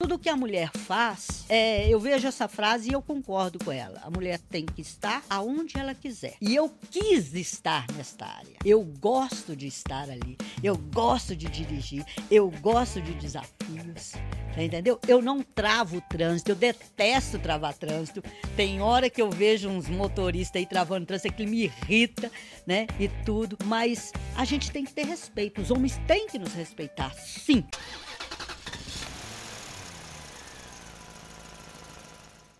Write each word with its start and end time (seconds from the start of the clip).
Tudo 0.00 0.16
que 0.16 0.28
a 0.28 0.36
mulher 0.36 0.70
faz, 0.86 1.44
é, 1.48 1.88
eu 1.88 1.98
vejo 1.98 2.28
essa 2.28 2.46
frase 2.46 2.88
e 2.88 2.92
eu 2.92 3.02
concordo 3.02 3.58
com 3.58 3.72
ela. 3.72 4.00
A 4.04 4.08
mulher 4.08 4.38
tem 4.38 4.64
que 4.64 4.80
estar 4.80 5.24
aonde 5.28 5.76
ela 5.76 5.92
quiser. 5.92 6.36
E 6.40 6.54
eu 6.54 6.72
quis 6.88 7.34
estar 7.34 7.84
nesta 7.96 8.24
área. 8.24 8.56
Eu 8.64 8.84
gosto 8.84 9.56
de 9.56 9.66
estar 9.66 10.08
ali. 10.08 10.38
Eu 10.62 10.76
gosto 10.76 11.34
de 11.34 11.48
dirigir. 11.48 12.04
Eu 12.30 12.48
gosto 12.60 13.02
de 13.02 13.12
desafios. 13.14 14.12
Entendeu? 14.56 15.00
Eu 15.06 15.20
não 15.20 15.42
travo 15.42 15.96
o 15.96 16.00
trânsito, 16.00 16.52
eu 16.52 16.56
detesto 16.56 17.36
travar 17.36 17.74
trânsito. 17.74 18.22
Tem 18.56 18.80
hora 18.80 19.10
que 19.10 19.20
eu 19.20 19.30
vejo 19.30 19.68
uns 19.68 19.88
motoristas 19.88 20.60
aí 20.60 20.66
travando 20.66 21.06
trânsito 21.06 21.34
que 21.34 21.44
me 21.44 21.64
irrita, 21.64 22.30
né? 22.64 22.86
E 23.00 23.08
tudo. 23.24 23.58
Mas 23.64 24.12
a 24.36 24.44
gente 24.44 24.70
tem 24.70 24.84
que 24.84 24.92
ter 24.92 25.06
respeito. 25.06 25.60
Os 25.60 25.72
homens 25.72 26.00
têm 26.06 26.28
que 26.28 26.38
nos 26.38 26.54
respeitar, 26.54 27.12
sim. 27.14 27.64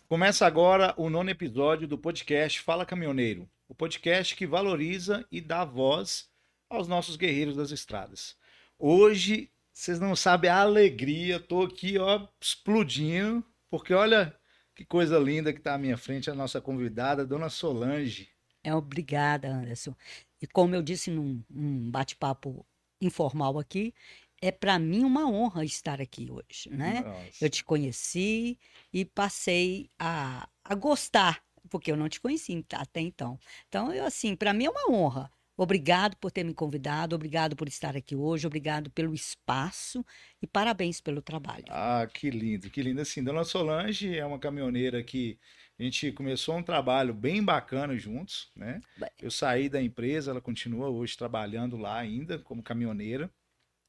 Começa 0.08 0.46
agora 0.46 0.94
o 0.96 1.10
nono 1.10 1.28
episódio 1.28 1.86
do 1.86 1.98
podcast 1.98 2.62
Fala 2.62 2.86
Caminhoneiro, 2.86 3.46
o 3.68 3.74
podcast 3.74 4.34
que 4.34 4.46
valoriza 4.46 5.22
e 5.30 5.38
dá 5.38 5.66
voz 5.66 6.30
aos 6.66 6.88
nossos 6.88 7.14
guerreiros 7.14 7.54
das 7.54 7.72
estradas. 7.72 8.34
Hoje, 8.78 9.50
vocês 9.70 10.00
não 10.00 10.16
sabem 10.16 10.50
a 10.50 10.62
alegria, 10.62 11.38
tô 11.38 11.60
aqui, 11.60 11.98
ó, 11.98 12.26
explodindo, 12.40 13.44
porque 13.68 13.92
olha 13.92 14.34
que 14.74 14.82
coisa 14.82 15.18
linda 15.18 15.52
que 15.52 15.58
está 15.58 15.74
à 15.74 15.78
minha 15.78 15.98
frente, 15.98 16.30
a 16.30 16.34
nossa 16.34 16.58
convidada, 16.58 17.26
Dona 17.26 17.50
Solange. 17.50 18.30
É, 18.64 18.74
obrigada, 18.74 19.48
Anderson. 19.48 19.94
E 20.40 20.46
como 20.46 20.74
eu 20.74 20.80
disse 20.80 21.10
num, 21.10 21.44
num 21.50 21.90
bate-papo 21.90 22.64
informal 22.98 23.58
aqui, 23.58 23.92
é 24.40 24.50
para 24.50 24.78
mim 24.78 25.04
uma 25.04 25.28
honra 25.28 25.64
estar 25.64 26.00
aqui 26.00 26.30
hoje, 26.30 26.70
né? 26.70 27.00
Nossa. 27.00 27.44
Eu 27.44 27.50
te 27.50 27.64
conheci 27.64 28.58
e 28.92 29.04
passei 29.04 29.90
a, 29.98 30.48
a 30.64 30.74
gostar, 30.74 31.42
porque 31.68 31.90
eu 31.90 31.96
não 31.96 32.08
te 32.08 32.20
conheci 32.20 32.64
até 32.72 33.00
então. 33.00 33.38
Então, 33.68 33.92
eu 33.92 34.04
assim, 34.04 34.36
para 34.36 34.52
mim 34.52 34.66
é 34.66 34.70
uma 34.70 34.90
honra. 34.90 35.30
Obrigado 35.60 36.16
por 36.18 36.30
ter 36.30 36.44
me 36.44 36.54
convidado, 36.54 37.16
obrigado 37.16 37.56
por 37.56 37.66
estar 37.66 37.96
aqui 37.96 38.14
hoje, 38.14 38.46
obrigado 38.46 38.90
pelo 38.90 39.12
espaço 39.12 40.06
e 40.40 40.46
parabéns 40.46 41.00
pelo 41.00 41.20
trabalho. 41.20 41.64
Ah, 41.68 42.06
que 42.06 42.30
lindo, 42.30 42.70
que 42.70 42.80
lindo. 42.80 43.00
Assim, 43.00 43.24
Dona 43.24 43.42
Solange 43.42 44.16
é 44.16 44.24
uma 44.24 44.38
caminhoneira 44.38 45.02
que 45.02 45.36
a 45.76 45.82
gente 45.82 46.12
começou 46.12 46.56
um 46.56 46.62
trabalho 46.62 47.12
bem 47.12 47.42
bacana 47.42 47.98
juntos, 47.98 48.52
né? 48.54 48.80
Eu 49.20 49.32
saí 49.32 49.68
da 49.68 49.82
empresa, 49.82 50.30
ela 50.30 50.40
continua 50.40 50.88
hoje 50.90 51.16
trabalhando 51.16 51.76
lá 51.76 51.98
ainda 51.98 52.38
como 52.38 52.62
caminhoneira. 52.62 53.28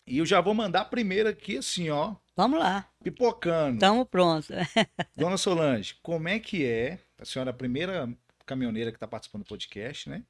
E 0.09 0.17
eu 0.17 0.25
já 0.25 0.41
vou 0.41 0.55
mandar 0.55 0.85
primeiro 0.85 1.29
aqui 1.29 1.57
assim, 1.57 1.91
ó. 1.91 2.15
Vamos 2.35 2.59
lá. 2.59 2.89
Pipocando. 3.03 3.75
Estamos 3.75 4.07
prontos. 4.07 4.49
Dona 5.15 5.37
Solange, 5.37 5.93
como 6.01 6.27
é 6.27 6.39
que 6.39 6.65
é? 6.65 6.97
A 7.19 7.25
senhora 7.25 7.51
é 7.51 7.53
a 7.53 7.55
primeira 7.55 8.11
caminhoneira 8.43 8.89
que 8.89 8.97
está 8.97 9.07
participando 9.07 9.43
do 9.43 9.47
podcast, 9.47 10.09
né? 10.09 10.23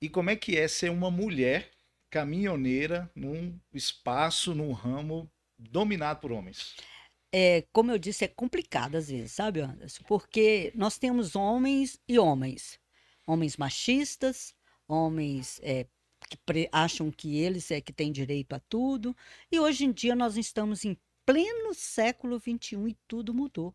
E 0.00 0.08
como 0.08 0.30
é 0.30 0.36
que 0.36 0.56
é 0.56 0.66
ser 0.66 0.90
uma 0.90 1.10
mulher 1.10 1.70
caminhoneira 2.10 3.10
num 3.14 3.60
espaço, 3.74 4.54
num 4.54 4.72
ramo 4.72 5.30
dominado 5.58 6.20
por 6.20 6.32
homens? 6.32 6.74
É, 7.30 7.62
como 7.72 7.92
eu 7.92 7.98
disse, 7.98 8.24
é 8.24 8.28
complicado 8.28 8.96
às 8.96 9.08
vezes, 9.10 9.32
sabe, 9.32 9.60
Anderson? 9.60 10.02
Porque 10.08 10.72
nós 10.74 10.96
temos 10.96 11.36
homens 11.36 12.00
e 12.08 12.18
homens. 12.18 12.80
Homens 13.26 13.58
machistas, 13.58 14.54
homens 14.88 15.60
é, 15.62 15.86
que 16.28 16.68
acham 16.72 17.10
que 17.10 17.36
eles 17.38 17.70
é 17.70 17.80
que 17.80 17.92
têm 17.92 18.12
direito 18.12 18.54
a 18.54 18.60
tudo. 18.60 19.16
E 19.50 19.58
hoje 19.58 19.84
em 19.84 19.92
dia 19.92 20.14
nós 20.14 20.36
estamos 20.36 20.84
em 20.84 20.96
pleno 21.24 21.74
século 21.74 22.38
XXI 22.38 22.88
e 22.88 22.96
tudo 23.06 23.34
mudou. 23.34 23.74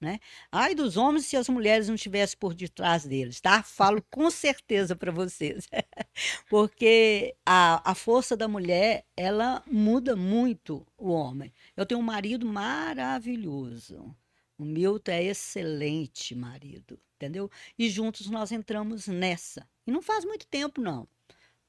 Né? 0.00 0.20
Ai 0.52 0.76
dos 0.76 0.96
homens 0.96 1.26
se 1.26 1.36
as 1.36 1.48
mulheres 1.48 1.88
não 1.88 1.96
estivessem 1.96 2.38
por 2.38 2.54
detrás 2.54 3.04
deles, 3.04 3.40
tá? 3.40 3.64
Falo 3.64 4.00
com 4.08 4.30
certeza 4.30 4.94
para 4.94 5.10
vocês. 5.10 5.68
Porque 6.48 7.34
a, 7.44 7.90
a 7.90 7.94
força 7.96 8.36
da 8.36 8.46
mulher, 8.46 9.04
ela 9.16 9.62
muda 9.66 10.14
muito 10.14 10.86
o 10.96 11.10
homem. 11.10 11.52
Eu 11.76 11.84
tenho 11.84 12.00
um 12.00 12.04
marido 12.04 12.46
maravilhoso. 12.46 14.14
O 14.56 14.64
Milton 14.64 15.10
é 15.10 15.24
excelente 15.24 16.34
marido, 16.34 16.98
entendeu? 17.16 17.50
E 17.76 17.90
juntos 17.90 18.30
nós 18.30 18.52
entramos 18.52 19.08
nessa. 19.08 19.68
E 19.84 19.90
não 19.90 20.02
faz 20.02 20.24
muito 20.24 20.46
tempo, 20.46 20.80
não 20.80 21.08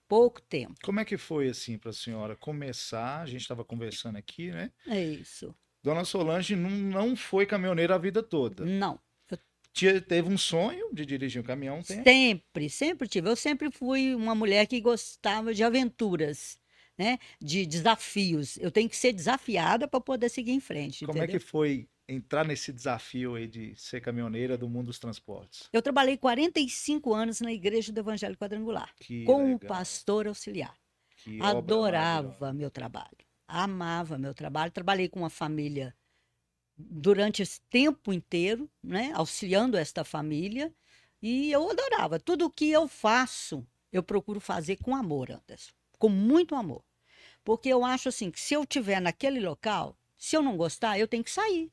pouco 0.09 0.41
tempo. 0.41 0.73
Como 0.83 0.99
é 0.99 1.05
que 1.05 1.17
foi 1.17 1.47
assim 1.47 1.77
para 1.77 1.91
a 1.91 1.93
senhora 1.93 2.35
começar? 2.35 3.21
A 3.21 3.25
gente 3.27 3.41
estava 3.41 3.63
conversando 3.63 4.17
aqui, 4.17 4.51
né? 4.51 4.71
É 4.87 5.01
isso. 5.01 5.55
Dona 5.81 6.03
Solange 6.03 6.55
não, 6.55 6.71
não 6.71 7.15
foi 7.15 7.45
caminhoneira 7.45 7.95
a 7.95 7.97
vida 7.97 8.21
toda. 8.21 8.65
Não. 8.65 8.99
Tinha, 9.71 10.01
teve 10.01 10.27
um 10.27 10.37
sonho 10.37 10.91
de 10.91 11.05
dirigir 11.05 11.39
um 11.39 11.45
caminhão? 11.45 11.81
Tem? 11.83 12.03
Sempre, 12.03 12.69
sempre 12.69 13.07
tive. 13.07 13.29
Eu 13.29 13.35
sempre 13.35 13.71
fui 13.71 14.15
uma 14.15 14.33
mulher 14.33 14.65
que 14.65 14.81
gostava 14.81 15.53
de 15.53 15.63
aventuras, 15.63 16.57
né? 16.97 17.19
De 17.39 17.65
desafios. 17.67 18.57
Eu 18.57 18.71
tenho 18.71 18.89
que 18.89 18.97
ser 18.97 19.13
desafiada 19.13 19.87
para 19.87 20.01
poder 20.01 20.27
seguir 20.27 20.51
em 20.51 20.59
frente. 20.59 21.05
Como 21.05 21.19
entendeu? 21.19 21.35
é 21.35 21.39
que 21.39 21.45
foi 21.45 21.87
entrar 22.09 22.43
nesse 22.45 22.73
desafio 22.73 23.35
aí 23.35 23.47
de 23.47 23.75
ser 23.75 24.01
caminhoneira 24.01 24.57
do 24.57 24.67
mundo 24.67 24.87
dos 24.87 24.97
transportes? 24.97 25.69
Eu 25.71 25.81
trabalhei 25.81 26.17
45 26.17 27.13
anos 27.13 27.39
na 27.39 27.53
Igreja 27.53 27.91
do 27.93 27.99
Evangelho 27.99 28.35
Quadrangular, 28.35 28.93
que 28.99 29.23
com 29.23 29.53
o 29.53 29.59
pastor 29.59 30.27
auxiliar. 30.27 30.75
Que 31.17 31.39
Adorava 31.41 32.51
meu 32.51 32.71
trabalho, 32.71 33.17
amava 33.47 34.17
meu 34.17 34.33
trabalho. 34.33 34.71
Trabalhei 34.71 35.07
com 35.07 35.19
uma 35.19 35.29
família 35.29 35.95
durante 36.75 37.41
esse 37.41 37.61
tempo 37.69 38.11
inteiro, 38.13 38.69
né, 38.81 39.11
auxiliando 39.13 39.77
esta 39.77 40.03
família, 40.03 40.73
e 41.21 41.51
eu 41.51 41.69
adorava. 41.69 42.19
Tudo 42.19 42.45
o 42.45 42.49
que 42.49 42.71
eu 42.71 42.87
faço, 42.87 43.67
eu 43.91 44.01
procuro 44.01 44.39
fazer 44.39 44.77
com 44.77 44.95
amor, 44.95 45.29
Anderson, 45.29 45.73
com 45.97 46.09
muito 46.09 46.55
amor. 46.55 46.83
Porque 47.43 47.69
eu 47.69 47.83
acho 47.83 48.09
assim, 48.09 48.31
que 48.31 48.39
se 48.39 48.53
eu 48.53 48.63
estiver 48.63 49.01
naquele 49.01 49.39
local, 49.39 49.97
se 50.17 50.35
eu 50.35 50.41
não 50.41 50.55
gostar, 50.55 50.97
eu 50.97 51.07
tenho 51.07 51.23
que 51.23 51.31
sair. 51.31 51.71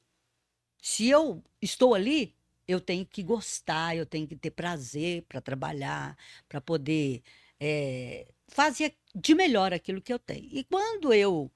Se 0.89 1.09
eu 1.09 1.43
estou 1.61 1.97
ali, 1.97 2.33
eu 2.69 2.81
tenho 2.81 3.05
que 3.05 3.21
gostar, 3.21 3.97
eu 3.97 4.07
tenho 4.07 4.25
que 4.25 4.37
ter 4.37 4.53
prazer 4.53 5.25
para 5.29 5.41
trabalhar, 5.41 6.17
para 6.49 6.61
poder 6.61 7.25
é, 7.59 8.29
fazer 8.47 8.95
de 9.13 9.35
melhor 9.35 9.75
aquilo 9.75 10.01
que 10.01 10.13
eu 10.13 10.19
tenho. 10.19 10.49
E 10.53 10.63
quando 10.63 11.13
eu 11.13 11.51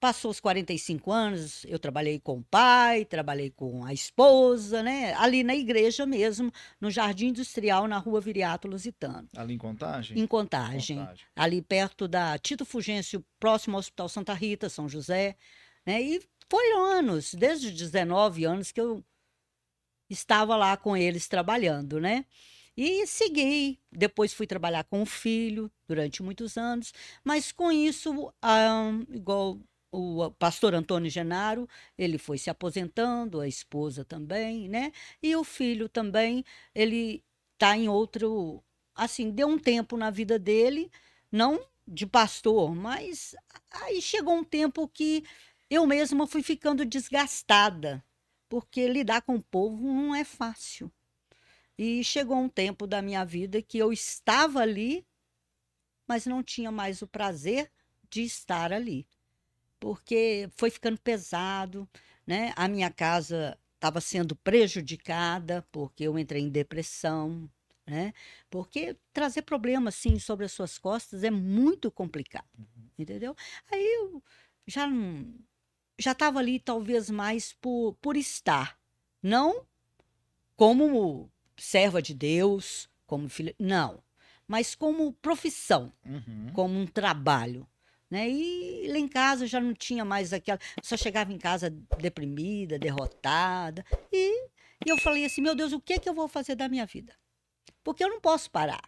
passou 0.00 0.32
os 0.32 0.40
45 0.40 1.12
anos, 1.12 1.64
eu 1.64 1.78
trabalhei 1.78 2.18
com 2.18 2.38
o 2.38 2.42
pai, 2.42 3.04
trabalhei 3.04 3.50
com 3.50 3.84
a 3.84 3.92
esposa, 3.92 4.82
né? 4.82 5.14
Ali 5.14 5.44
na 5.44 5.54
igreja 5.54 6.04
mesmo, 6.04 6.50
no 6.80 6.90
Jardim 6.90 7.28
Industrial, 7.28 7.86
na 7.86 7.98
rua 7.98 8.20
Viriato 8.20 8.66
Lusitano. 8.66 9.28
Ali 9.36 9.54
em 9.54 9.58
Contagem? 9.58 10.18
Em 10.18 10.26
Contagem. 10.26 10.98
Contagem. 10.98 11.24
Ali 11.36 11.62
perto 11.62 12.08
da 12.08 12.36
Tito 12.36 12.64
Fugêncio, 12.64 13.24
próximo 13.38 13.76
ao 13.76 13.78
Hospital 13.78 14.08
Santa 14.08 14.34
Rita, 14.34 14.68
São 14.68 14.88
José. 14.88 15.36
Né? 15.86 16.02
E 16.02 16.20
foi 16.50 16.72
anos, 16.72 17.32
desde 17.34 17.68
os 17.68 17.74
19 17.74 18.44
anos 18.44 18.72
que 18.72 18.80
eu 18.80 19.04
estava 20.10 20.56
lá 20.56 20.76
com 20.76 20.96
eles 20.96 21.28
trabalhando, 21.28 22.00
né? 22.00 22.26
E 22.76 23.06
segui. 23.06 23.78
Depois 23.92 24.32
fui 24.34 24.46
trabalhar 24.46 24.84
com 24.84 25.02
o 25.02 25.06
filho 25.06 25.70
durante 25.86 26.22
muitos 26.22 26.56
anos, 26.56 26.92
mas 27.24 27.52
com 27.52 27.70
isso, 27.70 28.32
ah, 28.42 28.90
igual 29.10 29.58
o 29.92 30.30
pastor 30.32 30.74
Antônio 30.74 31.10
Genaro, 31.10 31.68
ele 31.98 32.18
foi 32.18 32.38
se 32.38 32.50
aposentando, 32.50 33.40
a 33.40 33.48
esposa 33.48 34.04
também, 34.04 34.68
né? 34.68 34.92
E 35.22 35.34
o 35.36 35.44
filho 35.44 35.88
também, 35.88 36.44
ele 36.74 37.24
está 37.54 37.76
em 37.76 37.88
outro. 37.88 38.62
Assim, 38.94 39.30
deu 39.30 39.48
um 39.48 39.58
tempo 39.58 39.96
na 39.96 40.10
vida 40.10 40.38
dele, 40.38 40.90
não 41.30 41.60
de 41.86 42.06
pastor, 42.06 42.74
mas 42.74 43.34
aí 43.70 44.00
chegou 44.00 44.34
um 44.34 44.44
tempo 44.44 44.86
que 44.88 45.24
eu 45.70 45.86
mesma 45.86 46.26
fui 46.26 46.42
ficando 46.42 46.84
desgastada, 46.84 48.04
porque 48.48 48.88
lidar 48.88 49.22
com 49.22 49.36
o 49.36 49.42
povo 49.42 49.86
não 49.86 50.14
é 50.14 50.24
fácil. 50.24 50.90
E 51.78 52.02
chegou 52.02 52.36
um 52.36 52.48
tempo 52.48 52.86
da 52.86 53.00
minha 53.00 53.24
vida 53.24 53.62
que 53.62 53.78
eu 53.78 53.92
estava 53.92 54.60
ali, 54.60 55.06
mas 56.06 56.26
não 56.26 56.42
tinha 56.42 56.72
mais 56.72 57.00
o 57.00 57.06
prazer 57.06 57.70
de 58.10 58.22
estar 58.22 58.72
ali, 58.72 59.06
porque 59.78 60.50
foi 60.56 60.68
ficando 60.70 61.00
pesado, 61.00 61.88
né? 62.26 62.52
A 62.56 62.66
minha 62.66 62.90
casa 62.90 63.56
estava 63.76 64.00
sendo 64.00 64.34
prejudicada 64.34 65.66
porque 65.70 66.02
eu 66.04 66.18
entrei 66.18 66.42
em 66.42 66.50
depressão, 66.50 67.48
né? 67.86 68.12
Porque 68.50 68.96
trazer 69.12 69.42
problemas 69.42 69.94
assim 69.94 70.18
sobre 70.18 70.44
as 70.44 70.52
suas 70.52 70.76
costas 70.76 71.22
é 71.22 71.30
muito 71.30 71.90
complicado, 71.90 72.48
uhum. 72.58 72.90
entendeu? 72.98 73.36
Aí 73.70 73.82
eu 73.82 74.22
já 74.66 74.86
não 74.86 75.32
já 76.00 76.12
estava 76.12 76.38
ali 76.38 76.58
talvez 76.58 77.10
mais 77.10 77.52
por, 77.52 77.94
por 78.00 78.16
estar, 78.16 78.78
não 79.22 79.66
como 80.56 81.30
serva 81.56 82.02
de 82.02 82.14
Deus, 82.14 82.88
como 83.06 83.28
filha, 83.28 83.54
não, 83.58 84.02
mas 84.46 84.74
como 84.74 85.12
profissão, 85.14 85.92
uhum. 86.04 86.50
como 86.52 86.78
um 86.78 86.86
trabalho. 86.86 87.66
Né? 88.10 88.28
E 88.28 88.88
lá 88.88 88.98
em 88.98 89.06
casa 89.06 89.46
já 89.46 89.60
não 89.60 89.72
tinha 89.72 90.04
mais 90.04 90.32
aquela. 90.32 90.58
Só 90.82 90.96
chegava 90.96 91.32
em 91.32 91.38
casa 91.38 91.70
deprimida, 91.98 92.76
derrotada. 92.76 93.84
E, 94.12 94.48
e 94.84 94.88
eu 94.88 94.98
falei 94.98 95.24
assim: 95.24 95.40
meu 95.40 95.54
Deus, 95.54 95.72
o 95.72 95.80
que, 95.80 95.92
é 95.92 95.98
que 95.98 96.08
eu 96.08 96.14
vou 96.14 96.26
fazer 96.26 96.56
da 96.56 96.68
minha 96.68 96.84
vida? 96.84 97.14
Porque 97.84 98.02
eu 98.02 98.08
não 98.08 98.20
posso 98.20 98.50
parar. 98.50 98.82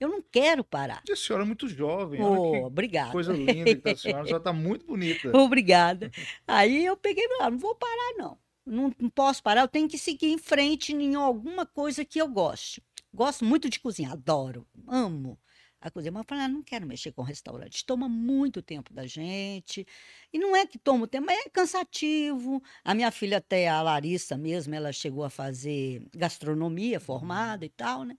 Eu 0.00 0.08
não 0.08 0.22
quero 0.22 0.62
parar. 0.62 1.02
E 1.08 1.12
a 1.12 1.16
senhora 1.16 1.42
é 1.44 1.46
muito 1.46 1.68
jovem. 1.68 2.22
Oh, 2.22 2.66
obrigada. 2.66 3.10
Coisa 3.10 3.32
linda 3.32 3.74
que 3.74 3.76
tá 3.76 3.90
a 3.90 3.96
senhora. 3.96 4.22
A 4.22 4.26
senhora 4.26 4.40
está 4.40 4.52
muito 4.52 4.86
bonita. 4.86 5.30
Obrigada. 5.36 6.10
Aí 6.46 6.84
eu 6.84 6.96
peguei 6.96 7.24
e 7.24 7.28
falei, 7.36 7.50
não 7.50 7.58
vou 7.58 7.74
parar, 7.74 8.14
não. 8.16 8.38
não. 8.64 8.94
Não 8.98 9.10
posso 9.10 9.42
parar, 9.42 9.62
eu 9.62 9.68
tenho 9.68 9.88
que 9.88 9.98
seguir 9.98 10.28
em 10.28 10.38
frente 10.38 10.92
em 10.92 11.14
alguma 11.14 11.66
coisa 11.66 12.04
que 12.04 12.20
eu 12.20 12.28
goste. 12.28 12.82
Gosto 13.12 13.44
muito 13.44 13.68
de 13.68 13.80
cozinhar, 13.80 14.12
adoro, 14.12 14.66
amo 14.86 15.38
a 15.80 15.90
cozinha. 15.90 16.12
Mas 16.12 16.22
eu 16.22 16.26
falei, 16.28 16.44
ah, 16.44 16.48
não 16.48 16.62
quero 16.62 16.86
mexer 16.86 17.12
com 17.12 17.22
restaurante. 17.22 17.84
Toma 17.84 18.08
muito 18.08 18.62
tempo 18.62 18.92
da 18.92 19.06
gente. 19.06 19.86
E 20.32 20.38
não 20.38 20.54
é 20.54 20.66
que 20.66 20.78
toma 20.78 21.04
o 21.04 21.06
tempo, 21.06 21.26
mas 21.26 21.38
é 21.46 21.48
cansativo. 21.48 22.62
A 22.84 22.94
minha 22.94 23.10
filha, 23.10 23.38
até 23.38 23.68
a 23.68 23.80
Larissa 23.82 24.36
mesmo, 24.36 24.74
ela 24.74 24.92
chegou 24.92 25.24
a 25.24 25.30
fazer 25.30 26.02
gastronomia 26.14 27.00
formada 27.00 27.64
e 27.64 27.68
tal, 27.68 28.04
né? 28.04 28.16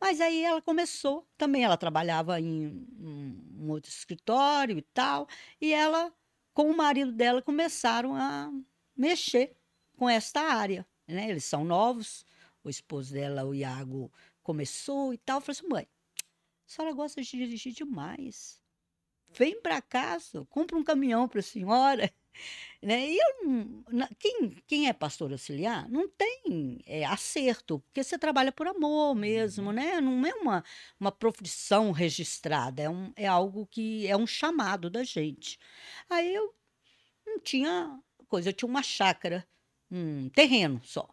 Mas 0.00 0.20
aí 0.20 0.44
ela 0.44 0.62
começou 0.62 1.26
também, 1.36 1.64
ela 1.64 1.76
trabalhava 1.76 2.40
em 2.40 2.86
um 3.00 3.70
outro 3.70 3.90
escritório 3.90 4.78
e 4.78 4.82
tal, 4.82 5.28
e 5.60 5.72
ela, 5.72 6.12
com 6.54 6.70
o 6.70 6.76
marido 6.76 7.12
dela, 7.12 7.42
começaram 7.42 8.14
a 8.14 8.50
mexer 8.96 9.56
com 9.96 10.08
esta 10.08 10.40
área. 10.40 10.86
Né? 11.06 11.28
Eles 11.30 11.44
são 11.44 11.64
novos, 11.64 12.24
o 12.62 12.70
esposo 12.70 13.12
dela, 13.12 13.44
o 13.44 13.54
Iago, 13.54 14.12
começou 14.42 15.12
e 15.12 15.18
tal. 15.18 15.38
Eu 15.38 15.40
falei 15.40 15.58
assim, 15.58 15.68
mãe, 15.68 15.88
a 16.66 16.70
senhora 16.70 16.94
gosta 16.94 17.20
de 17.20 17.30
dirigir 17.30 17.72
demais. 17.72 18.60
Vem 19.30 19.60
para 19.60 19.82
casa, 19.82 20.46
compra 20.46 20.76
um 20.76 20.84
caminhão 20.84 21.28
para 21.28 21.40
a 21.40 21.42
senhora. 21.42 22.12
Né? 22.80 23.10
E 23.10 23.18
eu, 23.18 23.84
quem, 24.20 24.50
quem 24.64 24.88
é 24.88 24.92
pastor 24.92 25.32
auxiliar 25.32 25.90
não 25.90 26.08
tem 26.08 26.78
é, 26.86 27.04
acerto, 27.04 27.80
porque 27.80 28.04
você 28.04 28.16
trabalha 28.16 28.52
por 28.52 28.68
amor 28.68 29.16
mesmo, 29.16 29.66
uhum. 29.66 29.72
né? 29.72 30.00
Não 30.00 30.24
é 30.24 30.32
uma, 30.34 30.64
uma 31.00 31.10
profissão 31.10 31.90
registrada, 31.90 32.80
é, 32.80 32.88
um, 32.88 33.12
é 33.16 33.26
algo 33.26 33.66
que 33.66 34.06
é 34.06 34.16
um 34.16 34.28
chamado 34.28 34.88
da 34.88 35.02
gente. 35.02 35.58
Aí 36.08 36.32
eu 36.32 36.54
não 37.26 37.40
tinha 37.40 38.00
coisa, 38.28 38.50
eu 38.50 38.52
tinha 38.52 38.68
uma 38.68 38.82
chácara, 38.82 39.44
um 39.90 40.28
terreno 40.28 40.80
só. 40.84 41.08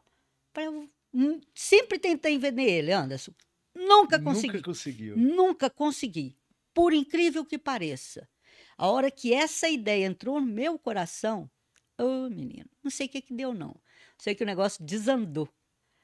Eu 0.56 0.88
hum, 1.12 1.42
sempre 1.54 1.98
tentei 1.98 2.38
vender 2.38 2.70
ele, 2.70 2.92
Anderson. 2.92 3.32
Nunca 3.74 4.22
consegui. 4.22 4.54
Nunca 4.54 4.64
conseguiu. 4.64 5.18
Nunca 5.18 5.70
consegui. 5.70 6.38
Por 6.74 6.94
incrível 6.94 7.44
que 7.44 7.58
pareça. 7.58 8.28
A 8.78 8.88
hora 8.88 9.10
que 9.10 9.34
essa 9.34 9.70
ideia 9.70 10.06
entrou 10.06 10.40
no 10.40 10.48
meu 10.48 10.78
coração, 10.78 11.50
ô 12.00 12.04
oh, 12.04 12.30
menino, 12.30 12.70
não 12.84 12.92
sei 12.92 13.08
o 13.08 13.10
que, 13.10 13.22
que 13.22 13.34
deu, 13.34 13.54
não. 13.54 13.76
Sei 14.18 14.36
que 14.36 14.44
o 14.44 14.46
negócio 14.46 14.84
desandou. 14.84 15.50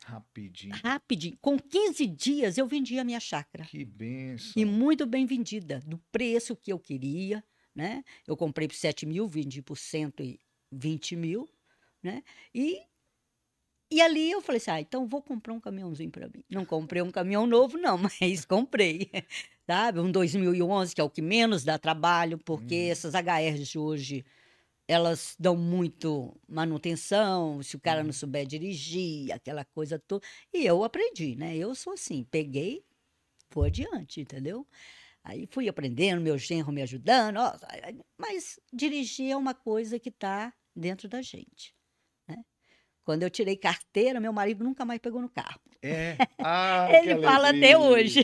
Rapidinho. 0.03 0.75
Rapidinho. 0.83 1.37
Com 1.41 1.59
15 1.59 2.07
dias 2.07 2.57
eu 2.57 2.67
vendi 2.67 2.97
a 2.97 3.03
minha 3.03 3.19
chácara. 3.19 3.65
Que 3.65 3.85
benção. 3.85 4.53
E 4.55 4.65
muito 4.65 5.05
bem 5.05 5.25
vendida, 5.25 5.79
do 5.85 5.97
preço 6.11 6.55
que 6.55 6.71
eu 6.71 6.79
queria, 6.79 7.43
né? 7.75 8.03
Eu 8.27 8.35
comprei 8.35 8.67
por 8.67 8.75
7 8.75 9.05
mil, 9.05 9.27
vendi 9.27 9.61
por 9.61 9.77
120 9.77 11.15
mil, 11.15 11.47
né? 12.01 12.23
E, 12.53 12.81
e 13.91 14.01
ali 14.01 14.31
eu 14.31 14.41
falei 14.41 14.57
assim, 14.57 14.71
ah, 14.71 14.81
então 14.81 15.07
vou 15.07 15.21
comprar 15.21 15.53
um 15.53 15.59
caminhãozinho 15.59 16.09
para 16.09 16.27
mim. 16.27 16.43
Não 16.49 16.65
comprei 16.65 17.01
um 17.01 17.11
caminhão 17.11 17.45
novo, 17.45 17.77
não, 17.77 17.97
mas 18.21 18.45
comprei 18.45 19.09
sabe? 19.71 19.99
Um 20.01 20.11
2011, 20.11 20.93
que 20.93 20.99
é 20.99 21.03
o 21.03 21.09
que 21.09 21.21
menos 21.21 21.63
dá 21.63 21.77
trabalho, 21.77 22.37
porque 22.37 22.87
hum. 22.87 22.91
essas 22.91 23.13
HRs 23.13 23.67
de 23.67 23.79
hoje, 23.79 24.25
elas 24.85 25.35
dão 25.39 25.55
muito 25.55 26.35
manutenção, 26.47 27.63
se 27.63 27.77
o 27.77 27.79
cara 27.79 28.03
não 28.03 28.11
souber 28.11 28.45
dirigir, 28.45 29.31
aquela 29.31 29.63
coisa 29.63 29.97
toda. 29.97 30.25
E 30.53 30.65
eu 30.65 30.83
aprendi, 30.83 31.35
né? 31.35 31.55
Eu 31.55 31.73
sou 31.73 31.93
assim, 31.93 32.25
peguei, 32.29 32.83
fui 33.49 33.67
adiante, 33.67 34.19
entendeu? 34.19 34.67
Aí 35.23 35.47
fui 35.49 35.69
aprendendo, 35.69 36.21
meu 36.21 36.37
genro 36.37 36.71
me 36.71 36.81
ajudando, 36.81 37.37
ó, 37.37 37.53
mas 38.17 38.59
dirigir 38.73 39.31
é 39.31 39.37
uma 39.37 39.53
coisa 39.53 39.97
que 39.99 40.09
está 40.09 40.53
dentro 40.75 41.07
da 41.07 41.21
gente. 41.21 41.73
Quando 43.03 43.23
eu 43.23 43.29
tirei 43.29 43.55
carteira, 43.55 44.19
meu 44.19 44.31
marido 44.31 44.63
nunca 44.63 44.85
mais 44.85 44.99
pegou 44.99 45.21
no 45.21 45.29
carro. 45.29 45.59
É. 45.81 46.15
Ah, 46.43 46.89
ele 46.91 47.21
fala 47.21 47.49
até 47.49 47.77
hoje. 47.77 48.23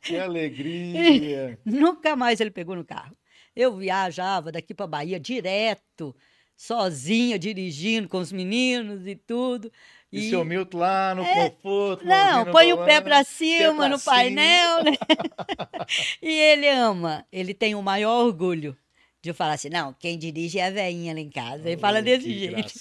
Que 0.00 0.16
alegria. 0.16 1.58
nunca 1.64 2.16
mais 2.16 2.40
ele 2.40 2.50
pegou 2.50 2.74
no 2.74 2.84
carro. 2.84 3.14
Eu 3.54 3.76
viajava 3.76 4.50
daqui 4.50 4.72
para 4.72 4.86
Bahia 4.86 5.20
direto, 5.20 6.16
sozinha, 6.56 7.38
dirigindo 7.38 8.08
com 8.08 8.18
os 8.18 8.32
meninos 8.32 9.06
e 9.06 9.14
tudo. 9.14 9.70
E, 10.10 10.26
e 10.26 10.30
seu 10.30 10.44
Milton 10.44 10.78
lá 10.78 11.14
no 11.14 11.22
é, 11.22 11.50
conforto. 11.50 12.06
Não, 12.06 12.46
põe 12.46 12.72
o 12.72 12.84
pé 12.84 13.00
para 13.02 13.22
cima 13.22 13.82
pé 13.82 13.88
no 13.88 13.98
cima. 13.98 14.14
painel. 14.14 14.84
Né? 14.84 14.92
e 16.22 16.30
ele 16.30 16.68
ama, 16.68 17.26
ele 17.30 17.52
tem 17.52 17.74
o 17.74 17.82
maior 17.82 18.24
orgulho 18.24 18.74
de 19.32 19.36
falar 19.36 19.54
assim, 19.54 19.68
não, 19.68 19.92
quem 19.94 20.18
dirige 20.18 20.58
é 20.58 20.66
a 20.66 20.70
veinha 20.70 21.12
lá 21.12 21.20
em 21.20 21.30
casa. 21.30 21.68
Ele 21.68 21.76
oh, 21.76 21.80
fala 21.80 22.02
desse 22.02 22.38
jeito. 22.38 22.72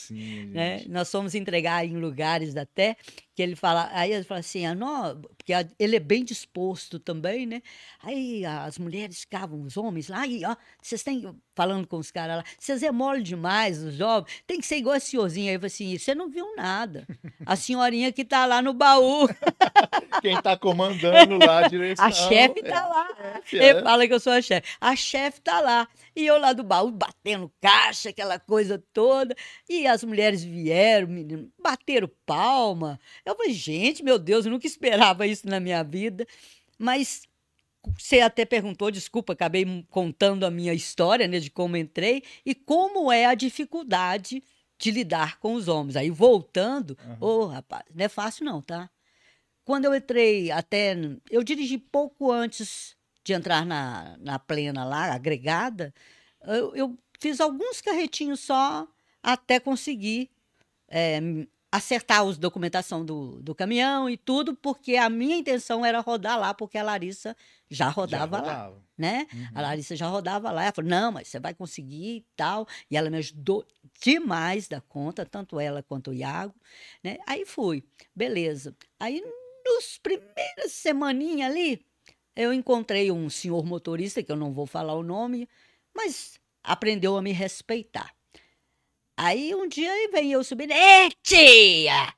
Né? 0.52 0.84
Nós 0.88 1.12
fomos 1.12 1.36
entregar 1.36 1.86
em 1.86 1.98
lugares 1.98 2.56
até 2.56 2.96
que 3.36 3.42
ele 3.42 3.56
fala, 3.56 3.90
aí 3.94 4.12
ele 4.12 4.24
fala 4.24 4.40
assim, 4.40 4.66
ah, 4.66 4.74
não, 4.74 5.22
porque 5.22 5.54
ele 5.78 5.96
é 5.96 6.00
bem 6.00 6.24
disposto 6.24 7.00
também, 7.00 7.46
né? 7.46 7.62
Aí 8.02 8.44
as 8.46 8.80
mulheres 8.80 9.22
ficavam, 9.22 9.62
os 9.62 9.78
homens 9.78 10.08
lá, 10.08 10.22
aí, 10.22 10.42
ó, 10.46 10.56
vocês 10.82 11.04
têm, 11.04 11.24
falando 11.57 11.88
com 11.88 11.98
os 11.98 12.12
caras 12.12 12.38
lá, 12.38 12.44
vocês 12.59 12.83
é 12.83 12.92
mole 12.92 13.24
demais, 13.24 13.81
os 13.81 13.95
jovens, 13.95 14.31
tem 14.45 14.59
que 14.59 14.68
ser 14.68 14.77
igual 14.77 14.95
a 14.95 15.00
senhorzinha. 15.00 15.50
Aí 15.50 15.56
eu 15.56 15.59
falei 15.59 15.74
assim, 15.74 15.98
você 15.98 16.13
não 16.13 16.30
viu 16.30 16.56
nada. 16.56 17.07
A 17.44 17.56
senhorinha 17.56 18.12
que 18.12 18.24
tá 18.24 18.45
lá 18.45 18.62
no 18.62 18.75
baú. 18.75 19.27
Quem 20.21 20.39
tá 20.39 20.56
comandando 20.56 21.44
lá 21.44 21.65
a 21.65 21.68
direção. 21.68 22.06
A 22.06 22.12
chefe 22.12 22.62
tá 22.62 22.77
é 22.77 22.81
lá. 22.81 23.07
É, 23.19 23.69
ele 23.69 23.81
fala 23.81 24.07
que 24.07 24.13
eu 24.13 24.19
sou 24.19 24.33
a 24.33 24.42
chefe. 24.42 24.68
A 24.80 24.95
chefe 24.95 25.42
tá 25.42 25.59
lá. 25.59 25.88
E 26.15 26.27
eu 26.27 26.38
lá 26.38 26.54
do 26.54 26.63
baú, 26.63 26.92
batendo 26.92 27.51
caixa, 27.60 28.10
aquela 28.10 28.38
coisa 28.38 28.83
toda. 28.94 29.36
E 29.68 29.88
as 29.88 30.03
mulheres 30.03 30.44
vieram, 30.44 31.07
menino, 31.07 31.51
bateram 31.60 32.10
palma. 32.24 33.00
Eu 33.25 33.36
falei, 33.36 33.53
gente, 33.53 34.03
meu 34.03 34.19
Deus, 34.19 34.45
eu 34.45 34.51
nunca 34.51 34.68
esperava 34.68 35.25
isso 35.25 35.50
na 35.50 35.60
minha 35.60 35.83
vida. 35.83 36.27
Mas 36.77 37.26
você 37.98 38.19
até 38.22 38.45
perguntou, 38.45 38.89
desculpa, 38.92 39.34
acabei 39.34 39.86
contando 39.89 40.45
a 40.45 40.51
minha 40.51 40.74
história, 40.74 41.28
né, 41.28 41.39
de 41.39 41.50
como 41.50 41.78
entrei 41.78 42.24
e 42.45 42.56
como 42.56 43.12
é 43.12 43.25
a 43.25 43.36
dificuldade 43.36 44.44
de 44.78 44.92
lidar 44.92 45.39
com 45.39 45.54
os 45.54 45.68
homens. 45.68 45.95
Aí 45.95 46.10
voltando, 46.10 46.98
ô 47.19 47.25
uhum. 47.25 47.41
oh, 47.41 47.46
rapaz, 47.48 47.84
não 47.94 48.06
é 48.06 48.10
fácil 48.10 48.46
não, 48.46 48.62
tá? 48.62 48.89
Quando 49.63 49.86
eu 49.86 49.96
entrei, 49.96 50.51
até 50.51 50.96
eu 51.29 51.44
dirigi 51.44 51.77
pouco 51.77 52.32
antes 52.32 52.96
de 53.24 53.34
entrar 53.34 53.65
na, 53.65 54.15
na 54.20 54.39
plena 54.39 54.86
lá, 54.86 55.13
agregada, 55.13 55.94
eu, 56.41 56.75
eu 56.75 56.98
fiz 57.20 57.41
alguns 57.41 57.82
carretinhos 57.82 58.39
só 58.39 58.88
até 59.22 59.60
conseguir 59.60 60.29
é, 60.88 61.20
acertar 61.72 62.24
os 62.24 62.38
documentação 62.38 63.03
do, 63.03 63.41
do 63.41 63.53
caminhão 63.53 64.10
e 64.10 64.15
tudo, 64.15 64.56
porque 64.56 64.96
a 64.96 65.10
minha 65.10 65.36
intenção 65.36 65.86
era 65.86 66.00
rodar 66.00 66.39
lá, 66.39 66.53
porque 66.53 66.77
a 66.77 66.84
Larissa 66.84 67.36
já 67.69 67.89
rodava, 67.89 68.38
já 68.38 68.43
rodava. 68.43 68.69
lá, 68.69 68.81
né? 68.97 69.27
Uhum. 69.33 69.47
A 69.55 69.62
Larissa 69.62 69.95
já 69.95 70.07
rodava 70.07 70.51
lá, 70.51 70.63
ela 70.63 70.71
falou, 70.71 70.89
não, 70.89 71.12
mas 71.12 71.27
você 71.27 71.39
vai 71.39 71.53
conseguir 71.53 72.17
e 72.17 72.25
tal, 72.36 72.67
e 72.89 72.97
ela 72.97 73.09
me 73.09 73.17
ajudou 73.17 73.65
demais 74.01 74.67
da 74.67 74.81
conta, 74.81 75.25
tanto 75.25 75.59
ela 75.59 75.83
quanto 75.83 76.12
o 76.12 76.13
Iago, 76.13 76.55
né? 77.03 77.17
Aí 77.27 77.45
fui, 77.45 77.83
beleza. 78.15 78.75
Aí, 79.00 79.21
nos 79.65 79.97
primeiras 79.97 80.71
semaninhas 80.71 81.51
ali, 81.51 81.86
eu 82.36 82.53
encontrei 82.53 83.12
um 83.12 83.29
senhor 83.29 83.65
motorista, 83.65 84.24
que 84.24 84.31
eu 84.31 84.36
não 84.36 84.53
vou 84.53 84.65
falar 84.65 84.93
o 84.93 85.03
nome, 85.03 85.50
mas 85.95 86.39
aprendeu 86.63 87.17
a 87.17 87.21
me 87.21 87.31
respeitar. 87.31 88.13
Aí 89.17 89.55
um 89.55 89.67
dia 89.67 89.91
vem 90.12 90.31
eu 90.31 90.43
subindo, 90.43 90.71
Ê, 90.71 91.09
tia! 91.24 92.13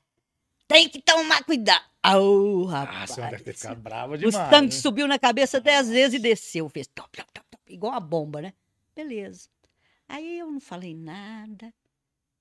Tem 0.67 0.89
que 0.89 1.01
tomar 1.01 1.43
cuidado. 1.45 1.83
Oh, 2.17 2.65
rapaz. 2.65 3.11
Ah, 3.11 3.13
você 3.15 3.21
deve 3.21 3.43
ter 3.43 3.53
ficado 3.53 3.81
brava 3.81 4.17
demais. 4.17 4.35
O 4.35 4.49
tanque 4.49 4.75
né? 4.75 4.81
subiu 4.81 5.07
na 5.07 5.19
cabeça 5.19 5.59
dez 5.59 5.89
vezes 5.89 6.19
e 6.19 6.19
desceu. 6.21 6.69
Fez 6.69 6.87
top, 6.87 7.17
top, 7.17 7.31
top, 7.33 7.47
top, 7.49 7.73
igual 7.73 7.93
a 7.93 7.99
bomba, 7.99 8.41
né? 8.41 8.53
Beleza. 8.95 9.49
Aí 10.07 10.39
eu 10.39 10.51
não 10.51 10.59
falei 10.59 10.95
nada, 10.95 11.73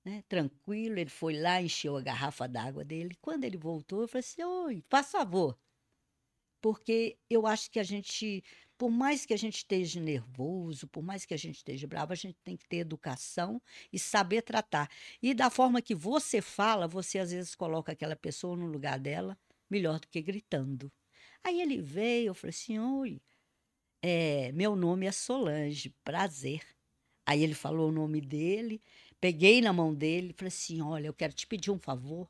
né? 0.03 0.23
Tranquilo. 0.27 0.99
Ele 0.99 1.09
foi 1.09 1.39
lá, 1.39 1.61
encheu 1.61 1.97
a 1.97 2.01
garrafa 2.01 2.47
d'água 2.47 2.83
dele. 2.83 3.17
Quando 3.21 3.43
ele 3.43 3.57
voltou, 3.57 4.01
eu 4.01 4.07
falei 4.07 4.21
assim: 4.21 4.43
Oi, 4.43 4.83
faz 4.89 5.11
favor. 5.11 5.57
Porque 6.61 7.17
eu 7.29 7.47
acho 7.47 7.71
que 7.71 7.79
a 7.79 7.83
gente 7.83 8.43
por 8.79 8.89
mais 8.89 9.25
que 9.25 9.33
a 9.33 9.37
gente 9.37 9.57
esteja 9.57 9.99
nervoso, 9.99 10.87
por 10.87 11.03
mais 11.03 11.25
que 11.25 11.33
a 11.33 11.37
gente 11.37 11.57
esteja 11.57 11.85
bravo, 11.85 12.13
a 12.13 12.15
gente 12.15 12.37
tem 12.45 12.55
que 12.55 12.65
ter 12.65 12.77
educação 12.77 13.61
e 13.91 13.99
saber 13.99 14.41
tratar. 14.41 14.89
E 15.21 15.33
da 15.33 15.49
forma 15.49 15.81
que 15.81 15.93
você 15.93 16.41
fala, 16.41 16.87
você 16.87 17.19
às 17.19 17.31
vezes 17.31 17.53
coloca 17.55 17.91
aquela 17.91 18.15
pessoa 18.15 18.55
no 18.55 18.67
lugar 18.67 18.97
dela 18.97 19.37
melhor 19.69 19.99
do 19.99 20.07
que 20.07 20.21
gritando. 20.21 20.91
Aí 21.43 21.61
ele 21.61 21.81
veio, 21.81 22.27
eu 22.29 22.33
falei 22.33 22.51
assim: 22.51 22.79
oi. 22.79 23.21
é, 24.01 24.51
meu 24.53 24.75
nome 24.75 25.05
é 25.05 25.11
Solange, 25.11 25.89
prazer. 26.03 26.63
Aí 27.25 27.43
ele 27.43 27.53
falou 27.55 27.89
o 27.89 27.91
nome 27.91 28.21
dele, 28.21 28.81
peguei 29.21 29.61
na 29.61 29.73
mão 29.73 29.93
dele 29.93 30.31
e 30.31 30.33
falei 30.33 30.49
assim: 30.49 30.81
olha, 30.81 31.07
eu 31.07 31.13
quero 31.13 31.33
te 31.33 31.47
pedir 31.47 31.71
um 31.71 31.79
favor. 31.79 32.29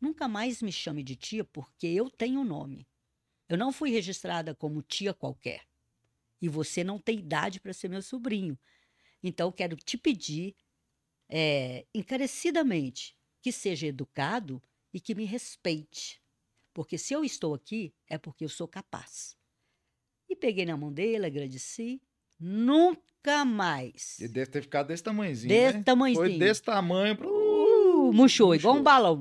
Nunca 0.00 0.26
mais 0.28 0.62
me 0.62 0.72
chame 0.72 1.02
de 1.02 1.16
tia, 1.16 1.44
porque 1.44 1.86
eu 1.86 2.10
tenho 2.10 2.42
nome. 2.44 2.88
Eu 3.48 3.58
não 3.58 3.72
fui 3.72 3.90
registrada 3.90 4.54
como 4.54 4.82
tia 4.82 5.12
qualquer. 5.12 5.62
E 6.40 6.48
você 6.48 6.82
não 6.82 6.98
tem 6.98 7.18
idade 7.18 7.60
para 7.60 7.72
ser 7.72 7.88
meu 7.88 8.02
sobrinho. 8.02 8.58
Então, 9.22 9.48
eu 9.48 9.52
quero 9.52 9.76
te 9.76 9.98
pedir, 9.98 10.56
é, 11.28 11.86
encarecidamente, 11.94 13.16
que 13.42 13.52
seja 13.52 13.86
educado 13.86 14.62
e 14.92 15.00
que 15.00 15.14
me 15.14 15.24
respeite. 15.24 16.20
Porque 16.72 16.96
se 16.96 17.12
eu 17.12 17.24
estou 17.24 17.54
aqui, 17.54 17.92
é 18.08 18.16
porque 18.16 18.44
eu 18.44 18.48
sou 18.48 18.68
capaz. 18.68 19.36
E 20.28 20.36
peguei 20.36 20.64
na 20.64 20.76
mão 20.76 20.92
dele, 20.92 21.26
agradeci. 21.26 22.00
Nunca 22.38 23.44
mais. 23.44 24.18
Ele 24.20 24.32
deve 24.32 24.50
ter 24.50 24.62
ficado 24.62 24.86
desse 24.86 25.02
tamanhozinho. 25.02 25.48
Desse 25.48 25.78
né? 25.78 25.82
tamanhozinho. 25.82 26.28
Foi 26.30 26.38
desse 26.38 26.62
tamanho. 26.62 27.16
Pro... 27.16 27.28
Uh, 27.28 28.12
murchou, 28.12 28.54
igual 28.54 28.74
um 28.74 28.78
murchou. 28.78 28.84
balão. 28.84 29.20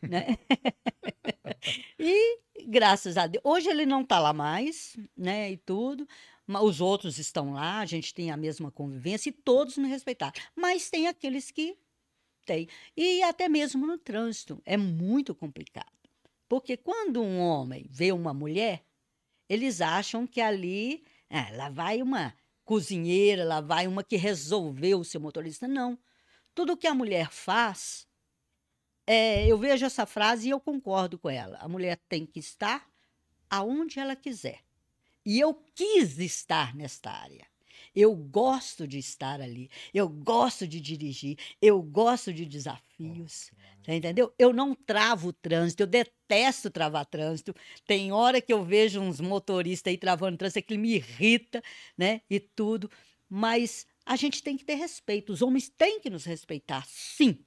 Né? 0.00 0.38
e 1.98 2.38
graças 2.66 3.16
a 3.16 3.26
Deus. 3.26 3.42
Hoje 3.44 3.68
ele 3.68 3.84
não 3.84 4.02
está 4.02 4.18
lá 4.18 4.32
mais, 4.32 4.96
né? 5.16 5.50
E 5.50 5.56
tudo. 5.56 6.06
Mas 6.46 6.62
os 6.62 6.80
outros 6.80 7.18
estão 7.18 7.54
lá, 7.54 7.80
a 7.80 7.86
gente 7.86 8.14
tem 8.14 8.30
a 8.30 8.36
mesma 8.36 8.70
convivência 8.70 9.30
e 9.30 9.32
todos 9.32 9.76
me 9.76 9.88
respeitaram. 9.88 10.34
Mas 10.54 10.88
tem 10.88 11.08
aqueles 11.08 11.50
que 11.50 11.76
têm. 12.44 12.68
E 12.96 13.22
até 13.24 13.48
mesmo 13.48 13.84
no 13.84 13.98
trânsito. 13.98 14.62
É 14.64 14.76
muito 14.76 15.34
complicado. 15.34 15.86
Porque 16.48 16.76
quando 16.76 17.22
um 17.22 17.40
homem 17.40 17.86
vê 17.90 18.12
uma 18.12 18.32
mulher, 18.32 18.84
eles 19.48 19.80
acham 19.80 20.26
que 20.26 20.40
ali, 20.40 21.04
ah, 21.28 21.50
lá 21.52 21.70
vai 21.70 22.02
uma 22.02 22.34
cozinheira, 22.64 23.44
lá 23.44 23.60
vai 23.60 23.86
uma 23.86 24.02
que 24.02 24.16
resolveu 24.16 25.04
ser 25.04 25.18
motorista. 25.18 25.66
Não. 25.68 25.98
Tudo 26.54 26.76
que 26.76 26.86
a 26.86 26.94
mulher 26.94 27.30
faz, 27.30 28.06
é, 29.06 29.46
eu 29.46 29.56
vejo 29.56 29.86
essa 29.86 30.04
frase 30.04 30.48
e 30.48 30.50
eu 30.50 30.60
concordo 30.60 31.18
com 31.18 31.30
ela. 31.30 31.58
A 31.58 31.68
mulher 31.68 32.00
tem 32.08 32.26
que 32.26 32.40
estar 32.40 32.88
aonde 33.48 34.00
ela 34.00 34.16
quiser. 34.16 34.60
E 35.24 35.40
eu 35.40 35.54
quis 35.74 36.18
estar 36.18 36.74
nesta 36.74 37.10
área. 37.10 37.46
Eu 37.94 38.14
gosto 38.14 38.86
de 38.86 38.98
estar 38.98 39.40
ali. 39.40 39.70
Eu 39.92 40.08
gosto 40.08 40.66
de 40.66 40.80
dirigir. 40.80 41.38
Eu 41.60 41.82
gosto 41.82 42.32
de 42.32 42.44
desafios. 42.44 43.50
Entendeu? 43.86 44.34
Eu 44.38 44.52
não 44.52 44.74
travo 44.74 45.28
o 45.28 45.32
trânsito. 45.32 45.82
Eu 45.82 45.86
detesto 45.86 46.15
travar 46.70 47.06
trânsito. 47.06 47.54
Tem 47.86 48.12
hora 48.12 48.40
que 48.40 48.52
eu 48.52 48.64
vejo 48.64 49.00
uns 49.00 49.20
motoristas 49.20 49.90
aí 49.90 49.98
travando 49.98 50.36
trânsito, 50.36 50.58
aquilo 50.58 50.80
me 50.80 50.94
irrita, 50.94 51.62
né? 51.96 52.20
E 52.28 52.40
tudo. 52.40 52.90
Mas 53.28 53.86
a 54.04 54.16
gente 54.16 54.42
tem 54.42 54.56
que 54.56 54.64
ter 54.64 54.74
respeito. 54.74 55.32
Os 55.32 55.42
homens 55.42 55.68
têm 55.68 56.00
que 56.00 56.10
nos 56.10 56.24
respeitar, 56.24 56.84
sim. 56.86 57.44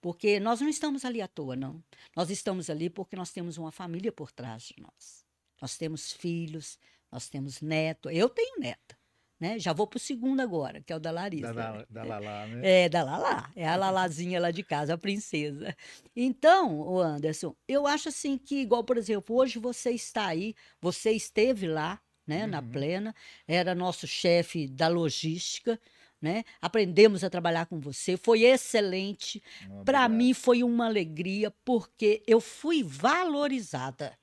Porque 0.00 0.38
nós 0.38 0.60
não 0.60 0.68
estamos 0.68 1.04
ali 1.04 1.20
à 1.20 1.26
toa, 1.26 1.56
não. 1.56 1.82
Nós 2.14 2.30
estamos 2.30 2.70
ali 2.70 2.88
porque 2.88 3.16
nós 3.16 3.32
temos 3.32 3.58
uma 3.58 3.72
família 3.72 4.12
por 4.12 4.30
trás 4.30 4.64
de 4.64 4.80
nós. 4.80 5.24
Nós 5.60 5.76
temos 5.76 6.12
filhos, 6.12 6.78
nós 7.10 7.28
temos 7.28 7.60
neto. 7.60 8.10
Eu 8.10 8.28
tenho 8.28 8.60
neta. 8.60 8.96
Né? 9.38 9.58
Já 9.58 9.72
vou 9.74 9.86
para 9.86 9.98
o 9.98 10.00
segundo 10.00 10.40
agora, 10.40 10.80
que 10.80 10.92
é 10.92 10.96
o 10.96 10.98
da 11.00 11.10
Larissa. 11.10 11.52
Da, 11.52 11.72
da, 11.72 11.86
da 11.90 12.04
Lala, 12.04 12.46
né? 12.46 12.84
É, 12.84 12.88
da 12.88 13.04
Lala. 13.04 13.50
É 13.54 13.68
a 13.68 13.76
Lalazinha 13.76 14.40
lá 14.40 14.50
de 14.50 14.62
casa, 14.62 14.94
a 14.94 14.98
princesa. 14.98 15.76
Então, 16.14 16.80
o 16.80 16.98
Anderson, 16.98 17.54
eu 17.68 17.86
acho 17.86 18.08
assim 18.08 18.38
que, 18.38 18.62
igual, 18.62 18.82
por 18.82 18.96
exemplo, 18.96 19.36
hoje 19.36 19.58
você 19.58 19.90
está 19.90 20.26
aí, 20.28 20.54
você 20.80 21.10
esteve 21.12 21.66
lá, 21.68 22.00
né, 22.26 22.46
na 22.46 22.60
Uhum. 22.60 22.70
plena, 22.70 23.14
era 23.46 23.74
nosso 23.74 24.06
chefe 24.06 24.66
da 24.66 24.88
logística, 24.88 25.78
né? 26.20 26.42
Aprendemos 26.60 27.22
a 27.22 27.28
trabalhar 27.28 27.66
com 27.66 27.78
você, 27.78 28.16
foi 28.16 28.42
excelente. 28.42 29.42
Para 29.84 30.08
mim 30.08 30.32
foi 30.32 30.62
uma 30.62 30.86
alegria, 30.86 31.52
porque 31.62 32.22
eu 32.26 32.40
fui 32.40 32.82
valorizada. 32.82 34.18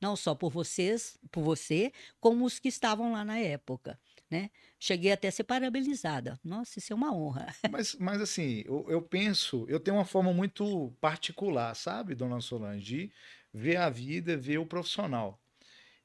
Não 0.00 0.14
só 0.14 0.34
por 0.34 0.50
vocês, 0.50 1.16
por 1.30 1.42
você, 1.42 1.90
como 2.20 2.44
os 2.44 2.58
que 2.58 2.68
estavam 2.68 3.12
lá 3.12 3.24
na 3.24 3.38
época, 3.38 3.98
né? 4.30 4.50
Cheguei 4.78 5.12
até 5.12 5.28
a 5.28 5.32
ser 5.32 5.44
parabenizada. 5.44 6.38
Nossa, 6.44 6.78
isso 6.78 6.92
é 6.92 6.96
uma 6.96 7.14
honra. 7.14 7.46
Mas, 7.68 7.94
mas 7.96 8.20
assim, 8.20 8.62
eu, 8.64 8.86
eu 8.88 9.02
penso, 9.02 9.66
eu 9.68 9.80
tenho 9.80 9.96
uma 9.96 10.04
forma 10.04 10.32
muito 10.32 10.92
particular, 11.00 11.74
sabe, 11.74 12.14
dona 12.14 12.40
Solange, 12.40 13.08
de 13.08 13.12
ver 13.52 13.76
a 13.76 13.90
vida, 13.90 14.36
ver 14.36 14.58
o 14.58 14.66
profissional. 14.66 15.42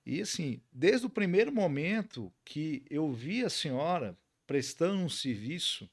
E 0.05 0.21
assim, 0.21 0.61
desde 0.71 1.07
o 1.07 1.09
primeiro 1.09 1.51
momento 1.53 2.33
que 2.45 2.85
eu 2.89 3.11
vi 3.13 3.43
a 3.45 3.49
senhora 3.49 4.17
prestando 4.47 4.99
um 5.03 5.09
serviço, 5.09 5.89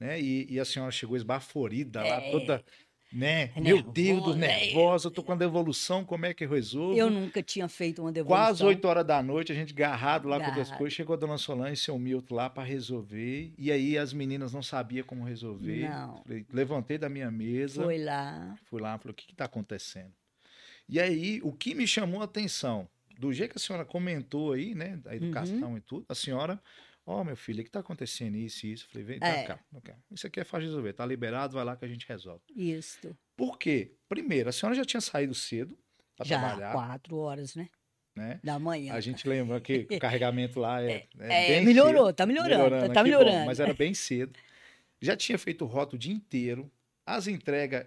né, 0.00 0.20
e, 0.20 0.52
e 0.52 0.60
a 0.60 0.64
senhora 0.64 0.92
chegou 0.92 1.16
esbaforida 1.16 2.04
lá, 2.04 2.20
É. 2.20 2.22
toda, 2.22 2.64
né, 3.12 3.50
meu 3.56 3.82
Deus, 3.82 4.36
Nervosa, 4.36 4.44
é. 4.44 4.66
nervosa, 4.66 5.06
eu 5.08 5.10
tô 5.10 5.22
com 5.22 5.32
a 5.32 5.36
devolução, 5.36 6.04
como 6.04 6.26
é 6.26 6.32
que 6.34 6.44
eu 6.44 6.48
resolvo? 6.50 6.96
Eu 6.96 7.10
nunca 7.10 7.42
tinha 7.42 7.68
feito 7.68 8.00
uma 8.02 8.12
devolução. 8.12 8.44
Quase 8.44 8.64
8 8.64 8.84
horas 8.86 9.06
da 9.06 9.22
noite, 9.22 9.50
a 9.50 9.54
gente 9.54 9.74
garrado 9.74 10.28
lá 10.28 10.38
com 10.38 10.46
as 10.46 10.56
Garrado. 10.56 10.78
coisas. 10.78 10.94
Chegou 10.94 11.14
a 11.14 11.18
dona 11.18 11.36
Solange 11.38 11.74
e 11.74 11.76
seu 11.76 11.98
Milton 11.98 12.34
lá 12.34 12.48
para 12.48 12.62
resolver. 12.62 13.52
E 13.58 13.72
aí 13.72 13.98
as 13.98 14.12
meninas 14.12 14.52
não 14.52 14.62
sabiam 14.62 15.04
como 15.04 15.24
resolver. 15.24 15.88
Não. 15.88 16.22
Levantei 16.52 16.98
da 16.98 17.08
minha 17.08 17.30
mesa, 17.30 17.82
Foi 17.82 17.98
lá. 17.98 18.54
fui 18.64 18.80
lá, 18.80 18.96
falei, 18.98 19.12
o 19.12 19.14
que 19.14 19.32
está 19.32 19.46
acontecendo? 19.46 20.12
E 20.88 20.98
aí, 20.98 21.40
o 21.44 21.52
que 21.52 21.72
me 21.74 21.86
chamou 21.86 22.20
a 22.20 22.24
atenção, 22.24 22.88
do 23.18 23.32
jeito 23.32 23.52
que 23.52 23.58
a 23.58 23.60
senhora 23.60 23.84
comentou 23.84 24.52
aí, 24.52 24.74
né, 24.74 24.96
da 24.96 25.14
educação 25.14 25.76
e 25.76 25.80
tudo, 25.80 26.04
a 26.08 26.14
senhora, 26.14 26.60
ó, 27.10 27.24
meu 27.24 27.36
filho, 27.36 27.60
o 27.60 27.62
que 27.62 27.68
está 27.68 27.80
acontecendo 27.80 28.36
isso 28.36 28.66
e 28.66 28.72
isso? 28.72 28.88
Falei, 28.88 29.04
vem 29.04 29.18
É. 29.22 29.42
cá, 29.44 29.58
cá. 29.82 29.96
Isso 30.10 30.26
aqui 30.26 30.40
é 30.40 30.44
fácil 30.44 30.62
de 30.62 30.66
resolver, 30.68 30.92
tá 30.92 31.04
liberado, 31.06 31.54
vai 31.54 31.64
lá 31.64 31.76
que 31.76 31.84
a 31.84 31.88
gente 31.88 32.06
resolve. 32.08 32.42
Isso. 32.54 33.16
Por 33.36 33.58
quê? 33.58 33.92
Primeiro, 34.08 34.48
a 34.48 34.52
senhora 34.52 34.74
já 34.76 34.84
tinha 34.84 35.00
saído 35.00 35.34
cedo 35.34 35.78
para 36.16 36.26
Já 36.26 36.38
trabalhar, 36.38 36.72
quatro 36.72 37.16
horas, 37.16 37.54
né? 37.54 37.68
né? 38.16 38.40
Da 38.44 38.58
manhã. 38.58 38.92
A 38.94 39.00
gente 39.00 39.26
lembra 39.28 39.60
que 39.60 39.86
o 39.90 39.98
carregamento 39.98 40.58
lá 40.60 40.82
é, 40.82 41.06
É, 41.18 41.48
bem 41.48 41.64
melhorou, 41.64 42.06
cedo. 42.06 42.16
tá 42.16 42.26
melhorando, 42.26 42.70
tá 42.70 42.88
que 42.88 42.94
bom, 42.94 43.02
melhorando. 43.02 43.46
mas 43.46 43.60
era 43.60 43.72
bem 43.74 43.94
cedo. 43.94 44.38
Já 45.00 45.16
tinha 45.16 45.38
feito 45.38 45.64
rota 45.64 45.96
o 45.96 45.98
dia 45.98 46.12
inteiro, 46.12 46.70
as 47.06 47.26
entregas 47.26 47.86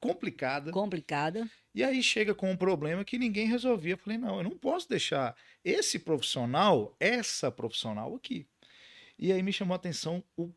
complicadas, 0.00 0.70
Complicada. 0.72 1.48
e 1.74 1.82
aí 1.82 2.02
chega 2.02 2.34
com 2.34 2.50
um 2.50 2.56
problema 2.56 3.04
que 3.04 3.16
ninguém 3.18 3.46
resolvia. 3.48 3.94
Eu 3.94 3.98
falei, 3.98 4.18
não, 4.18 4.36
eu 4.36 4.42
não 4.44 4.50
posso 4.50 4.86
deixar 4.88 5.34
esse 5.64 5.98
profissional, 5.98 6.94
essa 7.00 7.50
profissional 7.50 8.14
aqui. 8.14 8.46
E 9.18 9.32
aí 9.32 9.42
me 9.42 9.52
chamou 9.52 9.74
a 9.74 9.76
atenção 9.76 10.22
o, 10.36 10.50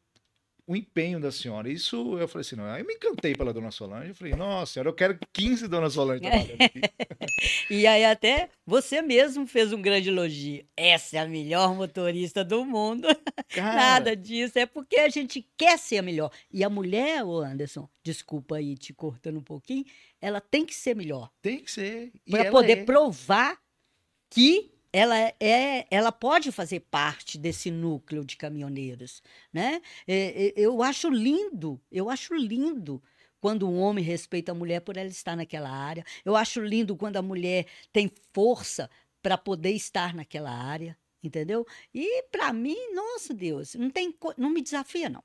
o 0.67 0.75
empenho 0.75 1.19
da 1.19 1.31
senhora. 1.31 1.69
Isso 1.69 2.17
eu 2.19 2.27
falei 2.27 2.41
assim, 2.41 2.57
não, 2.57 2.65
aí 2.65 2.81
eu 2.81 2.85
me 2.85 2.93
encantei 2.93 3.33
pela 3.33 3.53
dona 3.53 3.71
Solange. 3.71 4.09
Eu 4.09 4.15
falei, 4.15 4.33
nossa 4.35 4.73
senhora, 4.73 4.89
eu 4.89 4.93
quero 4.93 5.17
15 5.31 5.67
dona 5.67 5.89
Solange 5.89 6.21
trabalhando 6.21 6.61
aqui. 6.61 6.81
E 7.69 7.85
aí 7.85 8.03
até 8.05 8.49
você 8.65 9.01
mesmo 9.01 9.45
fez 9.45 9.71
um 9.71 9.81
grande 9.81 10.09
elogio. 10.09 10.65
Essa 10.75 11.17
é 11.17 11.19
a 11.19 11.27
melhor 11.27 11.75
motorista 11.75 12.43
do 12.43 12.65
mundo. 12.65 13.07
Cara, 13.49 13.75
Nada 13.75 14.15
disso. 14.15 14.57
É 14.57 14.65
porque 14.65 14.97
a 14.97 15.09
gente 15.09 15.47
quer 15.57 15.77
ser 15.77 15.99
a 15.99 16.01
melhor. 16.01 16.31
E 16.51 16.63
a 16.63 16.69
mulher, 16.69 17.23
ô 17.23 17.39
Anderson, 17.39 17.87
desculpa 18.03 18.57
aí 18.57 18.75
te 18.75 18.93
cortando 18.93 19.37
um 19.37 19.43
pouquinho, 19.43 19.85
ela 20.19 20.41
tem 20.41 20.65
que 20.65 20.73
ser 20.73 20.95
melhor. 20.95 21.31
tem 21.41 21.59
que 21.59 21.71
ser. 21.71 22.11
Para 22.29 22.49
poder 22.49 22.79
é. 22.79 22.83
provar 22.85 23.57
que 24.29 24.66
ela 24.91 25.15
é, 25.39 25.85
ela 25.91 26.11
pode 26.11 26.51
fazer 26.51 26.81
parte 26.81 27.37
desse 27.37 27.69
núcleo 27.71 28.25
de 28.25 28.37
caminhoneiros, 28.37 29.21
né? 29.51 29.81
É, 30.07 30.47
é, 30.47 30.53
eu 30.55 30.81
acho 30.81 31.09
lindo, 31.09 31.79
eu 31.91 32.09
acho 32.09 32.33
lindo 32.35 33.01
quando 33.39 33.67
um 33.69 33.79
homem 33.79 34.03
respeita 34.03 34.51
a 34.51 34.55
mulher 34.55 34.81
por 34.81 34.97
ela 34.97 35.09
estar 35.09 35.35
naquela 35.35 35.69
área. 35.69 36.03
Eu 36.25 36.35
acho 36.35 36.61
lindo 36.61 36.95
quando 36.95 37.17
a 37.17 37.21
mulher 37.21 37.65
tem 37.93 38.11
força 38.33 38.89
para 39.21 39.37
poder 39.37 39.71
estar 39.71 40.13
naquela 40.13 40.51
área, 40.51 40.97
entendeu? 41.23 41.65
E 41.93 42.23
para 42.31 42.51
mim, 42.53 42.77
nossa 42.93 43.33
Deus, 43.33 43.75
não 43.75 43.89
tem, 43.89 44.13
não 44.37 44.49
me 44.49 44.61
desafia 44.61 45.09
não. 45.09 45.23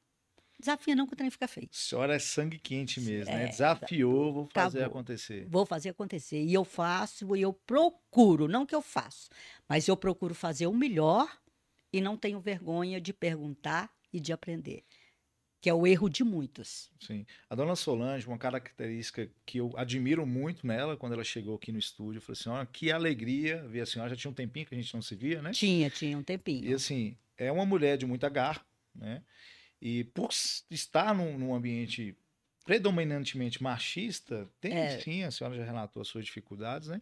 Desafia 0.62 0.94
não 0.94 1.08
que 1.08 1.12
o 1.12 1.16
trem 1.16 1.28
fica 1.28 1.48
feio. 1.48 1.68
A 1.68 1.74
senhora 1.76 2.14
é 2.14 2.20
sangue 2.20 2.56
quente 2.56 3.00
mesmo, 3.00 3.32
né? 3.34 3.46
É, 3.46 3.48
Desafiou, 3.48 4.32
vou 4.32 4.48
fazer 4.54 4.78
acabou. 4.78 5.00
acontecer. 5.00 5.44
Vou 5.48 5.66
fazer 5.66 5.88
acontecer. 5.88 6.40
E 6.40 6.54
eu 6.54 6.64
faço, 6.64 7.34
e 7.34 7.42
eu 7.42 7.52
procuro, 7.52 8.46
não 8.46 8.64
que 8.64 8.72
eu 8.72 8.80
faço, 8.80 9.28
mas 9.68 9.88
eu 9.88 9.96
procuro 9.96 10.36
fazer 10.36 10.68
o 10.68 10.72
melhor 10.72 11.28
e 11.92 12.00
não 12.00 12.16
tenho 12.16 12.38
vergonha 12.38 13.00
de 13.00 13.12
perguntar 13.12 13.90
e 14.12 14.20
de 14.20 14.32
aprender. 14.32 14.84
Que 15.60 15.68
é 15.68 15.74
o 15.74 15.84
erro 15.84 16.08
de 16.08 16.22
muitos. 16.22 16.92
Sim. 17.00 17.26
A 17.50 17.56
dona 17.56 17.74
Solange, 17.74 18.28
uma 18.28 18.38
característica 18.38 19.28
que 19.44 19.58
eu 19.58 19.72
admiro 19.76 20.24
muito 20.24 20.64
nela 20.64 20.96
quando 20.96 21.14
ela 21.14 21.24
chegou 21.24 21.56
aqui 21.56 21.72
no 21.72 21.78
estúdio, 21.78 22.18
eu 22.18 22.22
falei 22.22 22.38
assim: 22.40 22.50
olha, 22.50 22.66
que 22.66 22.92
alegria 22.92 23.66
ver 23.66 23.80
a 23.80 23.86
senhora. 23.86 24.10
Já 24.10 24.16
tinha 24.16 24.30
um 24.30 24.34
tempinho 24.34 24.66
que 24.66 24.74
a 24.76 24.78
gente 24.78 24.94
não 24.94 25.02
se 25.02 25.16
via, 25.16 25.42
né? 25.42 25.50
Tinha, 25.50 25.90
tinha 25.90 26.16
um 26.16 26.22
tempinho. 26.22 26.64
E 26.64 26.72
assim, 26.72 27.16
é 27.36 27.50
uma 27.50 27.66
mulher 27.66 27.96
de 27.96 28.06
muita 28.06 28.28
garra, 28.28 28.64
né? 28.94 29.22
E 29.82 30.04
por 30.04 30.30
estar 30.70 31.14
num, 31.14 31.36
num 31.38 31.54
ambiente 31.54 32.16
predominantemente 32.64 33.62
machista, 33.62 34.48
tem 34.60 34.74
É. 34.76 35.00
sim, 35.00 35.24
a 35.24 35.30
senhora 35.32 35.56
já 35.56 35.64
relatou 35.64 36.00
as 36.00 36.08
suas 36.08 36.24
dificuldades, 36.24 36.88
né? 36.88 37.00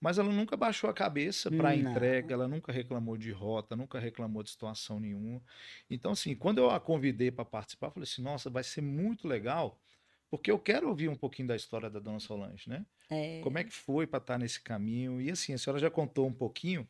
mas 0.00 0.18
ela 0.18 0.32
nunca 0.32 0.56
baixou 0.56 0.88
a 0.88 0.94
cabeça 0.94 1.50
para 1.50 1.74
entrega, 1.76 2.34
ela 2.34 2.48
nunca 2.48 2.72
reclamou 2.72 3.16
de 3.16 3.32
rota, 3.32 3.76
nunca 3.76 3.98
reclamou 3.98 4.42
de 4.42 4.50
situação 4.50 5.00
nenhuma. 5.00 5.42
Então, 5.90 6.12
assim, 6.12 6.34
quando 6.36 6.58
eu 6.58 6.70
a 6.70 6.80
convidei 6.80 7.30
para 7.30 7.44
participar, 7.44 7.88
eu 7.88 7.92
falei 7.92 8.04
assim: 8.08 8.22
nossa, 8.22 8.50
vai 8.50 8.64
ser 8.64 8.80
muito 8.82 9.26
legal, 9.28 9.80
porque 10.30 10.50
eu 10.50 10.58
quero 10.58 10.88
ouvir 10.88 11.08
um 11.08 11.16
pouquinho 11.16 11.48
da 11.48 11.56
história 11.56 11.90
da 11.90 11.98
dona 12.00 12.20
Solange, 12.20 12.68
né? 12.70 12.86
É, 13.10 13.40
Como 13.40 13.58
é 13.58 13.64
que 13.64 13.72
foi 13.72 14.06
para 14.06 14.18
estar 14.18 14.38
nesse 14.38 14.60
caminho? 14.60 15.20
E 15.20 15.30
assim, 15.30 15.54
a 15.54 15.58
senhora 15.58 15.80
já 15.80 15.90
contou 15.90 16.26
um 16.28 16.34
pouquinho. 16.34 16.88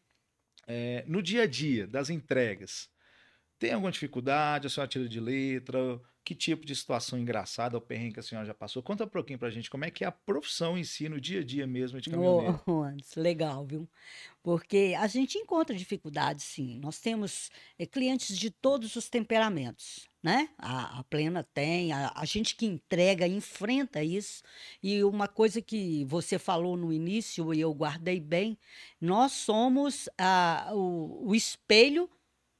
é, 0.66 1.04
no 1.06 1.22
dia 1.22 1.42
a 1.42 1.46
dia 1.46 1.86
das 1.86 2.10
entregas, 2.10 2.90
tem 3.58 3.72
alguma 3.72 3.90
dificuldade? 3.90 4.66
A 4.66 4.70
senhora 4.70 4.88
tira 4.88 5.08
de 5.08 5.20
letra? 5.20 6.00
Que 6.24 6.34
tipo 6.34 6.66
de 6.66 6.76
situação 6.76 7.18
engraçada 7.18 7.76
ou 7.76 7.80
perrengue 7.80 8.14
que 8.14 8.20
a 8.20 8.22
senhora 8.22 8.46
já 8.46 8.52
passou? 8.52 8.82
Conta 8.82 9.04
um 9.04 9.08
pouquinho 9.08 9.38
pra 9.38 9.48
gente 9.48 9.70
como 9.70 9.86
é 9.86 9.90
que 9.90 10.04
é 10.04 10.06
a 10.06 10.12
profissão 10.12 10.76
em 10.76 10.84
si, 10.84 11.08
no 11.08 11.18
dia 11.18 11.40
a 11.40 11.44
dia 11.44 11.66
mesmo 11.66 11.98
de 12.00 12.10
caminhoneiro. 12.10 12.62
Anderson, 12.68 13.20
legal, 13.20 13.64
viu? 13.64 13.88
Porque 14.42 14.94
a 14.98 15.06
gente 15.06 15.38
encontra 15.38 15.74
dificuldades, 15.74 16.44
sim. 16.44 16.78
Nós 16.80 17.00
temos 17.00 17.50
eh, 17.78 17.86
clientes 17.86 18.36
de 18.36 18.50
todos 18.50 18.94
os 18.94 19.08
temperamentos, 19.08 20.06
né? 20.22 20.50
A, 20.58 20.98
a 20.98 21.04
Plena 21.04 21.42
tem, 21.54 21.92
a, 21.92 22.12
a 22.14 22.26
gente 22.26 22.56
que 22.56 22.66
entrega 22.66 23.26
enfrenta 23.26 24.04
isso. 24.04 24.42
E 24.82 25.02
uma 25.02 25.28
coisa 25.28 25.62
que 25.62 26.04
você 26.04 26.38
falou 26.38 26.76
no 26.76 26.92
início 26.92 27.54
e 27.54 27.60
eu 27.60 27.72
guardei 27.72 28.20
bem, 28.20 28.58
nós 29.00 29.32
somos 29.32 30.10
ah, 30.18 30.70
o, 30.74 31.30
o 31.30 31.34
espelho 31.34 32.08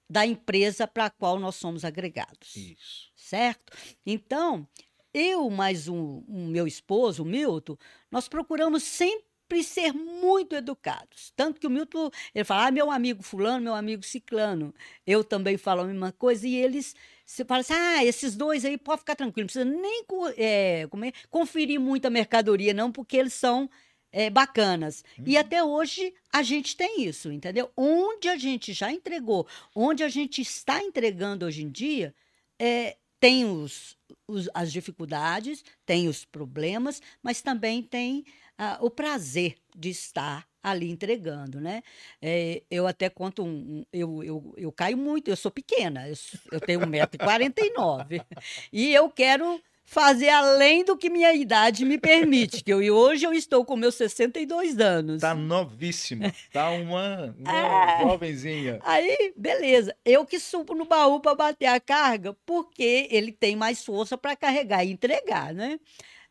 da 0.09 0.27
empresa 0.27 0.87
para 0.87 1.07
a 1.07 1.11
qual 1.11 1.39
nós 1.39 1.57
somos 1.57 1.85
agregados 1.85 2.57
Isso. 2.57 3.11
certo? 3.15 3.73
Então, 4.07 4.67
eu 5.13 5.49
mais 5.51 5.89
um, 5.89 6.23
um 6.29 6.47
meu 6.47 6.67
esposo, 6.67 7.23
o 7.23 7.27
Milton, 7.27 7.77
nós 8.11 8.29
procuramos 8.29 8.83
sempre 8.83 9.63
ser 9.63 9.93
muito 9.93 10.55
educados. 10.55 11.33
Tanto 11.35 11.61
que 11.61 11.67
o 11.67 11.71
Milton, 11.71 12.11
ele 12.35 12.45
fala, 12.45 12.67
ah, 12.67 12.71
meu 12.71 12.91
amigo 12.91 13.23
fulano, 13.23 13.65
meu 13.65 13.75
amigo 13.75 14.03
ciclano. 14.03 14.75
Eu 15.07 15.25
também 15.25 15.57
falo 15.57 15.83
a 15.83 15.85
mesma 15.85 16.13
coisa 16.13 16.47
e 16.47 16.55
eles 16.55 16.95
você 17.29 17.45
fala 17.45 17.61
assim, 17.61 17.75
ah, 17.75 18.05
esses 18.05 18.35
dois 18.35 18.65
aí 18.65 18.79
pode 18.79 19.01
ficar 19.01 19.15
tranquilo, 19.15 19.45
não 19.45 19.47
precisa 19.47 19.65
nem 19.65 20.03
é, 20.39 20.87
como 20.91 21.05
é, 21.05 21.13
conferir 21.29 21.79
muita 21.79 22.09
mercadoria 22.09 22.73
não, 22.73 22.91
porque 22.91 23.19
eles 23.19 23.35
são 23.35 23.69
é, 24.13 24.31
bacanas. 24.31 25.05
E 25.25 25.35
Uhum. 25.35 25.41
até 25.41 25.63
hoje 25.63 26.13
a 26.33 26.43
gente 26.43 26.77
tem 26.77 27.03
isso, 27.05 27.31
entendeu? 27.33 27.71
Onde 27.77 28.29
a 28.29 28.37
gente 28.37 28.73
já 28.73 28.93
entregou, 28.93 29.47
onde 29.75 30.03
a 30.03 30.09
gente 30.09 30.41
está 30.41 30.83
entregando 30.83 31.45
hoje 31.47 31.63
em 31.63 31.71
dia, 31.71 32.15
é, 32.59 32.97
tem 33.21 33.45
os, 33.45 33.97
os- 34.27 34.49
as 34.55 34.71
dificuldades, 34.73 35.65
tem 35.85 36.09
os 36.09 36.25
problemas, 36.25 37.03
mas 37.23 37.41
também 37.43 37.83
tem 37.83 38.25
ah, 38.57 38.79
o 38.81 38.91
prazer 38.91 39.57
de 39.77 39.89
estar 39.91 40.47
ali 40.63 40.91
entregando, 40.91 41.61
né? 41.61 41.83
É, 42.21 42.63
eu 42.71 42.87
até 42.87 43.09
conto 43.09 43.43
um, 43.45 43.49
um- 43.81 43.85
eu, 43.93 44.23
eu, 44.25 44.55
eu 44.57 44.73
caio 44.73 44.97
muito, 44.97 45.29
eu 45.31 45.37
sou 45.37 45.51
pequena, 45.51 46.09
eu, 46.09 46.15
eu 46.53 46.61
tenho 46.61 46.81
1,49m 46.81 48.25
e 48.73 48.93
eu 48.93 49.09
quero 49.11 49.61
fazer 49.91 50.29
além 50.29 50.85
do 50.85 50.99
que 50.99 51.09
minha 51.09 51.33
idade 51.33 51.83
me 51.83 51.97
permite, 51.97 52.63
que 52.63 52.71
eu, 52.71 52.83
e 52.83 52.91
hoje 52.91 53.25
eu 53.25 53.33
estou 53.33 53.65
com 53.65 53.75
meus 53.75 53.95
62 53.95 54.79
anos. 54.79 55.23
Tá 55.23 55.35
novíssima. 55.35 56.31
Tá 56.53 56.69
uma, 56.73 57.35
uma 57.41 57.53
É. 57.99 58.03
jovenzinha. 58.03 58.81
Aí, 58.85 59.33
beleza. 59.35 59.97
Eu 60.05 60.27
que 60.27 60.39
subo 60.39 60.75
no 60.75 60.85
baú 60.85 61.21
para 61.21 61.35
bater 61.35 61.65
a 61.67 61.81
carga, 61.81 62.37
porque 62.45 63.09
ele 63.11 63.33
tem 63.33 63.57
mais 63.57 63.83
força 63.83 64.19
para 64.19 64.37
carregar 64.37 64.85
e 64.85 64.91
entregar, 64.93 65.55
né? 65.55 65.81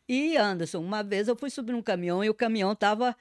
E 0.08 0.36
Anderson, 0.36 0.78
uma 0.78 1.02
vez 1.02 1.26
eu 1.26 1.34
fui 1.34 1.50
subir 1.50 1.72
num 1.72 1.82
caminhão 1.82 2.22
e 2.22 2.30
o 2.30 2.34
caminhão 2.34 2.76
tava 2.76 3.16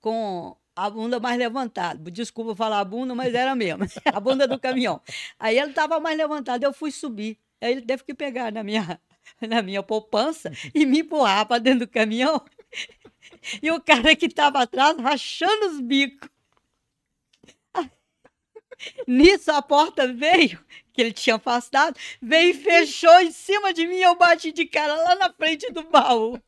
com 0.00 0.56
a 0.74 0.90
bunda 0.90 1.20
mais 1.20 1.38
levantada. 1.38 2.10
Desculpa 2.10 2.56
falar 2.56 2.80
a 2.80 2.84
bunda, 2.84 3.14
mas 3.14 3.32
era 3.32 3.54
mesmo. 3.54 3.84
A 4.12 4.18
bunda 4.18 4.48
do 4.48 4.58
caminhão. 4.58 5.00
Aí 5.38 5.56
ele 5.56 5.72
tava 5.72 6.00
mais 6.00 6.18
levantado, 6.18 6.64
eu 6.64 6.72
fui 6.72 6.90
subir. 6.90 7.38
Aí 7.62 7.70
ele 7.72 7.82
teve 7.82 8.02
que 8.04 8.12
pegar 8.12 8.52
na 8.52 8.62
minha, 8.62 9.00
na 9.48 9.62
minha 9.62 9.82
poupança 9.82 10.50
e 10.74 10.86
me 10.86 11.00
empurrar 11.00 11.46
para 11.46 11.58
dentro 11.58 11.80
do 11.80 11.88
caminhão. 11.88 12.42
E 13.60 13.70
o 13.72 13.80
cara 13.80 14.14
que 14.14 14.28
tava 14.28 14.62
atrás 14.62 14.96
rachando 14.98 15.66
os 15.66 15.80
bicos. 15.80 16.28
Nisso 19.06 19.50
a 19.50 19.60
porta 19.60 20.06
veio, 20.12 20.64
que 20.92 21.02
ele 21.02 21.12
tinha 21.12 21.36
afastado, 21.36 21.98
veio 22.22 22.50
e 22.50 22.54
fechou 22.54 23.20
em 23.20 23.32
cima 23.32 23.72
de 23.72 23.86
mim. 23.86 23.96
Eu 23.96 24.16
bati 24.16 24.52
de 24.52 24.64
cara 24.64 24.94
lá 24.94 25.16
na 25.16 25.32
frente 25.32 25.70
do 25.72 25.82
baú. 25.82 26.40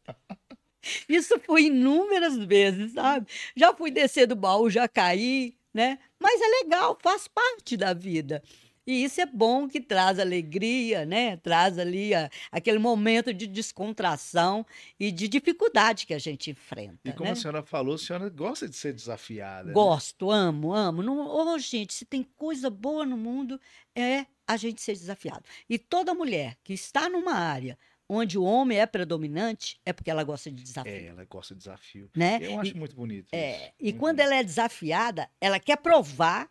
Isso 1.08 1.38
foi 1.40 1.64
inúmeras 1.64 2.36
vezes, 2.36 2.92
sabe? 2.92 3.26
Já 3.56 3.74
fui 3.74 3.90
descer 3.90 4.26
do 4.26 4.36
baú, 4.36 4.70
já 4.70 4.86
caí, 4.88 5.56
né? 5.74 5.98
Mas 6.18 6.40
é 6.40 6.46
legal, 6.62 6.96
faz 7.02 7.26
parte 7.28 7.76
da 7.76 7.92
vida. 7.92 8.42
E 8.88 9.04
isso 9.04 9.20
é 9.20 9.26
bom 9.26 9.68
que 9.68 9.82
traz 9.82 10.18
alegria, 10.18 11.04
né? 11.04 11.36
Traz 11.36 11.78
ali 11.78 12.14
a- 12.14 12.30
aquele 12.50 12.78
momento 12.78 13.34
de 13.34 13.46
descontração 13.46 14.64
e 14.98 15.12
de 15.12 15.28
dificuldade 15.28 16.06
que 16.06 16.14
a 16.14 16.18
gente 16.18 16.50
enfrenta. 16.50 16.98
E 17.04 17.12
como 17.12 17.26
né? 17.26 17.32
a 17.32 17.36
senhora 17.36 17.62
falou, 17.62 17.96
a 17.96 17.98
senhora 17.98 18.30
gosta 18.30 18.66
de 18.66 18.74
ser 18.74 18.94
desafiada. 18.94 19.64
né? 19.68 19.74
Gosto, 19.74 20.30
amo, 20.30 20.72
amo. 20.72 21.02
Não, 21.02 21.26
ô, 21.28 21.58
gente, 21.58 21.92
se 21.92 22.06
tem 22.06 22.22
coisa 22.22 22.70
boa 22.70 23.04
no 23.04 23.18
mundo, 23.18 23.60
é 23.94 24.24
a 24.46 24.56
gente 24.56 24.80
ser 24.80 24.92
desafiado. 24.94 25.44
E 25.68 25.78
toda 25.78 26.14
mulher 26.14 26.56
que 26.64 26.72
está 26.72 27.10
numa 27.10 27.34
área 27.34 27.78
onde 28.08 28.38
o 28.38 28.42
homem 28.42 28.78
é 28.80 28.86
predominante, 28.86 29.78
é 29.84 29.92
porque 29.92 30.10
ela 30.10 30.24
gosta 30.24 30.50
de 30.50 30.62
desafio. 30.62 30.90
É, 30.90 31.04
ela 31.08 31.26
gosta 31.26 31.54
de 31.54 31.58
desafio. 31.58 32.10
Né? 32.16 32.38
Eu 32.40 32.58
acho 32.58 32.74
muito 32.74 32.96
bonito 32.96 33.26
isso. 33.26 33.34
É, 33.36 33.70
e 33.78 33.84
Muito 33.84 33.98
quando 33.98 34.20
ela 34.20 34.34
é 34.34 34.42
desafiada, 34.42 35.28
ela 35.38 35.60
quer 35.60 35.76
provar 35.76 36.48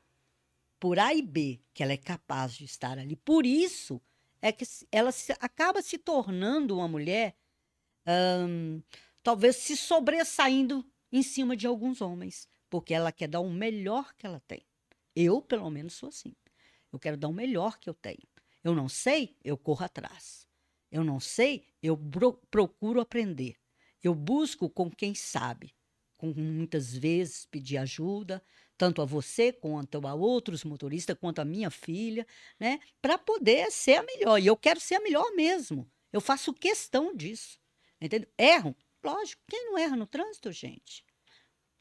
por 0.80 1.00
A 1.00 1.14
e 1.14 1.22
B 1.22 1.60
que 1.74 1.84
ela 1.84 1.94
é 1.94 1.98
capaz 1.98 2.54
de 2.54 2.66
estar 2.66 2.98
ali. 2.98 3.16
Por 3.16 3.46
isso 3.46 4.02
é 4.42 4.52
que 4.52 4.66
ela 4.92 5.12
se- 5.12 5.36
acaba 5.40 5.82
se 5.82 5.98
tornando 5.98 6.78
uma 6.78 6.88
mulher, 6.88 7.36
ahn, 8.06 8.82
talvez 9.24 9.58
se 9.58 9.76
sobressaindo 9.76 10.86
em 11.12 11.24
cima 11.24 11.56
de 11.56 11.68
alguns 11.68 12.02
homens, 12.02 12.50
porque 12.70 12.94
ela 12.94 13.12
quer 13.12 13.28
dar 13.28 13.40
o 13.40 13.50
melhor 13.50 14.14
que 14.16 14.26
ela 14.26 14.40
tem. 14.42 14.66
Eu, 15.16 15.42
pelo 15.42 15.70
menos, 15.70 15.94
sou 15.94 16.10
assim. 16.10 16.36
Eu 16.92 17.00
quero 17.00 17.18
dar 17.18 17.28
o 17.28 17.34
melhor 17.34 17.80
que 17.80 17.90
eu 17.90 17.94
tenho. 17.94 18.28
Eu 18.64 18.76
não 18.76 18.88
sei, 18.90 19.36
eu 19.44 19.58
corro 19.58 19.86
atrás. 19.86 20.48
Eu 20.92 21.04
não 21.04 21.20
sei, 21.20 21.66
eu 21.82 21.98
procuro 22.50 23.02
aprender. 23.02 23.58
Eu 24.04 24.14
busco 24.16 24.70
com 24.70 24.90
quem 24.90 25.14
sabe, 25.16 25.74
com 26.18 26.34
muitas 26.34 26.96
vezes 26.96 27.46
pedir 27.46 27.78
ajuda, 27.78 28.44
tanto 28.78 29.02
a 29.02 29.06
você 29.06 29.52
quanto 29.52 30.06
a 30.06 30.14
outros 30.14 30.64
motoristas, 30.64 31.18
quanto 31.20 31.40
a 31.40 31.46
minha 31.46 31.72
filha, 31.72 32.26
né, 32.60 32.80
para 33.02 33.18
poder 33.18 33.72
ser 33.72 33.96
a 33.96 34.04
melhor. 34.04 34.38
E 34.40 34.46
eu 34.46 34.56
quero 34.56 34.80
ser 34.80 34.96
a 34.96 35.00
melhor 35.00 35.32
mesmo. 35.36 35.90
Eu 36.12 36.22
faço 36.22 36.54
questão 36.54 37.16
disso. 37.16 37.60
Entendeu? 38.00 38.30
Erro? 38.38 38.76
Lógico. 39.04 39.42
Quem 39.50 39.66
não 39.66 39.78
erra 39.78 39.96
no 39.96 40.06
trânsito, 40.06 40.52
gente? 40.52 41.04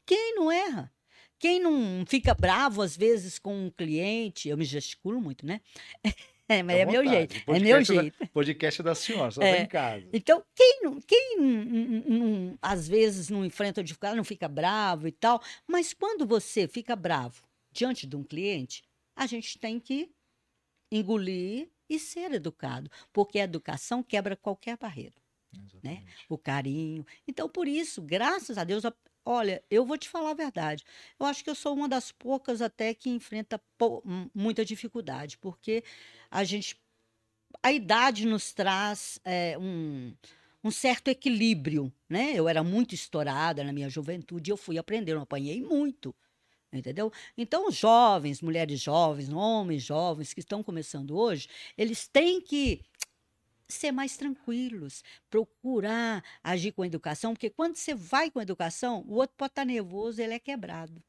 Quem 0.05 0.35
não 0.35 0.51
erra? 0.51 0.91
Quem 1.39 1.59
não 1.59 2.03
fica 2.07 2.33
bravo 2.33 2.81
às 2.81 2.97
vezes 2.97 3.37
com 3.37 3.67
um 3.67 3.69
cliente? 3.69 4.49
Eu 4.49 4.57
me 4.57 4.65
gesticulo 4.65 5.21
muito, 5.21 5.45
né? 5.45 5.61
É, 6.49 6.63
mas 6.63 6.77
é 6.77 6.83
à 6.83 6.85
meu 6.85 7.05
jeito. 7.07 7.35
É 7.35 7.39
Podcast 7.41 7.91
meu 7.91 7.97
da- 7.97 8.01
jeito. 8.03 8.27
Podcast 8.33 8.83
da 8.83 8.95
senhora, 8.95 9.31
só 9.31 9.41
É. 9.41 9.55
tá 9.57 9.61
em 9.63 9.67
casa. 9.67 10.07
Então, 10.13 10.43
quem, 10.55 10.79
quem 11.05 11.37
não- 11.37 12.03
não- 12.17 12.57
às 12.61 12.87
vezes 12.87 13.29
não 13.29 13.43
enfrenta 13.45 13.83
dificuldade, 13.83 14.15
não 14.17 14.23
fica 14.23 14.47
bravo 14.47 15.07
e 15.07 15.11
tal, 15.11 15.41
mas 15.67 15.93
quando 15.93 16.25
você 16.25 16.67
fica 16.67 16.95
bravo 16.95 17.43
diante 17.71 18.07
de 18.07 18.15
um 18.15 18.23
cliente, 18.23 18.83
a 19.15 19.25
gente 19.27 19.59
tem 19.59 19.79
que 19.79 20.09
engolir 20.91 21.69
e 21.89 21.99
ser 21.99 22.31
educado, 22.33 22.89
porque 23.13 23.39
a 23.39 23.43
educação 23.43 24.01
quebra 24.03 24.35
qualquer 24.35 24.77
barreira, 24.77 25.15
Exatamente. 25.53 26.05
o 26.29 26.37
carinho. 26.37 27.05
Então, 27.27 27.47
por 27.49 27.67
isso, 27.67 28.01
graças 28.01 28.57
a 28.57 28.63
Deus, 28.63 28.83
olha, 29.27 29.61
eu 29.69 29.85
vou 29.85 29.97
te 29.97 30.07
falar 30.07 30.31
a 30.31 30.33
verdade. 30.33 30.83
Eu 31.19 31.25
acho 31.25 31.43
que 31.43 31.49
eu 31.49 31.55
sou 31.55 31.73
uma 31.73 31.89
das 31.89 32.11
poucas 32.11 32.61
até 32.61 32.93
que 32.93 33.09
enfrenta 33.09 33.61
muita 34.33 34.63
dificuldade, 34.63 35.37
porque 35.37 35.83
a 36.31 36.43
gente 36.43 36.77
a 37.61 37.71
idade 37.71 38.25
nos 38.25 38.53
traz 38.53 39.19
é, 39.25 39.57
um, 39.57 40.13
um 40.63 40.71
certo 40.71 41.09
equilíbrio, 41.09 41.91
né? 42.09 42.33
Eu 42.35 42.47
era 42.47 42.63
muito 42.63 42.95
estourada 42.95 43.63
na 43.63 43.73
minha 43.73 43.89
juventude, 43.89 44.51
eu 44.51 44.57
fui 44.57 44.77
aprendendo, 44.77 45.17
eu 45.17 45.23
apanhei 45.23 45.61
muito, 45.61 46.15
entendeu? 46.71 47.11
Então, 47.37 47.71
jovens, 47.71 48.41
mulheres 48.41 48.79
jovens, 48.79 49.29
homens 49.29 49.83
jovens 49.83 50.33
que 50.33 50.39
estão 50.39 50.63
começando 50.63 51.17
hoje, 51.17 51.47
eles 51.77 52.07
têm 52.07 52.39
que 52.41 52.81
ser 53.69 53.91
mais 53.91 54.15
tranquilos, 54.15 55.03
procurar 55.29 56.23
agir 56.43 56.71
com 56.71 56.85
educação, 56.85 57.33
porque 57.33 57.49
quando 57.49 57.75
você 57.75 57.93
vai 57.93 58.31
com 58.31 58.41
educação, 58.41 59.03
o 59.07 59.15
outro 59.15 59.35
pode 59.35 59.51
estar 59.51 59.65
nervoso, 59.65 60.21
ele 60.21 60.33
é 60.33 60.39
quebrado. 60.39 61.03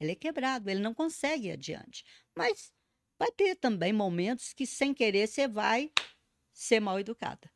Ele 0.00 0.12
é 0.12 0.14
quebrado, 0.14 0.70
ele 0.70 0.80
não 0.80 0.94
consegue 0.94 1.48
ir 1.48 1.52
adiante. 1.52 2.04
Mas 2.36 2.72
vai 3.18 3.30
ter 3.32 3.56
também 3.56 3.92
momentos 3.92 4.52
que, 4.52 4.66
sem 4.66 4.94
querer, 4.94 5.26
você 5.26 5.48
vai 5.48 5.90
ser 6.52 6.80
mal 6.80 6.98
educada. 6.98 7.50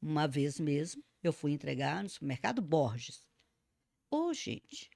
Uma 0.00 0.26
vez 0.26 0.58
mesmo, 0.58 1.04
eu 1.22 1.32
fui 1.32 1.52
entregar 1.52 2.02
no 2.02 2.08
supermercado 2.08 2.60
Borges. 2.60 3.26
Ô, 4.10 4.32
gente, 4.32 4.90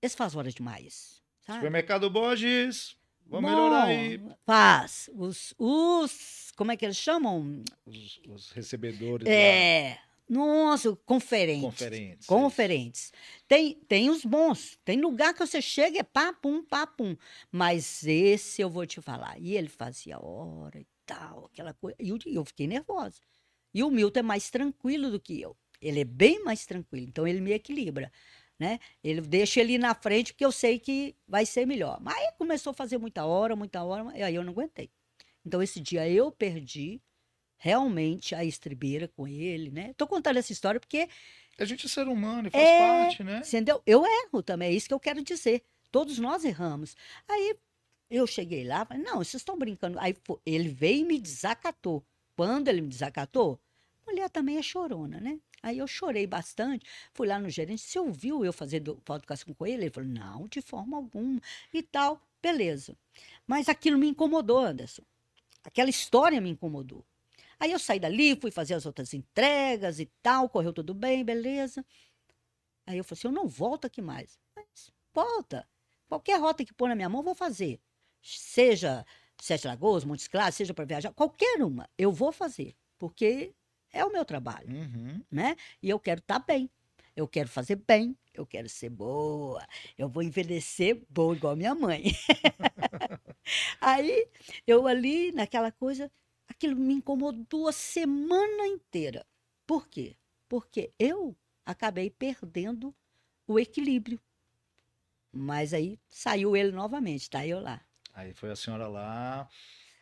eles 0.00 0.14
fazem 0.14 0.38
hora 0.38 0.50
demais. 0.50 1.22
Sabe? 1.40 1.58
Supermercado 1.58 2.08
Borges, 2.08 2.96
vamos 3.26 3.50
Bom, 3.50 3.56
melhorar 3.56 3.84
aí. 3.84 4.20
Faz. 4.44 5.10
Os, 5.14 5.54
os. 5.58 6.52
Como 6.56 6.72
é 6.72 6.76
que 6.76 6.84
eles 6.84 6.96
chamam? 6.96 7.62
Os, 7.86 8.20
os 8.28 8.50
recebedores 8.50 9.26
lá, 9.26 9.32
É. 9.32 9.98
Nossa, 10.28 10.96
conferentes. 11.04 11.62
conferentes. 11.62 12.26
Conferentes. 12.26 13.12
Tem, 13.46 13.74
tem 13.86 14.08
os 14.08 14.24
bons. 14.24 14.78
Tem 14.84 14.98
lugar 14.98 15.34
que 15.34 15.40
você 15.44 15.60
chega 15.60 15.98
é 15.98 16.02
papum, 16.02 16.64
papum. 16.64 17.14
Mas 17.50 18.06
esse 18.06 18.62
eu 18.62 18.70
vou 18.70 18.86
te 18.86 19.00
falar. 19.02 19.38
E 19.38 19.54
ele 19.54 19.68
fazia 19.68 20.18
hora 20.18 20.78
e 20.80 20.86
tal, 21.04 21.46
aquela 21.52 21.74
coisa. 21.74 21.96
E 22.00 22.08
eu, 22.08 22.18
eu 22.24 22.44
fiquei 22.46 22.66
nervosa. 22.66 23.20
E 23.74 23.82
o 23.82 23.90
Milton 23.90 24.20
é 24.20 24.22
mais 24.22 24.48
tranquilo 24.50 25.10
do 25.10 25.20
que 25.20 25.38
eu. 25.40 25.56
Ele 25.80 26.00
é 26.00 26.04
bem 26.04 26.42
mais 26.44 26.64
tranquilo. 26.64 27.06
Então 27.06 27.26
ele 27.26 27.40
me 27.40 27.52
equilibra. 27.52 28.10
Né? 28.62 28.78
Ele 29.02 29.20
deixa 29.20 29.60
ele 29.60 29.72
ir 29.72 29.78
na 29.78 29.92
frente 29.92 30.32
porque 30.32 30.44
eu 30.44 30.52
sei 30.52 30.78
que 30.78 31.16
vai 31.26 31.44
ser 31.44 31.66
melhor. 31.66 31.98
Mas 32.00 32.14
aí 32.16 32.30
começou 32.38 32.70
a 32.70 32.74
fazer 32.74 32.96
muita 32.96 33.24
hora, 33.24 33.56
muita 33.56 33.82
hora, 33.82 34.16
e 34.16 34.22
aí 34.22 34.36
eu 34.36 34.44
não 34.44 34.52
aguentei. 34.52 34.88
Então 35.44 35.60
esse 35.60 35.80
dia 35.80 36.08
eu 36.08 36.30
perdi 36.30 37.02
realmente 37.56 38.36
a 38.36 38.44
estribeira 38.44 39.08
com 39.08 39.26
ele, 39.26 39.68
né? 39.72 39.92
Tô 39.96 40.06
contando 40.06 40.36
essa 40.36 40.52
história 40.52 40.78
porque 40.78 41.08
A 41.58 41.64
gente 41.64 41.86
é 41.86 41.88
ser 41.88 42.06
humano 42.06 42.46
e 42.46 42.50
faz 42.52 42.64
É, 42.64 42.78
parte, 42.78 43.24
né? 43.24 43.42
Entendeu? 43.44 43.82
Eu 43.84 44.04
erro 44.06 44.44
também, 44.44 44.68
é 44.68 44.72
isso 44.72 44.86
que 44.86 44.94
eu 44.94 45.00
quero 45.00 45.20
dizer. 45.24 45.64
Todos 45.90 46.20
nós 46.20 46.44
erramos. 46.44 46.94
Aí 47.28 47.56
eu 48.08 48.28
cheguei 48.28 48.62
lá, 48.62 48.84
falei, 48.84 49.02
não, 49.02 49.16
vocês 49.16 49.40
estão 49.40 49.58
brincando. 49.58 49.98
Aí 49.98 50.14
ele 50.46 50.68
veio 50.68 51.00
e 51.00 51.04
me 51.04 51.18
desacatou. 51.18 52.04
Quando 52.36 52.68
ele 52.68 52.80
me 52.80 52.88
desacatou, 52.88 53.58
mulher 54.06 54.30
também 54.30 54.56
é 54.56 54.62
chorona, 54.62 55.18
né? 55.20 55.40
Aí 55.62 55.78
eu 55.78 55.86
chorei 55.86 56.26
bastante, 56.26 56.84
fui 57.12 57.26
lá 57.28 57.38
no 57.38 57.48
gerente, 57.48 57.82
você 57.82 57.98
ouviu 57.98 58.44
eu 58.44 58.52
fazer 58.52 58.80
do- 58.80 58.96
podcast 58.96 59.44
com 59.54 59.66
ele? 59.66 59.84
Ele 59.84 59.90
falou, 59.90 60.08
não, 60.10 60.48
de 60.48 60.60
forma 60.60 60.96
alguma, 60.96 61.40
e 61.72 61.82
tal, 61.82 62.20
beleza. 62.42 62.96
Mas 63.46 63.68
aquilo 63.68 63.96
me 63.98 64.08
incomodou, 64.08 64.58
Anderson. 64.58 65.02
Aquela 65.64 65.90
história 65.90 66.40
me 66.40 66.50
incomodou. 66.50 67.04
Aí 67.60 67.70
eu 67.70 67.78
saí 67.78 68.00
dali, 68.00 68.34
fui 68.40 68.50
fazer 68.50 68.74
as 68.74 68.86
outras 68.86 69.14
entregas 69.14 70.00
e 70.00 70.06
tal, 70.20 70.48
correu 70.48 70.72
tudo 70.72 70.92
bem, 70.92 71.24
beleza. 71.24 71.84
Aí 72.86 72.98
eu 72.98 73.04
falei 73.04 73.18
assim, 73.20 73.28
eu 73.28 73.32
não 73.32 73.46
volto 73.46 73.86
aqui 73.86 74.02
mais. 74.02 74.36
Mas 74.56 74.92
volta. 75.14 75.68
Qualquer 76.08 76.40
rota 76.40 76.64
que 76.64 76.74
pôr 76.74 76.88
na 76.88 76.96
minha 76.96 77.08
mão, 77.08 77.20
eu 77.20 77.24
vou 77.24 77.34
fazer. 77.34 77.80
Seja 78.20 79.06
Sete 79.40 79.66
Lagoas, 79.66 80.04
Montes 80.04 80.28
Claros, 80.28 80.56
seja 80.56 80.74
para 80.74 80.84
viajar, 80.84 81.12
qualquer 81.12 81.62
uma, 81.62 81.88
eu 81.96 82.12
vou 82.12 82.32
fazer. 82.32 82.76
Porque 82.98 83.54
é 83.92 84.04
o 84.04 84.12
meu 84.12 84.24
trabalho, 84.24 84.68
Uhum. 84.68 85.22
né? 85.30 85.56
E 85.82 85.90
eu 85.90 85.98
quero 86.00 86.20
estar 86.20 86.38
bem. 86.40 86.70
Eu 87.14 87.28
quero 87.28 87.48
fazer 87.48 87.76
bem, 87.76 88.16
eu 88.32 88.46
quero 88.46 88.68
ser 88.70 88.88
boa, 88.88 89.66
eu 89.98 90.08
vou 90.08 90.22
envelhecer 90.22 91.02
boa 91.10 91.36
igual 91.36 91.54
minha 91.54 91.74
mãe. 91.74 92.04
Aí 93.80 94.28
eu 94.66 94.86
ali, 94.86 95.30
naquela 95.32 95.70
coisa, 95.70 96.10
aquilo 96.48 96.76
me 96.76 96.94
incomodou 96.94 97.68
a 97.68 97.72
semana 97.72 98.66
inteira. 98.66 99.26
Por 99.66 99.88
quê? 99.88 100.16
Porque 100.48 100.92
eu 100.98 101.36
acabei 101.66 102.08
perdendo 102.10 102.94
o 103.46 103.58
equilíbrio. 103.58 104.20
Mas 105.32 105.72
aí 105.72 105.98
saiu 106.08 106.56
ele 106.56 106.72
novamente, 106.72 107.28
tá 107.30 107.46
eu 107.46 107.58
lá. 107.60 107.80
Aí 108.12 108.34
foi 108.34 108.50
a 108.50 108.56
senhora 108.56 108.86
lá, 108.86 109.48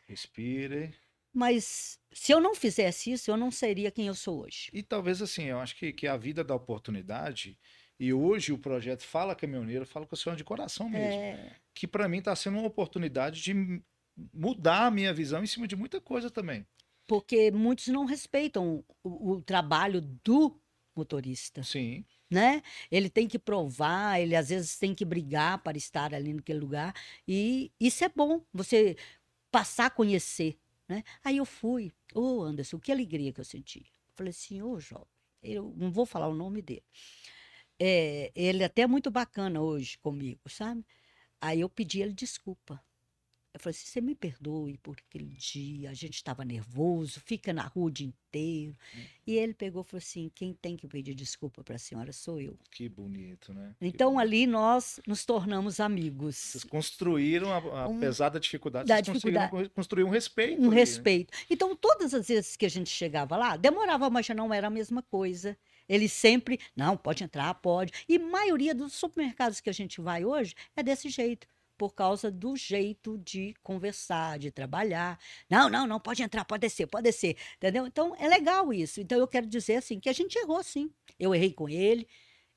respire. 0.09 0.92
Mas 1.32 1.98
se 2.12 2.32
eu 2.32 2.40
não 2.40 2.54
fizesse 2.54 3.12
isso, 3.12 3.30
eu 3.30 3.36
não 3.36 3.50
seria 3.50 3.90
quem 3.90 4.06
eu 4.08 4.14
sou 4.14 4.42
hoje. 4.44 4.68
E 4.72 4.82
talvez 4.82 5.22
assim, 5.22 5.44
eu 5.44 5.58
acho 5.60 5.76
que, 5.76 5.92
que 5.92 6.06
a 6.06 6.16
vida 6.16 6.42
dá 6.42 6.54
oportunidade. 6.54 7.58
E 7.98 8.12
hoje 8.12 8.52
o 8.52 8.58
projeto 8.58 9.02
Fala 9.02 9.34
Caminhoneiro 9.34 9.86
fala 9.86 10.06
com 10.06 10.14
a 10.14 10.18
senhora 10.18 10.36
de 10.36 10.44
coração 10.44 10.88
mesmo. 10.88 11.20
É, 11.20 11.56
Que 11.74 11.86
para 11.86 12.08
mim 12.08 12.18
está 12.18 12.34
sendo 12.34 12.58
uma 12.58 12.66
oportunidade 12.66 13.42
de 13.42 13.82
mudar 14.34 14.86
a 14.86 14.90
minha 14.90 15.12
visão 15.14 15.42
em 15.42 15.46
cima 15.46 15.68
de 15.68 15.76
muita 15.76 16.00
coisa 16.00 16.30
também. 16.30 16.66
porque 17.06 17.50
muitos 17.50 17.88
não 17.88 18.04
respeitam 18.04 18.84
o, 19.04 19.32
o 19.34 19.42
trabalho 19.42 20.00
do 20.24 20.60
motorista, 20.96 21.62
Sim. 21.62 22.04
né? 22.30 22.62
Ele 22.90 23.08
tem 23.10 23.26
que 23.28 23.38
provar, 23.38 24.20
ele 24.20 24.36
às 24.36 24.48
vezes 24.48 24.76
tem 24.78 24.94
que 24.94 25.04
brigar 25.04 25.58
para 25.62 25.76
estar 25.78 26.14
ali 26.14 26.32
naquele 26.34 26.58
lugar. 26.60 26.94
E 27.26 27.70
isso 27.80 28.04
é 28.04 28.08
bom, 28.08 28.42
você 28.52 28.96
passar 29.50 29.86
a 29.86 29.90
conhecer, 29.90 30.56
né? 30.90 31.05
Aí 31.24 31.37
eu 31.37 31.44
fui, 31.44 31.92
ô 32.14 32.42
Anderson, 32.42 32.79
que 32.81 32.90
alegria 32.90 33.33
que 33.33 33.40
eu 33.40 33.44
senti. 33.44 33.87
Falei 34.14 34.31
assim, 34.33 34.61
ô 34.61 34.81
jovem, 34.81 35.07
eu 35.40 35.72
não 35.76 35.92
vou 35.92 36.05
falar 36.05 36.26
o 36.29 36.35
nome 36.35 36.61
dele. 36.61 36.83
É, 37.79 38.33
ele 38.35 38.64
até 38.64 38.83
é 38.83 38.87
muito 38.88 39.11
bacana 39.11 39.62
hoje 39.62 39.96
comigo, 39.98 40.40
sabe? 40.48 40.85
Aí 41.40 41.61
eu 41.61 41.68
pedi 41.68 42.03
ele 42.03 42.12
desculpa. 42.12 42.83
Eu 43.52 43.58
falei 43.58 43.74
assim, 43.76 43.86
você 43.90 44.00
me 44.00 44.14
perdoe 44.14 44.78
por 44.78 44.96
aquele 45.08 45.26
dia, 45.34 45.90
a 45.90 45.94
gente 45.94 46.14
estava 46.14 46.44
nervoso, 46.44 47.20
fica 47.20 47.52
na 47.52 47.62
rua 47.66 47.86
o 47.86 47.90
dia 47.90 48.06
inteiro. 48.06 48.76
E 49.26 49.34
ele 49.36 49.52
pegou 49.52 49.82
e 49.82 49.84
falou 49.84 49.98
assim, 49.98 50.30
quem 50.36 50.54
tem 50.54 50.76
que 50.76 50.86
pedir 50.86 51.14
desculpa 51.16 51.64
para 51.64 51.74
a 51.74 51.78
senhora 51.78 52.12
sou 52.12 52.40
eu. 52.40 52.56
Que 52.70 52.88
bonito, 52.88 53.52
né? 53.52 53.74
Então 53.80 54.10
bonito. 54.12 54.20
ali 54.22 54.46
nós 54.46 55.00
nos 55.04 55.24
tornamos 55.24 55.80
amigos. 55.80 56.36
Vocês 56.36 56.62
construíram, 56.64 57.52
a- 57.52 57.88
Um- 57.88 57.96
apesar 57.96 58.28
da 58.28 58.38
dificuldade, 58.38 58.86
da 58.86 58.94
vocês 58.96 59.08
conseguiram 59.08 59.40
dificuldade. 59.42 59.70
construir 59.70 60.04
um 60.04 60.10
respeito. 60.10 60.60
Um 60.60 60.66
ali, 60.66 60.70
né? 60.70 60.76
respeito. 60.76 61.34
Então, 61.50 61.74
todas 61.74 62.14
as 62.14 62.28
vezes 62.28 62.54
que 62.54 62.64
a 62.66 62.70
gente 62.70 62.88
chegava 62.88 63.36
lá, 63.36 63.56
demorava, 63.56 64.08
mas 64.08 64.26
já 64.26 64.34
não 64.34 64.54
era 64.54 64.68
a 64.68 64.70
mesma 64.70 65.02
coisa. 65.02 65.58
Ele 65.88 66.08
sempre, 66.08 66.60
não, 66.76 66.96
pode 66.96 67.24
entrar, 67.24 67.52
pode. 67.54 67.92
E 68.08 68.14
a 68.14 68.20
maioria 68.20 68.72
dos 68.72 68.92
supermercados 68.92 69.60
que 69.60 69.68
a 69.68 69.72
gente 69.72 70.00
vai 70.00 70.24
hoje 70.24 70.54
é 70.76 70.84
desse 70.84 71.08
jeito, 71.08 71.48
por 71.80 71.94
causa 71.94 72.30
do 72.30 72.58
jeito 72.58 73.16
de 73.16 73.54
conversar, 73.62 74.38
de 74.38 74.50
trabalhar. 74.50 75.18
Não, 75.48 75.70
não, 75.70 75.86
não, 75.86 75.98
pode 75.98 76.22
entrar, 76.22 76.44
pode 76.44 76.60
descer, 76.60 76.86
pode 76.86 77.04
descer. 77.04 77.38
Entendeu? 77.56 77.86
Então, 77.86 78.14
é 78.16 78.28
legal 78.28 78.70
isso. 78.70 79.00
Então, 79.00 79.18
eu 79.18 79.26
quero 79.26 79.46
dizer 79.46 79.76
assim, 79.76 79.98
que 79.98 80.10
a 80.10 80.12
gente 80.12 80.36
errou 80.36 80.62
sim. 80.62 80.92
Eu 81.18 81.34
errei 81.34 81.54
com 81.54 81.70
ele, 81.70 82.06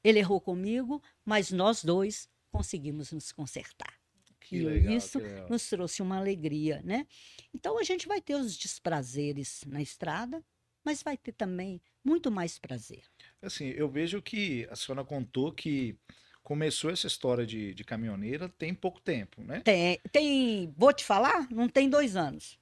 ele 0.04 0.20
errou 0.20 0.42
comigo, 0.42 1.02
mas 1.24 1.52
nós 1.52 1.86
dois 1.86 2.28
conseguimos 2.52 3.14
nos 3.14 3.32
consertar. 3.32 3.98
Que 4.42 4.58
E 4.58 4.66
legal, 4.66 4.94
isso 4.94 5.22
que 5.22 5.50
nos 5.50 5.70
trouxe 5.70 6.02
uma 6.02 6.18
alegria, 6.18 6.82
né? 6.84 7.08
Então 7.54 7.80
a 7.80 7.84
gente 7.84 8.10
vai 8.10 8.20
ter 8.20 8.36
os 8.36 8.58
desprazeres 8.58 9.64
na 9.66 9.82
estrada, 9.82 10.44
mas 10.84 11.02
vai 11.02 11.16
ter 11.16 11.32
também 11.32 11.82
muito 12.04 12.30
mais 12.30 12.60
prazer. 12.60 13.06
Assim, 13.42 13.68
eu 13.70 13.88
vejo 13.88 14.22
que 14.22 14.68
a 14.70 14.76
senhora 14.76 15.06
contou 15.06 15.54
que 15.54 15.98
começou 16.44 16.92
essa 16.92 17.08
história 17.08 17.46
de, 17.46 17.74
de 17.74 17.84
caminhoneira 17.84 18.50
tem 18.50 18.74
pouco 18.74 19.00
tempo, 19.00 19.42
né? 19.42 19.62
Tem, 19.62 20.00
tem, 20.12 20.74
vou 20.78 20.94
te 20.94 21.04
falar, 21.04 21.48
não 21.50 21.68
tem 21.70 21.90
dois 21.90 22.16
anos. 22.16 22.60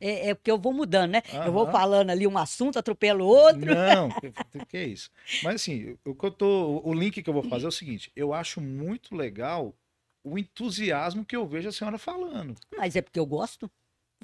É, 0.00 0.30
é 0.30 0.34
porque 0.34 0.50
eu 0.50 0.58
vou 0.58 0.72
mudando, 0.72 1.12
né? 1.12 1.22
Eu 1.44 1.52
vou 1.52 1.64
Aham. 1.64 1.72
falando 1.72 2.10
ali 2.10 2.26
um 2.26 2.38
assunto, 2.38 2.78
atropelo 2.78 3.26
outro. 3.26 3.66
Não, 3.66 4.10
que, 4.20 4.60
que 4.66 4.76
é 4.76 4.84
isso. 4.84 5.10
Mas 5.42 5.56
assim, 5.56 5.96
o, 6.04 6.14
que 6.14 6.26
eu 6.26 6.30
tô, 6.30 6.82
o 6.84 6.92
link 6.92 7.22
que 7.22 7.28
eu 7.28 7.34
vou 7.34 7.42
fazer 7.42 7.64
é 7.64 7.68
o 7.68 7.72
seguinte: 7.72 8.12
eu 8.14 8.32
acho 8.32 8.60
muito 8.60 9.14
legal 9.14 9.74
o 10.22 10.38
entusiasmo 10.38 11.24
que 11.24 11.36
eu 11.36 11.46
vejo 11.46 11.68
a 11.68 11.72
senhora 11.72 11.98
falando. 11.98 12.54
Mas 12.76 12.94
é 12.96 13.02
porque 13.02 13.18
eu 13.18 13.26
gosto. 13.26 13.70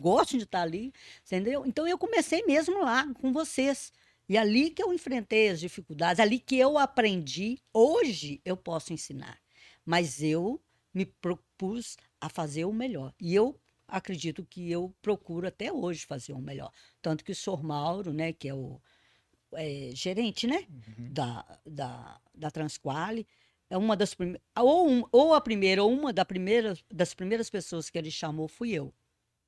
Gosto 0.00 0.38
de 0.38 0.44
estar 0.44 0.62
ali, 0.62 0.92
entendeu? 1.24 1.64
Então 1.66 1.86
eu 1.86 1.98
comecei 1.98 2.42
mesmo 2.44 2.82
lá 2.82 3.06
com 3.14 3.32
vocês. 3.32 3.92
E 4.32 4.38
ali 4.38 4.70
que 4.70 4.82
eu 4.82 4.94
enfrentei 4.94 5.50
as 5.50 5.60
dificuldades, 5.60 6.18
ali 6.18 6.38
que 6.38 6.56
eu 6.56 6.78
aprendi. 6.78 7.58
Hoje 7.70 8.40
eu 8.46 8.56
posso 8.56 8.90
ensinar. 8.90 9.38
Mas 9.84 10.22
eu 10.22 10.58
me 10.94 11.04
propus 11.04 11.98
a 12.18 12.30
fazer 12.30 12.64
o 12.64 12.72
melhor. 12.72 13.12
E 13.20 13.34
eu 13.34 13.60
acredito 13.86 14.42
que 14.42 14.70
eu 14.70 14.90
procuro 15.02 15.46
até 15.46 15.70
hoje 15.70 16.06
fazer 16.06 16.32
o 16.32 16.40
melhor. 16.40 16.72
Tanto 17.02 17.22
que 17.22 17.32
o 17.32 17.34
senhor 17.34 17.62
Mauro, 17.62 18.10
né, 18.10 18.32
que 18.32 18.48
é 18.48 18.54
o 18.54 18.80
é, 19.52 19.90
gerente, 19.92 20.46
né? 20.46 20.64
da, 20.96 21.44
da, 21.66 22.18
da 22.34 22.50
Transquali. 22.50 23.26
É 23.68 23.76
uma 23.76 23.94
das 23.94 24.14
primeiras, 24.14 24.40
ou, 24.58 24.88
um- 24.88 25.04
ou 25.12 25.34
a 25.34 25.42
primeira, 25.42 25.84
ou 25.84 25.92
uma 25.92 26.10
da 26.10 26.24
primeira, 26.24 26.74
das 26.90 27.12
primeiras 27.12 27.50
pessoas 27.50 27.90
que 27.90 27.98
ele 27.98 28.10
chamou 28.10 28.48
fui 28.48 28.70
eu. 28.70 28.94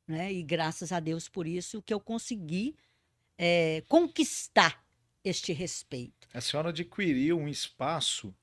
Né? 0.07 0.31
E 0.31 0.43
graças 0.43 0.93
a 0.93 1.01
Deus 1.01 1.27
por 1.27 1.47
isso 1.47 1.81
que 1.81 1.95
eu 1.95 2.01
consegui 2.01 2.77
eh, 3.39 3.83
conquistar 3.89 4.85
este 5.23 5.53
respeito. 5.53 6.29
A 6.33 6.41
senhora 6.41 6.69
adquiriu 6.71 7.39
um 7.39 7.49
espaço 7.49 8.35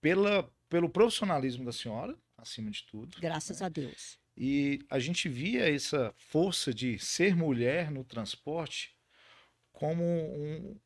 pela, 0.00 0.50
pelo 0.68 0.88
profissionalismo 0.88 1.64
da 1.64 1.72
senhora, 1.72 2.18
acima 2.36 2.70
de 2.70 2.84
tudo. 2.84 3.18
Graças 3.20 3.62
a 3.62 3.68
Deus. 3.68 4.18
E 4.36 4.84
a 4.88 4.98
gente 4.98 5.28
via 5.28 5.68
essa 5.68 6.14
força 6.16 6.72
de 6.72 6.98
ser 6.98 7.34
mulher 7.34 7.90
no 7.90 8.04
transporte 8.04 8.96
como 9.72 10.04
um, 10.04 10.76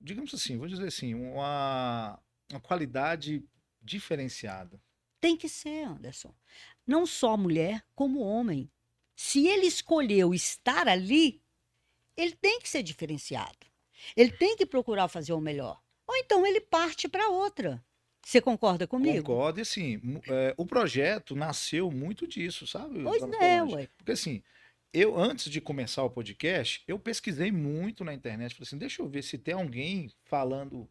digamos 0.00 0.32
assim, 0.32 0.56
vou 0.56 0.68
dizer 0.68 0.86
assim, 0.86 1.14
uma, 1.14 2.20
uma 2.50 2.60
qualidade 2.60 3.44
diferenciada. 3.82 4.80
Tem 5.20 5.36
que 5.36 5.48
ser, 5.48 5.84
Anderson. 5.84 6.34
Não 6.86 7.06
só 7.06 7.36
mulher, 7.36 7.84
como 7.94 8.20
homem. 8.20 8.70
Se 9.16 9.46
ele 9.46 9.66
escolheu 9.66 10.34
estar 10.34 10.86
ali, 10.86 11.42
ele 12.16 12.32
tem 12.32 12.60
que 12.60 12.68
ser 12.68 12.82
diferenciado. 12.82 13.58
Ele 14.16 14.30
tem 14.32 14.56
que 14.56 14.66
procurar 14.66 15.08
fazer 15.08 15.32
o 15.32 15.40
melhor. 15.40 15.80
Ou 16.06 16.16
então 16.16 16.46
ele 16.46 16.60
parte 16.60 17.08
para 17.08 17.28
outra. 17.30 17.82
Você 18.24 18.40
concorda 18.40 18.86
comigo? 18.86 19.18
Concordo, 19.18 19.60
e 19.60 19.62
assim, 19.62 19.98
mu- 19.98 20.22
é, 20.26 20.52
o 20.56 20.66
projeto 20.66 21.36
nasceu 21.36 21.90
muito 21.90 22.26
disso, 22.26 22.66
sabe? 22.66 23.02
Pois 23.02 23.22
é, 23.40 23.62
ué. 23.62 23.88
Porque 23.96 24.12
assim, 24.12 24.42
eu 24.92 25.16
antes 25.16 25.50
de 25.50 25.60
começar 25.60 26.02
o 26.02 26.10
podcast, 26.10 26.82
eu 26.88 26.98
pesquisei 26.98 27.52
muito 27.52 28.04
na 28.04 28.12
internet, 28.12 28.54
falei 28.54 28.66
assim, 28.66 28.78
deixa 28.78 29.00
eu 29.02 29.08
ver 29.08 29.22
se 29.22 29.38
tem 29.38 29.54
alguém 29.54 30.10
falando 30.24 30.88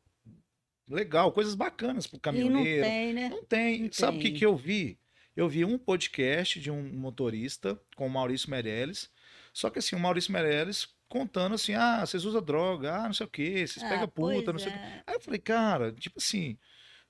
legal, 0.90 1.32
coisas 1.32 1.56
bacanas 1.56 2.08
pro 2.08 2.16
E 2.16 2.18
não 2.18 2.22
caminhoneiro. 2.22 2.84
tem, 2.86 3.14
né? 3.14 3.30
Não 3.30 3.44
tem. 3.44 3.82
Não 3.84 3.92
Sabe 3.92 4.18
o 4.18 4.22
que 4.22 4.32
que 4.32 4.46
eu 4.46 4.56
vi? 4.56 4.98
Eu 5.36 5.50
vi 5.50 5.66
um 5.66 5.78
podcast 5.78 6.60
de 6.60 6.72
um 6.72 6.82
motorista 6.94 7.78
com 7.98 8.08
o 8.08 8.10
Maurício 8.10 8.50
Meirelles. 8.50 9.10
Só 9.52 9.70
que 9.70 9.80
assim, 9.80 9.96
o 9.96 10.00
Maurício 10.00 10.32
Meirelles 10.32 10.88
contando 11.08 11.56
assim: 11.56 11.74
ah, 11.74 12.06
vocês 12.06 12.26
usam 12.26 12.42
droga, 12.42 12.94
ah, 12.96 13.04
não 13.06 13.14
sei 13.14 13.26
o 13.26 13.30
quê, 13.30 13.66
vocês 13.68 13.84
Ah, 13.86 13.90
pegam 13.90 14.08
puta, 14.08 14.52
não 14.54 14.60
sei 14.60 14.70
o 14.70 14.74
quê. 14.74 14.80
é. 14.80 15.04
Aí 15.08 15.16
eu 15.16 15.20
falei, 15.20 15.40
cara, 15.40 15.92
tipo 15.92 16.18
assim, 16.20 16.58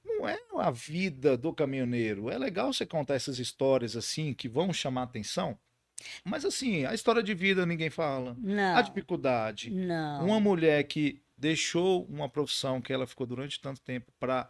não 0.04 0.28
é 0.28 0.38
a 0.58 0.72
vida 0.72 1.38
do 1.38 1.54
caminhoneiro. 1.54 2.30
É 2.30 2.38
legal 2.38 2.72
você 2.72 2.86
contar 2.86 3.16
essas 3.16 3.40
histórias 3.40 3.96
assim 3.96 4.34
que 4.34 4.48
vão 4.50 4.72
chamar 4.74 5.04
atenção. 5.04 5.58
Mas 6.24 6.44
assim, 6.46 6.86
a 6.86 6.94
história 6.94 7.24
de 7.24 7.34
vida 7.34 7.66
ninguém 7.66 7.90
fala. 7.90 8.32
A 8.32 8.36
Não, 8.40 8.82
dificuldade. 8.84 9.72
não. 9.72 10.26
Uma 10.26 10.40
mulher 10.40 10.84
que 10.84 11.22
deixou 11.38 12.06
uma 12.06 12.30
profissão 12.30 12.82
que 12.82 12.92
ela 12.94 13.08
ficou 13.08 13.26
durante 13.26 13.60
tanto 13.60 13.82
tempo 13.82 14.12
para 14.20 14.50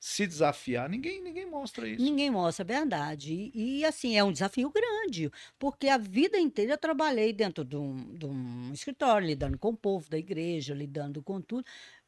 se 0.00 0.26
desafiar, 0.26 0.88
ninguém, 0.88 1.22
ninguém 1.22 1.44
mostra 1.44 1.86
isso. 1.86 2.02
Ninguém 2.02 2.30
mostra 2.30 2.64
a 2.64 2.66
verdade. 2.66 3.52
E, 3.54 3.80
e, 3.80 3.84
assim, 3.84 4.16
é 4.16 4.24
um 4.24 4.32
desafio 4.32 4.70
grande, 4.70 5.30
porque 5.58 5.88
a 5.88 5.98
vida 5.98 6.38
inteira 6.38 6.72
eu 6.72 6.78
trabalhei 6.78 7.34
dentro 7.34 7.62
de 7.62 7.76
um, 7.76 8.14
de 8.14 8.24
um 8.24 8.72
escritório, 8.72 9.26
lidando 9.26 9.58
com 9.58 9.68
o 9.68 9.76
povo 9.76 10.08
da 10.08 10.16
igreja, 10.16 10.72
lidando 10.72 11.22
com 11.22 11.38
tudo. 11.42 11.66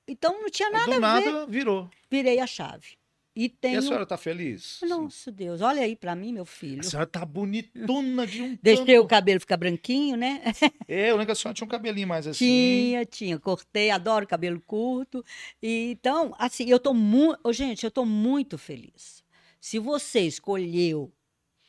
Então 0.09 0.40
não 0.40 0.48
tinha 0.48 0.70
nada 0.70 0.87
do 0.87 0.92
a 0.92 0.94
ver. 0.94 1.00
nada 1.00 1.46
virou. 1.46 1.90
Virei 2.11 2.40
a 2.40 2.46
chave. 2.46 2.96
E 3.35 3.51
E 3.62 3.77
a 3.77 3.81
senhora 3.81 4.05
tá 4.05 4.18
feliz? 4.18 4.81
Nossa 4.83 5.33
Deus, 5.33 5.62
olha 5.62 5.81
aí 5.83 5.97
pra 5.97 6.14
mim, 6.14 6.35
meu 6.35 6.42
A 6.42 6.47
filho. 6.47 6.85
senhora 6.85 7.07
tá 7.07 7.25
bonitona 7.25 8.27
de 8.27 8.42
um 8.42 8.59
Deixei 8.62 8.99
o 8.99 9.03
tanto. 9.03 9.11
cabelo 9.11 9.40
ficar 9.40 9.57
branquinho, 9.57 10.16
né? 10.16 10.42
É, 10.87 11.09
eu 11.11 11.12
lembro 11.14 11.27
que 11.27 11.33
a 11.33 11.35
senhora 11.35 11.55
tinha 11.55 11.64
um 11.66 11.71
cabelinho 11.71 12.07
mais 12.07 12.27
assim. 12.27 12.45
Tinha, 12.47 13.07
tinha. 13.07 13.38
Cortei, 13.38 13.88
adoro 13.90 14.27
cabelo 14.27 14.61
curto. 14.61 15.25
E, 15.62 15.92
então, 15.92 16.35
assim, 16.38 16.68
eu 16.68 16.79
tô 16.79 16.92
muito. 16.92 17.51
Gente, 17.53 17.85
eu 17.85 17.90
tô 17.90 18.05
muito 18.05 18.59
feliz. 18.59 19.25
Se 19.59 19.79
você 19.79 20.21
escolheu 20.21 21.11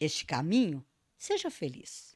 este 0.02 0.26
caminho, 0.26 0.84
seja 1.17 1.49
feliz. 1.49 2.13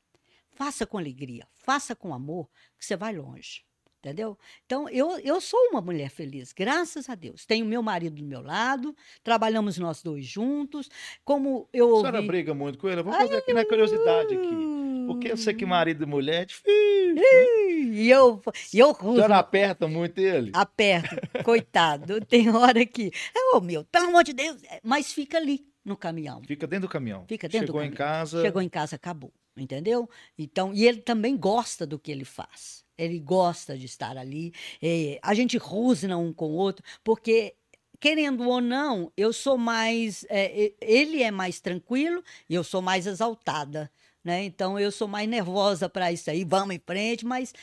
Faça 0.49 0.86
com 0.86 0.97
alegria, 0.97 1.47
faça 1.55 1.95
com 1.95 2.13
amor, 2.13 2.49
que 2.77 2.83
você 2.86 2.97
vai 2.97 3.15
longe. 3.15 3.62
Entendeu? 4.07 4.37
Então, 4.65 4.87
eu, 4.87 5.19
eu 5.19 5.41
sou 5.41 5.59
uma 5.69 5.81
mulher 5.81 6.09
feliz, 6.09 6.53
graças 6.53 7.09
a 7.09 7.15
Deus. 7.15 7.45
Tenho 7.45 7.65
meu 7.65 7.83
marido 7.83 8.15
do 8.15 8.23
meu 8.23 8.41
lado, 8.41 8.95
trabalhamos 9.21 9.77
nós 9.77 10.01
dois 10.01 10.25
juntos. 10.25 10.89
Como 11.25 11.67
eu 11.73 11.87
A 11.87 11.89
ouvi. 11.89 11.99
senhora 12.07 12.21
briga 12.21 12.53
muito 12.53 12.77
com 12.77 12.87
ele? 12.87 13.03
Vou 13.03 13.11
fazer 13.11 13.35
aqui 13.35 13.53
na 13.53 13.65
curiosidade 13.65 14.33
aqui. 14.33 14.77
Porque 15.07 15.29
eu 15.31 15.35
sei 15.35 15.53
que 15.53 15.65
marido 15.65 16.03
e 16.03 16.05
mulher 16.07 16.43
é 16.43 16.45
difícil. 16.45 16.73
E 17.17 18.09
eu, 18.09 18.41
e 18.73 18.79
eu 18.79 18.91
A 18.91 18.95
senhora 19.01 19.37
aperta 19.39 19.87
muito 19.89 20.19
ele? 20.19 20.51
aperto, 20.53 21.15
coitado. 21.43 22.23
Tem 22.25 22.49
hora 22.49 22.85
que, 22.85 23.11
oh 23.53 23.59
meu, 23.59 23.83
pelo 23.85 24.07
amor 24.07 24.23
de 24.23 24.31
Deus, 24.31 24.61
mas 24.83 25.11
fica 25.11 25.37
ali 25.37 25.67
no 25.83 25.97
caminhão. 25.97 26.41
Fica 26.45 26.65
dentro 26.65 26.87
do 26.87 26.91
caminhão. 26.91 27.25
Fica 27.27 27.49
dentro 27.49 27.67
do 27.67 27.71
Chegou 27.73 27.83
em 27.83 27.91
caminhão. 27.91 28.19
casa. 28.19 28.41
Chegou 28.41 28.61
em 28.61 28.69
casa, 28.69 28.95
acabou, 28.95 29.33
entendeu? 29.57 30.09
Então, 30.37 30.73
e 30.73 30.85
ele 30.87 31.01
também 31.01 31.35
gosta 31.35 31.85
do 31.85 31.99
que 31.99 32.09
ele 32.11 32.25
faz. 32.25 32.85
Ele 32.97 33.19
gosta 33.19 33.77
de 33.77 33.86
estar 33.86 34.17
ali. 34.17 34.53
Eh, 34.81 35.19
a 35.21 35.33
gente 35.33 35.57
rosna 35.57 36.17
um 36.17 36.33
com 36.33 36.47
o 36.47 36.55
outro, 36.55 36.83
porque 37.03 37.55
querendo 37.99 38.47
ou 38.47 38.62
não, 38.62 39.12
eu 39.17 39.33
sou 39.33 39.57
mais, 39.57 40.25
eh, 40.29 40.73
ele 40.81 41.21
é 41.23 41.31
mais 41.31 41.60
tranquilo 41.60 42.23
e 42.49 42.55
eu 42.55 42.63
sou 42.63 42.81
mais 42.81 43.07
exaltada, 43.07 43.91
né? 44.23 44.43
Então 44.43 44.79
eu 44.79 44.91
sou 44.91 45.07
mais 45.07 45.27
nervosa 45.27 45.89
para 45.89 46.12
isso 46.12 46.29
aí. 46.29 46.43
Vamos 46.43 46.75
em 46.75 46.79
frente, 46.79 47.25
mas 47.25 47.53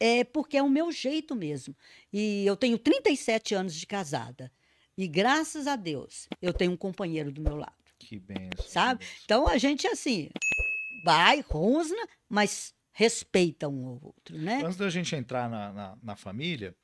é 0.00 0.24
porque 0.24 0.56
é 0.56 0.62
o 0.62 0.68
meu 0.70 0.90
jeito 0.92 1.34
mesmo. 1.34 1.74
E 2.12 2.44
eu 2.46 2.56
tenho 2.56 2.78
37 2.78 3.54
anos 3.54 3.74
de 3.74 3.86
casada. 3.86 4.50
E 4.96 5.08
graças 5.08 5.66
a 5.66 5.76
Deus, 5.76 6.28
eu 6.40 6.52
tenho 6.52 6.72
um 6.72 6.76
companheiro 6.76 7.32
do 7.32 7.40
meu 7.40 7.56
lado. 7.56 7.72
Que 7.98 8.18
benção. 8.18 8.64
Sabe? 8.66 9.04
Então 9.24 9.48
a 9.48 9.58
gente 9.58 9.86
assim 9.86 10.30
vai, 11.04 11.40
rosna, 11.40 12.08
mas 12.28 12.74
respeita 12.94 13.68
um 13.68 13.86
ao 13.86 14.00
outro, 14.02 14.38
né? 14.38 14.62
Antes 14.64 14.76
da 14.78 14.88
gente 14.88 15.14
entrar 15.14 15.50
na, 15.50 15.72
na, 15.72 15.98
na 16.00 16.16
família, 16.16 16.74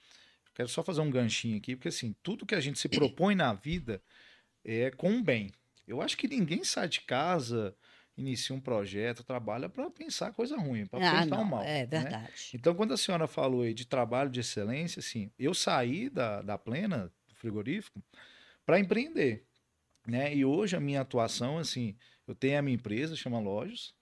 quero 0.55 0.69
só 0.69 0.83
fazer 0.83 1.01
um 1.01 1.11
ganchinho 1.11 1.57
aqui, 1.57 1.77
porque 1.77 1.89
assim, 1.89 2.15
tudo 2.23 2.45
que 2.45 2.55
a 2.55 2.61
gente 2.61 2.79
se 2.79 2.89
propõe 2.89 3.35
na 3.37 3.55
vida 3.55 4.03
é 4.65 4.91
com 4.91 5.09
um 5.11 5.23
bem. 5.23 5.51
Eu 5.87 6.03
acho 6.03 6.17
que 6.17 6.29
ninguém 6.29 6.65
sai 6.65 6.89
de 6.89 7.01
casa, 7.03 7.75
inicia 8.17 8.55
um 8.55 8.61
projeto, 8.61 9.23
trabalha 9.25 9.69
para 9.69 9.89
pensar 9.89 10.33
coisa 10.33 10.57
ruim, 10.57 10.85
para 10.85 10.99
Ah, 10.99 11.23
pensar 11.23 11.37
o 11.37 11.39
não, 11.39 11.45
mal. 11.45 11.63
é 11.63 11.81
né? 11.81 11.87
verdade. 11.87 12.51
Então, 12.55 12.75
quando 12.75 12.93
a 12.93 12.97
senhora 12.97 13.27
falou 13.27 13.63
aí 13.63 13.73
de 13.73 13.87
trabalho 13.87 14.31
de 14.31 14.41
excelência, 14.41 14.99
assim, 15.01 15.31
eu 15.39 15.55
saí 15.55 16.11
da, 16.11 16.43
da 16.43 16.59
plena, 16.59 17.13
do 17.29 17.35
frigorífico, 17.37 18.03
para 18.67 18.79
empreender. 18.81 19.47
Né? 20.07 20.35
E 20.35 20.45
hoje 20.45 20.77
a 20.77 20.81
minha 20.81 21.01
atuação, 21.01 21.59
assim, 21.59 21.97
eu 22.27 22.35
tenho 22.35 22.59
a 22.59 22.63
minha 22.63 22.75
empresa, 22.75 23.17
chama 23.17 23.39
Lojos, 23.39 23.95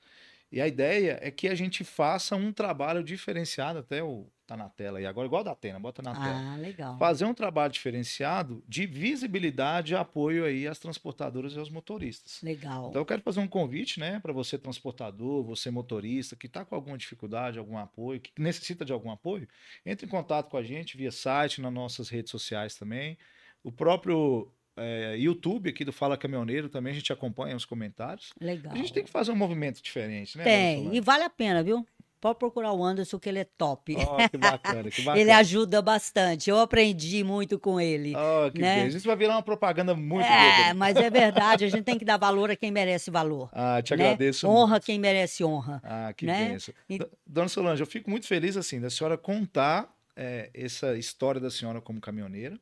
e 0.50 0.60
a 0.60 0.66
ideia 0.66 1.18
é 1.20 1.30
que 1.30 1.48
a 1.48 1.54
gente 1.54 1.84
faça 1.84 2.34
um 2.36 2.52
trabalho 2.52 3.02
diferenciado, 3.02 3.78
até 3.78 4.02
o 4.02 4.30
tá 4.48 4.56
na 4.56 4.70
tela 4.70 4.98
aí 4.98 5.04
agora, 5.04 5.26
igual 5.26 5.44
da 5.44 5.52
Atena, 5.52 5.78
bota 5.78 6.00
na 6.00 6.14
tela. 6.14 6.54
Ah, 6.54 6.56
legal. 6.56 6.98
Fazer 6.98 7.26
um 7.26 7.34
trabalho 7.34 7.70
diferenciado 7.70 8.64
de 8.66 8.86
visibilidade 8.86 9.92
e 9.92 9.96
apoio 9.96 10.46
aí 10.46 10.66
às 10.66 10.78
transportadoras 10.78 11.52
e 11.52 11.58
aos 11.58 11.68
motoristas. 11.68 12.40
Legal. 12.42 12.88
Então 12.88 13.02
eu 13.02 13.04
quero 13.04 13.20
fazer 13.20 13.40
um 13.40 13.46
convite, 13.46 14.00
né, 14.00 14.18
para 14.20 14.32
você 14.32 14.56
transportador, 14.56 15.44
você 15.44 15.70
motorista 15.70 16.34
que 16.34 16.46
está 16.46 16.64
com 16.64 16.74
alguma 16.74 16.96
dificuldade, 16.96 17.58
algum 17.58 17.76
apoio, 17.76 18.20
que 18.20 18.32
necessita 18.38 18.86
de 18.86 18.92
algum 18.92 19.10
apoio, 19.10 19.46
entre 19.84 20.06
em 20.06 20.08
contato 20.08 20.48
com 20.48 20.56
a 20.56 20.62
gente 20.62 20.96
via 20.96 21.12
site, 21.12 21.60
nas 21.60 21.72
nossas 21.72 22.08
redes 22.08 22.30
sociais 22.30 22.74
também. 22.74 23.18
O 23.62 23.70
próprio 23.70 24.50
eh, 24.78 25.16
YouTube 25.18 25.70
aqui 25.70 25.84
do 25.84 25.92
Fala 25.92 26.16
Caminhoneiro 26.16 26.68
também 26.68 26.92
a 26.92 26.94
gente 26.94 27.12
acompanha 27.12 27.56
os 27.56 27.64
comentários. 27.64 28.30
Legal. 28.40 28.72
A 28.72 28.76
gente 28.76 28.92
tem 28.92 29.04
que 29.04 29.10
fazer 29.10 29.30
um 29.32 29.36
movimento 29.36 29.82
diferente, 29.82 30.36
né? 30.38 30.44
Tem, 30.44 30.94
e 30.94 31.00
vale 31.00 31.24
a 31.24 31.30
pena, 31.30 31.62
viu? 31.62 31.86
Pode 32.20 32.36
procurar 32.40 32.72
o 32.72 32.82
Anderson, 32.84 33.16
que 33.16 33.28
ele 33.28 33.38
é 33.38 33.44
top. 33.44 33.94
Ó, 33.96 34.28
que 34.28 34.36
bacana, 34.36 34.90
que 34.90 35.02
bacana. 35.02 35.20
Ele 35.20 35.30
ajuda 35.30 35.80
bastante. 35.80 36.50
Eu 36.50 36.58
aprendi 36.58 37.22
muito 37.22 37.60
com 37.60 37.80
ele. 37.80 38.12
Ó, 38.16 38.50
que 38.50 38.60
né? 38.60 38.80
bem. 38.80 38.88
Isso 38.88 39.06
vai 39.06 39.14
virar 39.14 39.34
uma 39.36 39.42
propaganda 39.42 39.94
muito 39.94 40.26
é, 40.26 40.62
boa. 40.64 40.74
mas 40.74 40.96
é 40.96 41.08
verdade, 41.08 41.64
a 41.64 41.68
gente 41.70 41.84
tem 41.84 41.96
que 41.96 42.04
dar 42.04 42.16
valor 42.16 42.50
a 42.50 42.56
quem 42.56 42.72
merece 42.72 43.08
valor. 43.08 43.48
Ah, 43.52 43.80
te 43.80 43.94
né? 43.94 44.04
agradeço 44.04 44.48
Honra 44.48 44.70
muito. 44.72 44.86
quem 44.86 44.98
merece 44.98 45.44
honra. 45.44 45.80
Ah, 45.84 46.12
que 46.12 46.26
né? 46.26 46.48
benção. 46.48 46.74
E- 46.88 46.98
Do- 46.98 47.10
Dona 47.24 47.48
Solange, 47.48 47.82
eu 47.82 47.86
fico 47.86 48.10
muito 48.10 48.26
feliz 48.26 48.56
assim 48.56 48.80
da 48.80 48.90
senhora 48.90 49.16
contar 49.16 49.88
é, 50.16 50.50
essa 50.52 50.96
história 50.98 51.40
da 51.40 51.52
senhora 51.52 51.80
como 51.80 52.00
caminhoneira. 52.00 52.58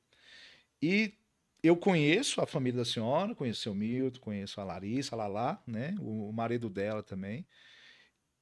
E 0.83 1.15
eu 1.67 1.77
conheço 1.77 2.41
a 2.41 2.47
família 2.47 2.79
da 2.79 2.85
senhora, 2.85 3.35
conheço 3.35 3.71
o 3.71 3.75
Milton, 3.75 4.21
conheço 4.21 4.61
a 4.61 4.65
Larissa, 4.65 5.15
a 5.15 5.19
Lala, 5.19 5.63
né? 5.67 5.95
O, 6.01 6.29
o 6.29 6.33
marido 6.33 6.69
dela 6.69 7.03
também. 7.03 7.47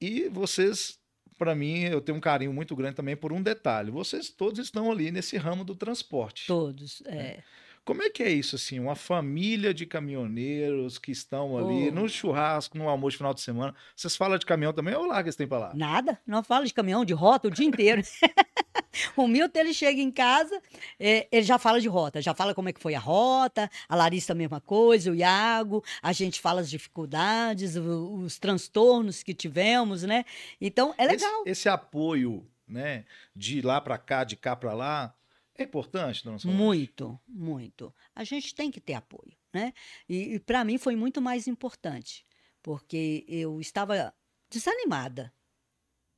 E 0.01 0.29
vocês, 0.29 0.99
para 1.39 1.55
mim, 1.55 1.85
eu 1.85 2.01
tenho 2.01 2.19
um 2.19 2.21
carinho 2.21 2.53
muito 2.53 2.75
grande 2.77 2.97
também 2.97 3.17
por 3.17 3.33
um 3.33 3.43
detalhe. 3.43 3.91
Vocês 3.91 4.29
todos 4.31 4.59
estão 4.59 4.91
ali 4.91 5.11
nesse 5.11 5.37
ramo 5.37 5.65
do 5.65 5.75
transporte. 5.75 6.47
Todos. 6.47 7.03
É. 7.07 7.43
Como 7.85 8.03
é 8.03 8.09
que 8.09 8.23
é 8.23 8.31
isso, 8.31 8.57
assim? 8.57 8.81
Uma 8.81 8.95
família 8.95 9.75
de 9.75 9.85
caminhoneiros 9.85 10.99
que 10.99 11.13
estão 11.13 11.59
ali 11.59 11.89
Oh. 11.91 11.93
no 11.93 12.09
churrasco, 12.09 12.79
no 12.79 12.89
almoço 12.89 13.19
final 13.19 13.35
de 13.35 13.43
semana. 13.43 13.75
Vocês 13.95 14.17
falam 14.17 14.39
de 14.39 14.47
caminhão 14.47 14.73
também 14.73 14.95
ou 14.95 15.05
larga 15.07 15.29
esse 15.29 15.37
tempo 15.37 15.55
lá? 15.57 15.73
Nada, 15.75 16.19
não 16.27 16.43
fala 16.43 16.65
de 16.65 16.73
caminhão, 16.73 17.05
de 17.05 17.13
rota 17.13 17.49
o 17.49 17.51
dia 17.51 17.67
inteiro. 17.67 18.01
o 19.17 19.27
Milton, 19.27 19.61
ele 19.61 19.75
chega 19.75 20.01
em 20.01 20.11
casa, 20.11 20.61
é, 20.99 21.29
ele 21.31 21.43
já 21.43 21.59
fala 21.59 21.81
de 21.81 21.89
rota, 21.89 22.21
já 22.23 22.35
fala 22.35 22.55
como 22.55 22.69
é 22.69 22.73
que 22.73 22.81
foi 22.81 22.95
a 22.95 22.99
rota, 22.99 23.71
a 23.89 23.97
Larissa 23.97 24.33
a 24.33 24.37
mesma 24.37 24.61
coisa, 24.61 25.11
o 25.11 25.15
Iago, 25.15 25.85
a 26.03 26.13
gente 26.13 26.41
fala 26.41 26.61
as 26.61 26.71
dificuldades, 26.71 27.77
os 27.77 28.39
transtornos 28.39 29.23
que 29.23 29.35
tivemos, 29.35 30.03
né? 30.03 30.25
Então, 30.61 30.95
é 30.99 31.05
Esse, 31.05 31.25
legal. 31.25 31.43
esse 31.47 31.69
apoio, 31.69 32.47
né, 32.67 33.05
de 33.35 33.61
lá 33.61 33.81
para 33.81 33.99
cá, 33.99 34.25
de 34.25 34.37
cá 34.37 34.57
para 34.57 34.73
lá, 34.73 35.15
é 35.57 35.63
importante, 35.63 36.25
dona 36.25 36.39
Solange? 36.39 36.61
Muito, 36.61 37.21
muito. 37.29 37.95
A 38.15 38.25
gente 38.25 38.55
tem 38.55 38.71
que 38.73 38.81
ter 38.81 38.95
apoio, 38.95 39.37
né? 39.53 39.73
E, 40.09 40.35
e 40.35 40.39
para 40.41 40.65
mim 40.65 40.79
foi 40.79 40.97
muito 40.97 41.23
mais 41.23 41.47
importante, 41.47 42.27
porque 42.61 43.25
eu 43.29 43.61
estava 43.61 44.13
desanimada, 44.51 45.33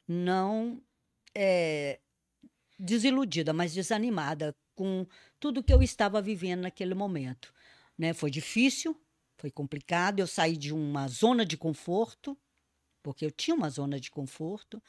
não 0.09 0.81
eh, 1.35 2.01
desiludida, 2.79 3.53
mas 3.53 3.73
desanimada 3.75 4.55
com 4.75 5.07
tudo 5.41 5.63
que 5.63 5.73
eu 5.73 5.83
estava 5.83 6.21
vivendo 6.21 6.63
naquele 6.63 6.95
momento, 6.95 7.53
né? 7.97 8.13
Foi 8.13 8.31
difícil, 8.31 9.01
foi 9.39 9.51
complicado. 9.51 10.21
Eu 10.21 10.27
saí 10.27 10.57
de 10.57 10.73
uma 10.73 11.09
zona 11.09 11.45
de 11.45 11.57
conforto, 11.57 12.37
porque 13.03 13.25
eu 13.25 13.31
tinha 13.31 13.55
uma 13.55 13.71
zona 13.71 13.99
de 13.99 14.11
conforto, 14.11 14.83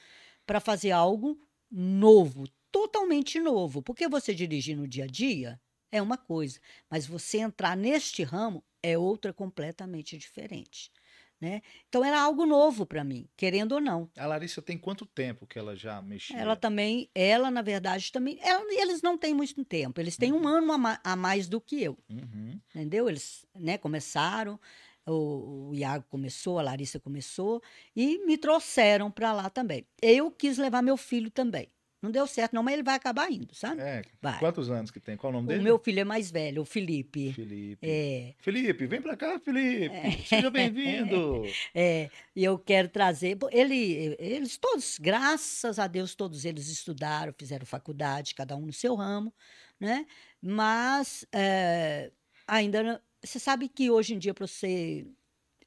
para 0.45 0.59
fazer 0.59 0.91
algo 0.91 1.39
novo, 1.69 2.47
totalmente 2.71 3.39
novo. 3.39 3.81
Porque 3.81 4.07
você 4.07 4.33
dirigir 4.33 4.75
no 4.75 4.87
dia 4.87 5.05
a 5.05 5.07
dia 5.07 5.59
é 5.91 6.01
uma 6.01 6.17
coisa, 6.17 6.59
mas 6.89 7.05
você 7.05 7.39
entrar 7.39 7.77
neste 7.77 8.23
ramo 8.23 8.63
é 8.83 8.97
outra 8.97 9.33
completamente 9.33 10.17
diferente. 10.17 10.91
Né? 11.39 11.61
Então 11.87 12.03
era 12.03 12.19
algo 12.19 12.45
novo 12.47 12.85
para 12.85 13.03
mim, 13.03 13.29
querendo 13.37 13.73
ou 13.73 13.81
não. 13.81 14.09
A 14.17 14.25
Larissa 14.25 14.59
tem 14.61 14.75
quanto 14.77 15.05
tempo 15.05 15.45
que 15.45 15.59
ela 15.59 15.75
já 15.75 16.01
mexia? 16.01 16.37
Ela 16.37 16.55
também, 16.55 17.09
ela 17.13 17.51
na 17.51 17.61
verdade 17.61 18.11
também, 18.11 18.39
ela, 18.41 18.65
eles 18.73 19.03
não 19.03 19.17
têm 19.17 19.35
muito 19.35 19.63
tempo, 19.63 20.01
eles 20.01 20.17
têm 20.17 20.33
um 20.33 20.37
Uhum. 20.37 20.47
ano 20.47 20.87
a, 20.87 20.99
a 21.03 21.15
mais 21.15 21.47
do 21.47 21.61
que 21.61 21.81
eu, 21.83 21.95
Uhum. 22.09 22.59
entendeu? 22.71 23.07
Eles, 23.07 23.45
né, 23.55 23.77
começaram, 23.77 24.59
o, 25.05 25.69
o 25.69 25.75
Iago 25.75 26.05
começou, 26.09 26.57
a 26.57 26.63
Larissa 26.63 26.99
começou 26.99 27.61
e 27.95 28.17
me 28.25 28.37
trouxeram 28.37 29.11
para 29.11 29.31
lá 29.31 29.49
também. 29.49 29.85
Eu 30.01 30.31
quis 30.31 30.57
levar 30.57 30.81
meu 30.81 30.97
filho 30.97 31.29
também. 31.29 31.71
Não 32.01 32.11
deu 32.11 32.27
certo 32.27 32.53
não, 32.53 32.61
mas 32.61 32.75
ele 32.75 32.83
vai 32.83 32.93
acabar 32.95 33.31
indo, 33.31 33.55
sabe? 33.55 33.81
É. 33.81 34.03
Vai. 34.21 34.37
Quantos 34.39 34.69
anos 34.69 34.91
que 34.91 34.99
tem? 34.99 35.17
Qual 35.17 35.31
o 35.31 35.35
nome 35.35 35.45
O 35.45 35.49
dele? 35.49 35.63
meu 35.63 35.79
filho 35.79 35.99
é 35.99 36.03
mais 36.03 36.29
velho, 36.29 36.61
o 36.61 36.65
Felipe. 36.65 37.33
Felipe. 37.33 37.79
É, 37.89 38.35
Felipe, 38.39 38.85
vem 38.85 39.01
pra 39.01 39.17
cá, 39.17 39.39
Felipe. 39.39 39.95
Seja 40.27 40.49
bem-vindo. 40.51 41.43
é, 41.73 42.09
e 42.35 42.43
eu 42.43 42.59
quero 42.59 42.87
trazer. 42.89 43.35
Ele, 43.51 44.15
eles 44.19 44.57
todos, 44.57 44.99
graças 44.99 45.79
a 45.79 45.87
Deus, 45.87 46.13
todos 46.13 46.45
eles 46.45 46.67
estudaram, 46.67 47.33
fizeram 47.37 47.65
faculdade, 47.65 48.35
cada 48.35 48.55
um 48.55 48.65
no 48.67 48.73
seu 48.73 48.93
ramo, 48.93 49.33
né? 49.79 50.05
Mas 50.39 51.25
é, 51.33 52.11
ainda. 52.47 52.83
não- 52.83 52.99
Você 53.23 53.39
sabe 53.39 53.67
que 53.67 53.89
hoje 53.89 54.13
em 54.13 54.19
dia, 54.19 54.33
para 54.35 54.45
você 54.45 55.07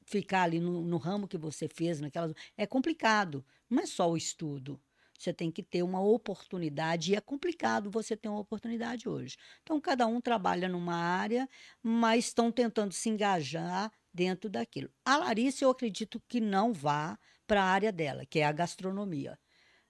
ficar 0.05 0.43
ali 0.43 0.59
no, 0.59 0.81
no 0.81 0.97
ramo 0.97 1.27
que 1.27 1.37
você 1.37 1.67
fez, 1.67 1.99
naquelas, 1.99 2.33
é 2.57 2.65
complicado. 2.65 3.45
Não 3.69 3.83
é 3.83 3.85
só 3.85 4.09
o 4.09 4.15
estudo. 4.17 4.79
Você 5.21 5.31
tem 5.31 5.51
que 5.51 5.61
ter 5.61 5.83
uma 5.83 6.01
oportunidade, 6.01 7.11
e 7.11 7.15
é 7.15 7.21
complicado 7.21 7.91
você 7.91 8.17
ter 8.17 8.27
uma 8.27 8.39
oportunidade 8.39 9.07
hoje. 9.07 9.37
Então, 9.61 9.79
cada 9.79 10.07
um 10.07 10.19
trabalha 10.19 10.67
numa 10.67 10.95
área, 10.95 11.47
mas 11.83 12.25
estão 12.25 12.51
tentando 12.51 12.91
se 12.91 13.07
engajar 13.07 13.91
dentro 14.11 14.49
daquilo. 14.49 14.89
A 15.05 15.17
Larissa, 15.17 15.63
eu 15.63 15.69
acredito 15.69 16.19
que 16.27 16.41
não 16.41 16.73
vá 16.73 17.19
para 17.45 17.61
a 17.61 17.67
área 17.67 17.91
dela, 17.91 18.25
que 18.25 18.39
é 18.39 18.45
a 18.45 18.51
gastronomia. 18.51 19.37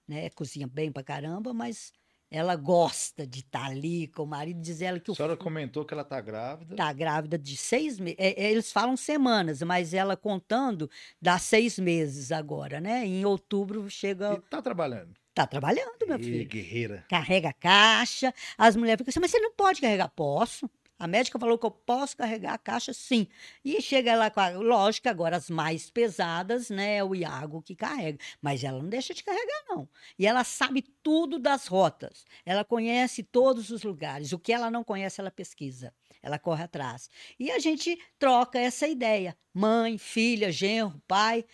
Né? 0.06 0.28
Cozinha 0.28 0.66
bem 0.66 0.92
pra 0.92 1.02
caramba, 1.02 1.54
mas 1.54 1.92
ela 2.30 2.54
gosta 2.54 3.26
de 3.26 3.40
estar 3.40 3.70
ali 3.70 4.08
com 4.08 4.24
o 4.24 4.26
marido, 4.26 4.60
diz 4.60 4.82
ela 4.82 5.00
que 5.00 5.10
A 5.10 5.12
o 5.12 5.14
senhora 5.14 5.36
comentou 5.36 5.84
que 5.86 5.94
ela 5.94 6.04
tá 6.04 6.20
grávida. 6.20 6.74
Está 6.74 6.92
grávida 6.92 7.38
de 7.38 7.56
seis 7.56 7.98
meses. 7.98 8.18
eles 8.18 8.70
falam 8.70 8.98
semanas, 8.98 9.62
mas 9.62 9.94
ela 9.94 10.14
contando 10.14 10.90
dá 11.20 11.38
seis 11.38 11.78
meses 11.78 12.30
agora, 12.32 12.80
né? 12.82 13.06
Em 13.06 13.24
outubro 13.24 13.88
chega. 13.88 14.34
E 14.34 14.40
tá 14.50 14.60
trabalhando. 14.60 15.21
Tá 15.34 15.46
trabalhando, 15.46 16.06
meu 16.06 16.18
filho. 16.18 16.46
guerreira. 16.46 17.04
Carrega 17.08 17.48
a 17.48 17.52
caixa. 17.54 18.34
As 18.58 18.76
mulheres 18.76 18.98
ficam 18.98 19.10
assim, 19.10 19.20
mas 19.20 19.30
você 19.30 19.38
não 19.40 19.52
pode 19.52 19.80
carregar? 19.80 20.08
Posso. 20.10 20.68
A 20.98 21.06
médica 21.08 21.36
falou 21.36 21.58
que 21.58 21.66
eu 21.66 21.70
posso 21.72 22.16
carregar 22.16 22.54
a 22.54 22.58
caixa, 22.58 22.92
sim. 22.92 23.26
E 23.64 23.82
chega 23.82 24.14
lá 24.14 24.30
com 24.30 24.38
a. 24.38 24.50
Lógico 24.50 25.08
agora 25.08 25.36
as 25.36 25.50
mais 25.50 25.90
pesadas, 25.90 26.70
né? 26.70 26.98
É 26.98 27.04
o 27.04 27.12
Iago 27.12 27.60
que 27.60 27.74
carrega. 27.74 28.18
Mas 28.40 28.62
ela 28.62 28.80
não 28.80 28.88
deixa 28.88 29.12
de 29.12 29.24
carregar, 29.24 29.64
não. 29.68 29.88
E 30.16 30.28
ela 30.28 30.44
sabe 30.44 30.82
tudo 31.02 31.40
das 31.40 31.66
rotas. 31.66 32.24
Ela 32.46 32.64
conhece 32.64 33.24
todos 33.24 33.70
os 33.70 33.82
lugares. 33.82 34.32
O 34.32 34.38
que 34.38 34.52
ela 34.52 34.70
não 34.70 34.84
conhece, 34.84 35.20
ela 35.20 35.30
pesquisa. 35.30 35.92
Ela 36.22 36.38
corre 36.38 36.62
atrás. 36.62 37.10
E 37.36 37.50
a 37.50 37.58
gente 37.58 37.98
troca 38.16 38.60
essa 38.60 38.86
ideia. 38.86 39.36
Mãe, 39.52 39.98
filha, 39.98 40.52
genro, 40.52 41.02
pai, 41.08 41.44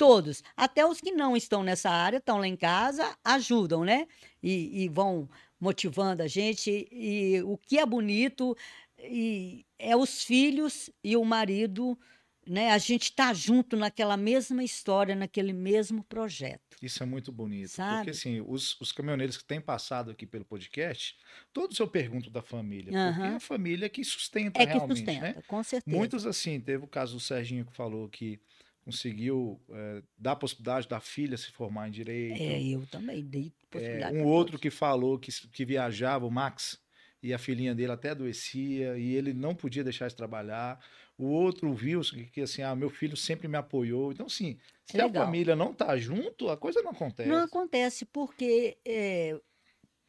todos. 0.00 0.42
Até 0.56 0.86
os 0.86 0.98
que 0.98 1.12
não 1.12 1.36
estão 1.36 1.62
nessa 1.62 1.90
área, 1.90 2.16
estão 2.16 2.38
lá 2.38 2.48
em 2.48 2.56
casa, 2.56 3.14
ajudam, 3.22 3.84
né? 3.84 4.06
E, 4.42 4.84
e 4.84 4.88
vão 4.88 5.28
motivando 5.60 6.22
a 6.22 6.26
gente. 6.26 6.88
E 6.90 7.42
o 7.42 7.58
que 7.58 7.78
é 7.78 7.84
bonito 7.84 8.56
e 8.98 9.66
é 9.78 9.94
os 9.94 10.24
filhos 10.24 10.88
e 11.04 11.18
o 11.18 11.24
marido, 11.24 11.98
né? 12.46 12.70
A 12.70 12.78
gente 12.78 13.10
está 13.10 13.34
junto 13.34 13.76
naquela 13.76 14.16
mesma 14.16 14.64
história, 14.64 15.14
naquele 15.14 15.52
mesmo 15.52 16.02
projeto. 16.02 16.62
Isso 16.80 17.02
é 17.02 17.06
muito 17.06 17.30
bonito. 17.30 17.68
Sabe? 17.68 17.96
Porque, 17.96 18.10
assim, 18.10 18.40
os, 18.40 18.80
os 18.80 18.92
caminhoneiros 18.92 19.36
que 19.36 19.44
têm 19.44 19.60
passado 19.60 20.10
aqui 20.10 20.24
pelo 20.26 20.46
podcast, 20.46 21.14
todos 21.52 21.78
eu 21.78 21.86
pergunto 21.86 22.30
da 22.30 22.40
família. 22.40 22.90
Porque 22.90 23.20
Aham. 23.20 23.26
é 23.26 23.36
a 23.36 23.40
família 23.40 23.88
que 23.90 24.02
sustenta 24.02 24.62
É 24.62 24.66
que 24.66 24.72
realmente, 24.72 24.96
sustenta, 25.00 25.26
né? 25.34 25.42
com 25.46 25.62
certeza. 25.62 25.94
Muitos, 25.94 26.24
assim, 26.24 26.58
teve 26.58 26.84
o 26.84 26.88
caso 26.88 27.14
do 27.14 27.20
Serginho 27.20 27.66
que 27.66 27.76
falou 27.76 28.08
que 28.08 28.40
conseguiu 28.90 29.62
eh, 29.70 30.02
dar 30.18 30.32
a 30.32 30.36
possibilidade 30.36 30.88
da 30.88 31.00
filha 31.00 31.36
se 31.36 31.50
formar 31.52 31.88
em 31.88 31.92
direito. 31.92 32.50
É, 32.50 32.62
eu 32.64 32.86
também 32.86 33.24
dei 33.28 33.52
É, 33.72 34.04
possibilidade. 34.08 34.18
um 34.20 34.24
pra 34.24 34.26
outro 34.26 34.58
todos. 34.58 34.58
que 34.58 34.70
falou 34.70 35.18
que, 35.18 35.30
que 35.50 35.64
viajava, 35.64 36.26
o 36.26 36.30
Max, 36.30 36.78
e 37.22 37.32
a 37.34 37.38
filhinha 37.38 37.74
dele 37.74 37.92
até 37.92 38.10
adoecia, 38.10 38.98
e 38.98 39.14
ele 39.14 39.32
não 39.34 39.54
podia 39.54 39.84
deixar 39.84 40.08
de 40.08 40.16
trabalhar. 40.16 40.84
O 41.16 41.26
outro, 41.26 41.68
o 41.70 41.74
Wilson, 41.74 42.16
que, 42.16 42.24
que 42.26 42.40
assim, 42.42 42.62
ah, 42.62 42.74
meu 42.74 42.90
filho 42.90 43.16
sempre 43.16 43.46
me 43.48 43.56
apoiou. 43.58 44.10
Então, 44.12 44.26
assim, 44.26 44.58
se 44.84 45.00
a 45.00 45.08
Legal. 45.08 45.14
família 45.14 45.54
não 45.56 45.72
tá 45.74 45.96
junto, 45.98 46.48
a 46.50 46.56
coisa 46.56 46.82
não 46.82 46.90
acontece. 46.92 47.20
Não 47.22 47.42
acontece 47.44 48.04
porque 48.06 48.78
é, 48.86 49.40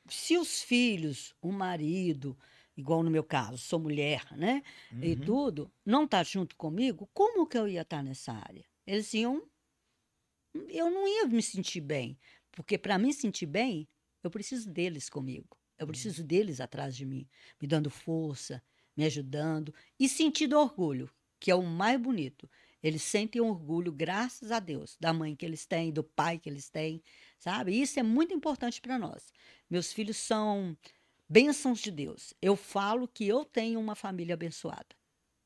se 0.09 0.37
os 0.37 0.63
filhos, 0.63 1.35
o 1.41 1.51
marido, 1.51 2.37
igual 2.77 3.03
no 3.03 3.11
meu 3.11 3.23
caso, 3.25 3.57
sou 3.59 3.79
mulher, 3.79 4.25
né? 4.37 4.63
E 5.01 5.15
Uhum. 5.15 5.17
tudo, 5.17 5.73
não 5.85 6.07
tá 6.07 6.23
junto 6.23 6.55
comigo, 6.57 7.09
como 7.13 7.47
que 7.47 7.57
eu 7.59 7.67
ia 7.69 7.83
estar 7.83 8.03
nessa 8.03 8.33
área? 8.33 8.65
Eles 8.85 9.13
iam. 9.13 9.47
Eu 10.69 10.89
não 10.89 11.07
ia 11.07 11.27
me 11.27 11.41
sentir 11.41 11.81
bem. 11.81 12.17
Porque 12.51 12.77
para 12.77 12.97
me 12.97 13.13
sentir 13.13 13.45
bem, 13.45 13.87
eu 14.23 14.29
preciso 14.29 14.69
deles 14.69 15.09
comigo. 15.09 15.57
Eu 15.77 15.87
preciso 15.87 16.23
deles 16.23 16.61
atrás 16.61 16.95
de 16.95 17.05
mim, 17.05 17.27
me 17.59 17.67
dando 17.67 17.89
força, 17.89 18.61
me 18.95 19.03
ajudando 19.03 19.73
e 19.99 20.07
sentindo 20.07 20.59
orgulho, 20.59 21.09
que 21.39 21.49
é 21.49 21.55
o 21.55 21.63
mais 21.63 21.99
bonito. 21.99 22.47
Eles 22.83 23.01
sentem 23.01 23.41
orgulho, 23.41 23.91
graças 23.91 24.51
a 24.51 24.59
Deus, 24.59 24.95
da 24.99 25.11
mãe 25.11 25.35
que 25.35 25.45
eles 25.45 25.65
têm, 25.65 25.91
do 25.91 26.03
pai 26.03 26.37
que 26.37 26.49
eles 26.49 26.69
têm, 26.69 27.01
sabe? 27.39 27.79
Isso 27.79 27.99
é 27.99 28.03
muito 28.03 28.33
importante 28.33 28.79
para 28.79 28.99
nós. 28.99 29.33
Meus 29.69 29.91
filhos 29.91 30.17
são 30.17 30.77
bênçãos 31.27 31.79
de 31.79 31.89
Deus. 31.89 32.33
Eu 32.41 32.55
falo 32.55 33.07
que 33.07 33.27
eu 33.27 33.43
tenho 33.43 33.79
uma 33.79 33.95
família 33.95 34.33
abençoada. 34.33 34.95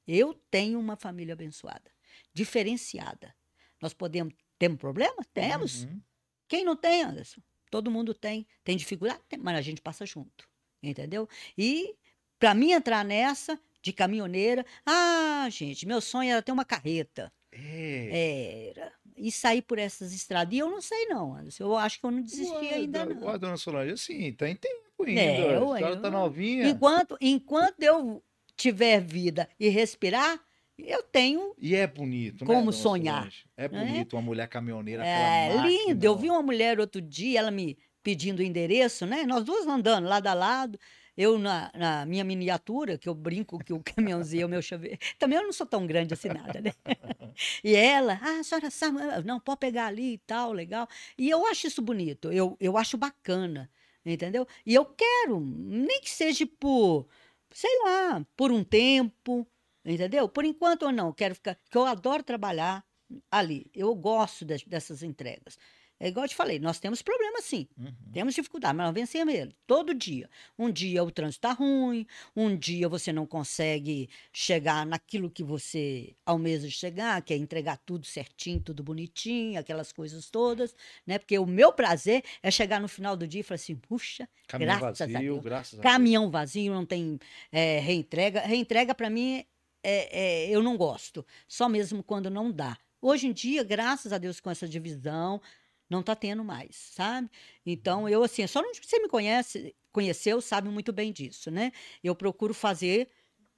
Eu 0.05 0.33
tenho 0.51 0.79
uma 0.79 0.95
família 0.95 1.33
abençoada, 1.33 1.91
diferenciada. 2.33 3.33
Nós 3.81 3.93
podemos 3.93 4.33
ter 4.57 4.69
um 4.69 4.77
problema? 4.77 5.15
Temos. 5.33 5.83
Uhum. 5.83 6.01
Quem 6.47 6.63
não 6.63 6.75
tem, 6.75 7.03
Anderson? 7.03 7.41
Todo 7.69 7.91
mundo 7.91 8.13
tem. 8.13 8.47
Tem 8.63 8.77
dificuldade? 8.77 9.21
Tem, 9.27 9.39
mas 9.39 9.57
a 9.57 9.61
gente 9.61 9.81
passa 9.81 10.05
junto. 10.05 10.47
Entendeu? 10.81 11.27
E 11.57 11.95
para 12.39 12.53
mim 12.53 12.71
entrar 12.71 13.03
nessa 13.03 13.59
de 13.81 13.93
caminhoneira, 13.93 14.65
ah, 14.85 15.47
gente, 15.49 15.85
meu 15.85 16.01
sonho 16.01 16.31
era 16.31 16.41
ter 16.41 16.51
uma 16.51 16.65
carreta. 16.65 17.31
É. 17.51 18.69
Era. 18.69 18.91
E 19.15 19.31
sair 19.31 19.61
por 19.61 19.79
essas 19.79 20.13
estradas. 20.13 20.53
E 20.53 20.57
eu 20.57 20.69
não 20.69 20.81
sei, 20.81 21.05
não, 21.05 21.35
Anderson. 21.35 21.63
Eu 21.63 21.77
acho 21.77 21.99
que 21.99 22.05
eu 22.05 22.11
não 22.11 22.21
desisti 22.21 22.53
Ué, 22.53 22.73
ainda, 22.73 23.05
não. 23.05 23.27
ué, 23.27 23.37
dona 23.37 23.57
Solange, 23.57 23.93
assim, 23.93 24.33
tem 24.33 24.55
tempo 24.55 25.03
ainda. 25.03 25.21
É, 25.21 25.55
a 25.55 25.63
ué, 25.63 25.79
senhora 25.79 25.97
tá 26.01 26.11
novinha. 26.11 26.67
Enquanto, 26.67 27.17
enquanto 27.21 27.81
eu 27.81 28.23
tiver 28.57 28.99
vida 29.01 29.47
e 29.59 29.69
respirar, 29.69 30.39
eu 30.83 31.03
tenho. 31.03 31.53
E 31.57 31.75
é 31.75 31.87
bonito, 31.87 32.43
né, 32.43 32.47
Como 32.47 32.59
dona 32.59 32.71
sonhar, 32.71 33.17
Solange? 33.19 33.45
É 33.55 33.69
né? 33.69 33.85
bonito 33.85 34.15
uma 34.15 34.21
mulher 34.21 34.47
caminhoneira, 34.47 35.05
É 35.05 35.55
lindo. 35.61 36.05
Eu 36.05 36.17
vi 36.17 36.29
uma 36.29 36.41
mulher 36.41 36.79
outro 36.79 37.01
dia, 37.01 37.39
ela 37.39 37.51
me 37.51 37.77
pedindo 38.03 38.39
o 38.39 38.43
endereço, 38.43 39.05
né? 39.05 39.23
Nós 39.23 39.43
duas 39.43 39.65
andando 39.65 40.07
lado 40.07 40.27
a 40.27 40.33
lado. 40.33 40.79
Eu 41.17 41.39
na, 41.39 41.71
na 41.73 42.05
minha 42.05 42.25
miniatura, 42.25 42.97
que 42.97 43.07
eu 43.07 43.15
brinco 43.15 43.57
que 43.59 43.71
o 43.71 43.81
caminhãozinho 43.83 44.43
é 44.43 44.45
o 44.45 44.49
meu 44.49 44.61
chaveiro. 44.61 44.97
Também 45.17 45.37
eu 45.37 45.43
não 45.43 45.53
sou 45.53 45.65
tão 45.65 45.87
grande 45.87 46.13
assim 46.13 46.27
nada, 46.27 46.61
né? 46.61 46.71
E 47.63 47.75
ela, 47.75 48.17
ah, 48.21 48.39
a 48.39 48.43
senhora 48.43 48.71
sabe, 48.71 48.97
não, 49.25 49.41
pode 49.41 49.59
pegar 49.59 49.87
ali 49.87 50.13
e 50.13 50.17
tal, 50.19 50.53
legal. 50.53 50.87
E 51.17 51.29
eu 51.29 51.45
acho 51.47 51.67
isso 51.67 51.81
bonito, 51.81 52.31
eu, 52.31 52.55
eu 52.61 52.77
acho 52.77 52.97
bacana, 52.97 53.69
entendeu? 54.05 54.47
E 54.65 54.73
eu 54.73 54.85
quero, 54.85 55.41
nem 55.41 55.99
que 55.99 56.09
seja 56.09 56.47
por, 56.57 57.09
sei 57.51 57.77
lá, 57.83 58.25
por 58.37 58.53
um 58.53 58.63
tempo, 58.63 59.45
entendeu? 59.85 60.27
Por 60.27 60.43
enquanto 60.45 60.83
ou 60.83 60.91
não, 60.91 61.11
quero 61.13 61.35
ficar, 61.35 61.55
porque 61.63 61.77
eu 61.77 61.85
adoro 61.85 62.23
trabalhar 62.23 62.83
ali, 63.29 63.69
eu 63.73 63.93
gosto 63.95 64.43
des- 64.45 64.63
dessas 64.63 65.03
entregas. 65.03 65.57
É 65.97 66.09
igual 66.09 66.25
eu 66.25 66.29
te 66.29 66.35
falei, 66.35 66.59
nós 66.59 66.77
temos 66.77 67.01
problemas 67.01 67.45
sim, 67.45 67.69
Uhum. 67.77 67.93
temos 68.11 68.35
dificuldade, 68.35 68.75
mas 68.75 68.87
nós 68.87 68.93
vencemos 68.93 69.33
ele 69.33 69.55
todo 69.65 69.93
dia. 69.93 70.29
Um 70.59 70.69
dia 70.69 71.01
o 71.01 71.09
trânsito 71.09 71.47
está 71.47 71.53
ruim, 71.53 72.05
um 72.35 72.53
dia 72.57 72.89
você 72.89 73.13
não 73.13 73.25
consegue 73.25 74.09
chegar 74.33 74.85
naquilo 74.85 75.29
que 75.31 75.41
você 75.41 76.13
almeja 76.25 76.69
chegar, 76.69 77.21
que 77.21 77.33
é 77.33 77.37
entregar 77.37 77.77
tudo 77.85 78.05
certinho, 78.05 78.59
tudo 78.59 78.83
bonitinho, 78.83 79.57
aquelas 79.57 79.93
coisas 79.93 80.29
todas, 80.29 80.75
né? 81.07 81.17
Porque 81.17 81.39
o 81.39 81.45
meu 81.45 81.71
prazer 81.71 82.25
é 82.43 82.51
chegar 82.51 82.81
no 82.81 82.89
final 82.89 83.15
do 83.15 83.25
dia 83.25 83.39
e 83.39 83.43
falar 83.43 83.55
assim, 83.55 83.75
puxa, 83.77 84.27
Caminhão 84.49 84.77
Graças 84.79 85.01
a 85.01 85.05
vazio, 85.05 85.19
Deus. 85.35 85.43
graças 85.45 85.79
a 85.79 85.81
Deus. 85.81 85.93
caminhão 85.93 86.29
vazio, 86.29 86.73
não 86.73 86.85
tem 86.85 87.17
é, 87.53 87.79
reentrega. 87.79 88.41
Reentrega 88.41 88.93
para 88.93 89.09
mim 89.09 89.45
é, 89.87 90.45
é, 90.45 90.49
eu 90.49 90.63
não 90.63 90.77
gosto, 90.77 91.25
só 91.47 91.69
mesmo 91.69 92.03
quando 92.03 92.29
não 92.29 92.51
dá. 92.51 92.77
Hoje 93.01 93.27
em 93.27 93.33
dia, 93.33 93.63
graças 93.63 94.11
a 94.11 94.17
Deus 94.17 94.39
com 94.39 94.49
essa 94.49 94.67
divisão, 94.67 95.41
Não 95.89 95.99
está 95.99 96.15
tendo 96.15 96.43
mais, 96.43 96.75
sabe? 96.75 97.29
Então, 97.65 98.09
eu, 98.09 98.23
assim, 98.23 98.45
só 98.47 98.61
não 98.61 98.73
você 98.73 98.99
me 98.99 99.07
conhece, 99.07 99.75
conheceu, 99.91 100.41
sabe 100.41 100.67
muito 100.69 100.91
bem 100.91 101.11
disso, 101.13 101.51
né? 101.51 101.71
Eu 102.03 102.15
procuro 102.15 102.53
fazer 102.53 103.09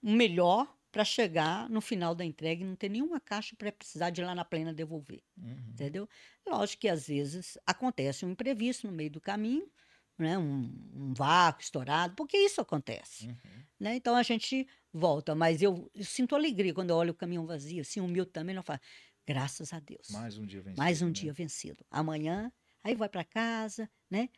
o 0.01 0.11
melhor 0.11 0.67
para 0.91 1.05
chegar 1.05 1.69
no 1.69 1.79
final 1.79 2.13
da 2.15 2.25
entrega 2.25 2.63
e 2.63 2.65
não 2.65 2.75
ter 2.75 2.89
nenhuma 2.89 3.19
caixa 3.19 3.55
para 3.55 3.71
precisar 3.71 4.09
de 4.09 4.21
ir 4.21 4.25
lá 4.25 4.35
na 4.35 4.43
plena 4.43 4.73
devolver. 4.73 5.21
Uhum. 5.37 5.69
Entendeu? 5.69 6.09
Lógico 6.45 6.81
que 6.81 6.89
às 6.89 7.07
vezes 7.07 7.57
acontece 7.65 8.25
um 8.25 8.31
imprevisto 8.31 8.87
no 8.87 8.93
meio 8.93 9.09
do 9.09 9.21
caminho, 9.21 9.69
né? 10.17 10.37
um, 10.37 10.69
um 10.93 11.13
vácuo 11.13 11.61
estourado, 11.61 12.15
porque 12.15 12.37
isso 12.37 12.59
acontece. 12.59 13.27
Uhum. 13.27 13.63
Né? 13.79 13.95
Então 13.95 14.15
a 14.15 14.23
gente 14.23 14.67
volta, 14.97 15.35
mas 15.35 15.61
eu, 15.61 15.89
eu 15.93 16.03
sinto 16.03 16.35
alegria 16.35 16.73
quando 16.73 16.89
eu 16.89 16.95
olho 16.95 17.11
o 17.11 17.15
caminhão 17.15 17.45
vazio, 17.45 17.81
assim, 17.81 17.99
humilde 17.99 18.31
também, 18.31 18.55
não 18.55 18.63
falo, 18.63 18.79
graças 19.25 19.73
a 19.73 19.79
Deus. 19.79 20.09
Mais 20.09 20.37
um 20.37 20.45
dia 20.45 20.61
vencido. 20.61 20.77
Mais 20.77 21.01
um 21.01 21.07
né? 21.07 21.11
dia 21.11 21.33
vencido. 21.33 21.85
Amanhã, 21.91 22.51
aí 22.83 22.95
vai 22.95 23.09
para 23.09 23.23
casa, 23.23 23.89
né? 24.09 24.29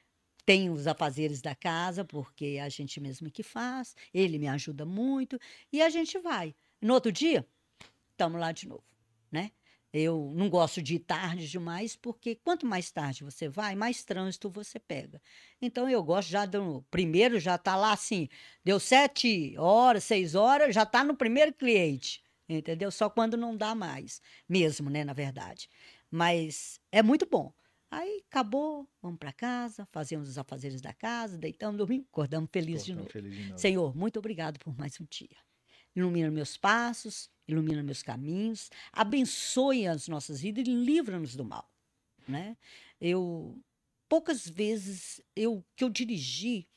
Tem 0.46 0.70
os 0.70 0.88
afazeres 0.88 1.42
da 1.42 1.54
casa, 1.54 2.04
porque 2.04 2.58
é 2.58 2.62
a 2.62 2.70
gente 2.70 3.00
mesmo 3.00 3.30
que 3.30 3.44
faz, 3.44 3.96
ele 4.14 4.40
me 4.40 4.48
ajuda 4.48 4.86
muito, 4.86 5.40
e 5.72 5.82
a 5.82 5.90
gente 5.90 6.18
vai. 6.20 6.56
No 6.82 6.94
outro 6.94 7.12
dia, 7.12 7.48
estamos 8.12 8.40
lá 8.40 8.52
de 8.52 8.68
novo, 8.68 8.84
né? 9.32 9.52
Eu 9.92 10.32
não 10.36 10.50
gosto 10.50 10.82
de 10.82 10.96
ir 10.96 11.00
tarde 11.00 11.50
demais, 11.50 11.96
porque 11.96 12.36
quanto 12.36 12.66
mais 12.66 12.92
tarde 12.92 13.24
você 13.24 13.50
vai, 13.50 13.76
mais 13.76 14.04
trânsito 14.04 14.50
você 14.50 14.80
pega. 14.80 15.20
Então 15.60 15.90
eu 15.90 16.04
gosto 16.04 16.30
já 16.30 16.46
do 16.46 16.84
primeiro, 16.92 17.40
já 17.40 17.56
está 17.56 17.76
lá 17.76 17.94
assim, 17.94 18.30
deu 18.64 18.80
sete 18.80 19.58
horas, 19.58 20.04
seis 20.04 20.36
horas, 20.36 20.76
já 20.76 20.84
está 20.84 21.04
no 21.04 21.16
primeiro 21.16 21.52
cliente, 21.54 22.24
entendeu? 22.48 22.92
Só 22.92 23.10
quando 23.10 23.36
não 23.36 23.58
dá 23.58 23.74
mais, 23.74 24.22
mesmo, 24.48 24.92
né, 24.92 25.04
na 25.04 25.14
verdade. 25.14 25.68
Mas 26.12 26.80
é 26.92 27.02
muito 27.02 27.26
bom. 27.26 27.52
Aí 27.92 28.24
acabou, 28.30 28.88
vamos 29.02 29.18
para 29.18 29.34
casa, 29.34 29.88
fazemos 29.92 30.30
os 30.30 30.38
afazeres 30.38 30.80
da 30.80 30.94
casa, 30.94 31.36
deitamos, 31.36 31.78
dormimos, 31.78 32.06
acordamos 32.12 32.50
felizes 32.52 32.86
de 32.86 32.92
de 32.92 32.98
novo. 32.98 33.58
Senhor, 33.58 33.96
muito 33.96 34.20
obrigado 34.20 34.60
por 34.60 34.78
mais 34.78 35.02
um 35.02 35.08
dia. 35.10 35.38
Ilumina 35.96 36.30
meus 36.30 36.56
passos, 36.56 37.32
ilumina 37.52 37.84
meus 37.84 38.04
caminhos, 38.04 38.70
abençoe 38.92 39.88
as 39.88 40.08
nossas 40.08 40.42
vidas 40.42 40.68
e 40.68 40.72
livra-nos 40.72 41.36
do 41.36 41.44
mal, 41.44 41.70
né? 42.28 42.58
Eu 43.00 43.58
poucas 44.08 44.48
vezes 44.48 45.22
eu 45.36 45.64
que 45.76 45.84
eu 45.84 45.90
dirigi, 45.90 46.68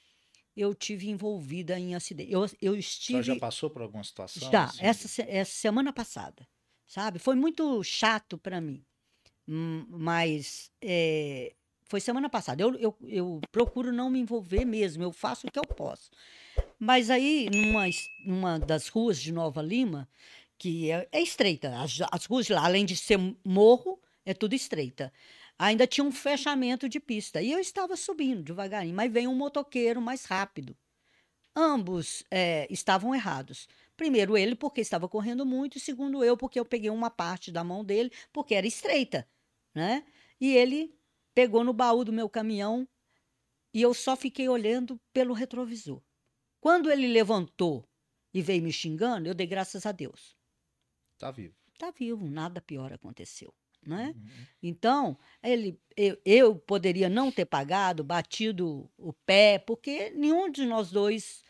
eu 0.57 0.75
tive 0.75 1.09
envolvida 1.09 1.79
em 1.79 1.95
acidente. 1.95 2.31
Eu, 2.33 2.49
eu 2.61 2.77
estive 2.77 3.23
já 3.23 3.37
passou 3.37 3.71
por 3.71 3.83
alguma 3.83 4.05
situação? 4.05 4.51
já, 4.51 4.65
assim? 4.65 4.79
essa, 4.81 5.23
essa 5.23 5.53
semana 5.53 5.93
passada, 5.93 6.47
sabe? 6.87 7.19
Foi 7.19 7.35
muito 7.35 7.83
chato 7.83 8.37
para 8.39 8.61
mim, 8.61 8.85
Hum, 9.49 9.85
mas 9.89 10.71
é, 10.81 11.53
foi 11.85 12.01
semana 12.01 12.31
passada. 12.31 12.63
Eu, 12.63 12.75
eu, 12.77 12.97
eu 13.03 13.41
procuro 13.51 13.93
não 13.93 14.09
me 14.09 14.21
envolver 14.21 14.65
mesmo, 14.65 15.03
eu 15.03 15.13
faço 15.13 15.47
o 15.47 15.51
que 15.51 15.59
eu 15.59 15.65
posso. 15.65 16.11
Mas 16.79 17.11
aí, 17.11 17.49
numa, 17.53 17.85
numa 18.25 18.59
das 18.59 18.89
ruas 18.89 19.21
de 19.21 19.33
Nova 19.33 19.61
Lima, 19.63 20.09
que 20.63 20.93
é, 20.93 21.09
é 21.11 21.21
estreita, 21.21 21.77
as, 21.81 21.99
as 22.13 22.25
ruas 22.27 22.49
lá, 22.49 22.65
além 22.65 22.85
de 22.87 22.97
ser 22.97 23.19
morro, 23.45 24.01
é 24.25 24.33
tudo 24.33 24.55
estreita. 24.55 25.13
Ainda 25.59 25.89
tinha 25.89 26.05
um 26.05 26.13
fechamento 26.13 26.89
de 26.89 27.01
pista. 27.01 27.43
E 27.43 27.51
eu 27.51 27.59
estava 27.59 27.97
subindo 27.97 28.45
devagarinho, 28.45 28.95
mas 28.95 29.13
veio 29.13 29.29
um 29.29 29.35
motoqueiro 29.35 30.01
mais 30.01 30.25
rápido. 30.25 30.77
Ambos 31.55 32.23
eh, 32.31 32.69
estavam 32.71 33.13
errados. 33.13 33.67
Primeiro, 33.97 34.37
ele, 34.39 34.55
porque 34.55 34.81
estava 34.81 35.09
correndo 35.09 35.45
muito, 35.45 35.79
e 35.79 35.81
segundo, 35.81 36.23
eu, 36.23 36.37
porque 36.37 36.61
eu 36.61 36.65
peguei 36.65 36.91
uma 36.91 37.11
parte 37.11 37.51
da 37.51 37.65
mão 37.65 37.85
dele, 37.85 38.13
porque 38.33 38.55
era 38.55 38.67
estreita. 38.67 39.29
Né? 39.75 40.05
E 40.41 40.55
ele 40.55 40.95
pegou 41.35 41.65
no 41.65 41.73
baú 41.73 42.05
do 42.05 42.13
meu 42.13 42.29
caminhão 42.29 42.87
e 43.75 43.83
eu 43.83 43.93
só 43.93 44.15
fiquei 44.15 44.49
olhando 44.49 44.97
pelo 45.13 45.35
retrovisor. 45.35 46.01
Quando 46.61 46.89
ele 46.89 47.09
levantou 47.09 47.85
e 48.33 48.41
veio 48.41 48.63
me 48.63 48.73
xingando, 48.73 49.29
eu 49.29 49.35
dei 49.35 49.47
graças 49.47 49.87
a 49.87 49.91
Deus. 49.91 50.41
Tá 51.23 51.31
vivo. 51.31 51.55
Está 51.73 51.93
vivo, 51.93 52.29
nada 52.29 52.61
pior 52.61 52.93
aconteceu. 52.93 53.55
Né? 53.87 54.13
Uhum. 54.17 54.47
Então, 54.61 55.19
ele, 55.41 55.81
eu, 55.97 56.19
eu 56.25 56.57
poderia 56.57 57.09
não 57.09 57.31
ter 57.31 57.45
pagado, 57.45 58.03
batido 58.03 58.91
o 58.99 59.13
pé, 59.13 59.61
porque 59.61 60.11
nenhum 60.11 60.51
de 60.51 60.67
nós 60.67 60.91
dois 60.91 61.45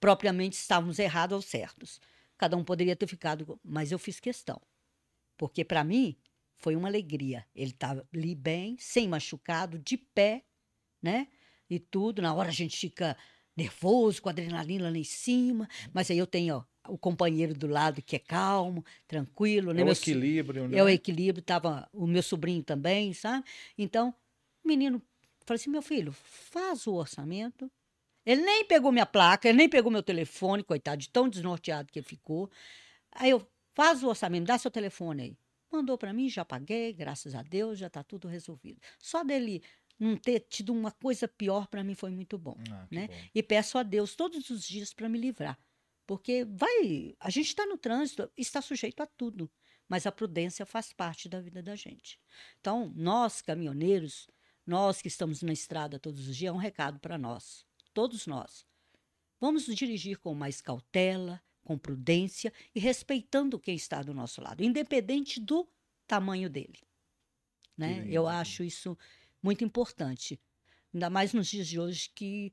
propriamente 0.00 0.56
estávamos 0.56 0.98
errados 0.98 1.36
ou 1.36 1.42
certos. 1.42 2.00
Cada 2.38 2.56
um 2.56 2.64
poderia 2.64 2.96
ter 2.96 3.06
ficado, 3.06 3.60
mas 3.62 3.92
eu 3.92 3.98
fiz 3.98 4.18
questão. 4.18 4.58
Porque 5.36 5.66
para 5.66 5.84
mim 5.84 6.16
foi 6.56 6.74
uma 6.74 6.88
alegria. 6.88 7.46
Ele 7.54 7.72
estava 7.72 8.08
ali 8.14 8.34
bem, 8.34 8.78
sem 8.78 9.06
machucado, 9.06 9.78
de 9.78 9.98
pé, 9.98 10.46
né? 11.02 11.28
E 11.68 11.78
tudo. 11.78 12.22
Na 12.22 12.32
hora 12.32 12.48
a 12.48 12.52
gente 12.52 12.74
fica 12.74 13.14
nervoso, 13.54 14.22
com 14.22 14.30
a 14.30 14.32
adrenalina 14.32 14.88
lá 14.88 14.96
em 14.96 15.04
cima, 15.04 15.68
mas 15.92 16.10
aí 16.10 16.16
eu 16.16 16.26
tenho 16.26 16.56
ó, 16.56 16.64
o 16.90 16.98
companheiro 16.98 17.54
do 17.54 17.66
lado 17.66 18.02
que 18.02 18.16
é 18.16 18.18
calmo, 18.18 18.84
tranquilo, 19.06 19.72
né? 19.72 19.80
É 19.80 19.84
o 19.84 19.86
Meu 19.86 19.92
equilíbrio, 19.94 20.68
né? 20.68 20.78
é 20.78 20.82
o 20.82 20.88
equilíbrio, 20.88 21.42
tava 21.42 21.88
o 21.92 22.06
meu 22.06 22.22
sobrinho 22.22 22.62
também, 22.62 23.12
sabe? 23.12 23.44
Então, 23.78 24.14
o 24.64 24.68
menino 24.68 25.00
falou 25.46 25.56
assim: 25.56 25.70
meu 25.70 25.82
filho, 25.82 26.12
faz 26.12 26.86
o 26.86 26.94
orçamento. 26.94 27.70
Ele 28.24 28.42
nem 28.42 28.64
pegou 28.66 28.92
minha 28.92 29.06
placa, 29.06 29.48
ele 29.48 29.56
nem 29.58 29.68
pegou 29.68 29.90
meu 29.90 30.02
telefone, 30.02 30.62
coitado, 30.62 30.98
de 31.00 31.08
tão 31.08 31.28
desnorteado 31.28 31.90
que 31.90 32.02
ficou. 32.02 32.50
Aí 33.12 33.30
eu, 33.30 33.46
faz 33.74 34.02
o 34.02 34.08
orçamento, 34.08 34.46
dá 34.46 34.58
seu 34.58 34.70
telefone 34.70 35.22
aí. 35.22 35.36
Mandou 35.72 35.96
para 35.96 36.12
mim, 36.12 36.28
já 36.28 36.44
paguei, 36.44 36.92
graças 36.92 37.34
a 37.34 37.42
Deus, 37.42 37.78
já 37.78 37.86
está 37.86 38.02
tudo 38.02 38.28
resolvido. 38.28 38.80
Só 38.98 39.22
dele 39.24 39.62
não 39.98 40.16
ter 40.16 40.40
tido 40.40 40.72
uma 40.72 40.90
coisa 40.90 41.28
pior 41.28 41.66
para 41.68 41.84
mim 41.84 41.94
foi 41.94 42.10
muito 42.10 42.36
bom 42.38 42.56
Ah, 42.70 42.86
né? 42.90 43.06
bom. 43.08 43.14
e 43.34 43.42
peço 43.42 43.78
a 43.78 43.82
Deus 43.82 44.14
todos 44.16 44.50
os 44.50 44.64
dias 44.66 44.92
para 44.92 45.08
me 45.08 45.18
livrar. 45.18 45.58
Porque 46.10 46.44
vai, 46.44 47.14
a 47.20 47.30
gente 47.30 47.46
está 47.46 47.64
no 47.64 47.78
trânsito, 47.78 48.28
está 48.36 48.60
sujeito 48.60 49.00
a 49.00 49.06
tudo, 49.06 49.48
mas 49.88 50.06
a 50.06 50.10
prudência 50.10 50.66
faz 50.66 50.92
parte 50.92 51.28
da 51.28 51.40
vida 51.40 51.62
da 51.62 51.76
gente. 51.76 52.18
Então, 52.58 52.92
nós 52.96 53.40
caminhoneiros, 53.40 54.28
nós 54.66 55.00
que 55.00 55.06
estamos 55.06 55.40
na 55.40 55.52
estrada 55.52 56.00
todos 56.00 56.26
os 56.26 56.36
dias, 56.36 56.50
é 56.50 56.52
um 56.52 56.58
recado 56.58 56.98
para 56.98 57.16
nós, 57.16 57.64
todos 57.94 58.26
nós. 58.26 58.66
Vamos 59.40 59.68
nos 59.68 59.76
dirigir 59.76 60.18
com 60.18 60.34
mais 60.34 60.60
cautela, 60.60 61.40
com 61.62 61.78
prudência 61.78 62.52
e 62.74 62.80
respeitando 62.80 63.56
quem 63.56 63.76
está 63.76 64.02
do 64.02 64.12
nosso 64.12 64.40
lado, 64.40 64.64
independente 64.64 65.38
do 65.38 65.68
tamanho 66.08 66.50
dele. 66.50 66.80
Né? 67.78 68.04
Eu 68.08 68.26
acho 68.26 68.64
isso 68.64 68.98
muito 69.40 69.62
importante. 69.62 70.40
Ainda 70.92 71.08
mais 71.08 71.32
nos 71.32 71.46
dias 71.46 71.68
de 71.68 71.78
hoje 71.78 72.10
que 72.12 72.52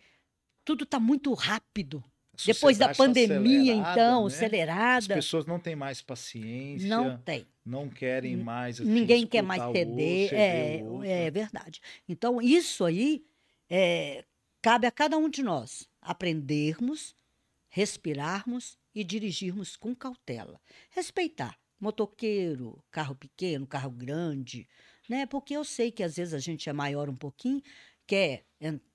tudo 0.63 0.83
está 0.83 0.99
muito 0.99 1.33
rápido. 1.33 2.03
Depois 2.45 2.77
da 2.77 2.89
tá 2.89 2.95
pandemia, 2.95 3.73
acelerada, 3.73 3.91
então, 3.91 4.21
né? 4.21 4.27
As 4.27 4.33
acelerada, 4.35 5.15
pessoas 5.15 5.45
não 5.45 5.59
têm 5.59 5.75
mais 5.75 6.01
paciência, 6.01 6.87
não 6.87 7.17
não, 7.65 7.89
tem. 7.89 7.89
querem 7.95 8.33
N- 8.33 8.43
mais. 8.43 8.79
assim, 8.79 8.89
Ninguém 8.89 9.25
quer 9.25 9.41
mais 9.41 9.61
ceder. 9.71 10.33
É, 10.33 10.81
é 11.25 11.31
verdade. 11.31 11.81
Então, 12.07 12.41
isso 12.41 12.85
aí 12.85 13.25
é, 13.69 14.23
cabe 14.61 14.85
a 14.87 14.91
cada 14.91 15.17
um 15.17 15.29
de 15.29 15.41
nós 15.41 15.89
aprendermos, 16.01 17.15
respirarmos 17.69 18.77
e 18.93 19.03
dirigirmos 19.03 19.75
com 19.75 19.95
cautela. 19.95 20.59
Respeitar 20.89 21.57
motoqueiro, 21.79 22.83
carro 22.91 23.15
pequeno, 23.15 23.67
carro 23.67 23.91
grande, 23.91 24.67
né? 25.07 25.25
Porque 25.25 25.55
eu 25.55 25.63
sei 25.63 25.91
que 25.91 26.03
às 26.03 26.15
vezes 26.15 26.33
a 26.33 26.39
gente 26.39 26.69
é 26.69 26.73
maior 26.73 27.09
um 27.09 27.15
pouquinho, 27.15 27.61
quer 28.07 28.45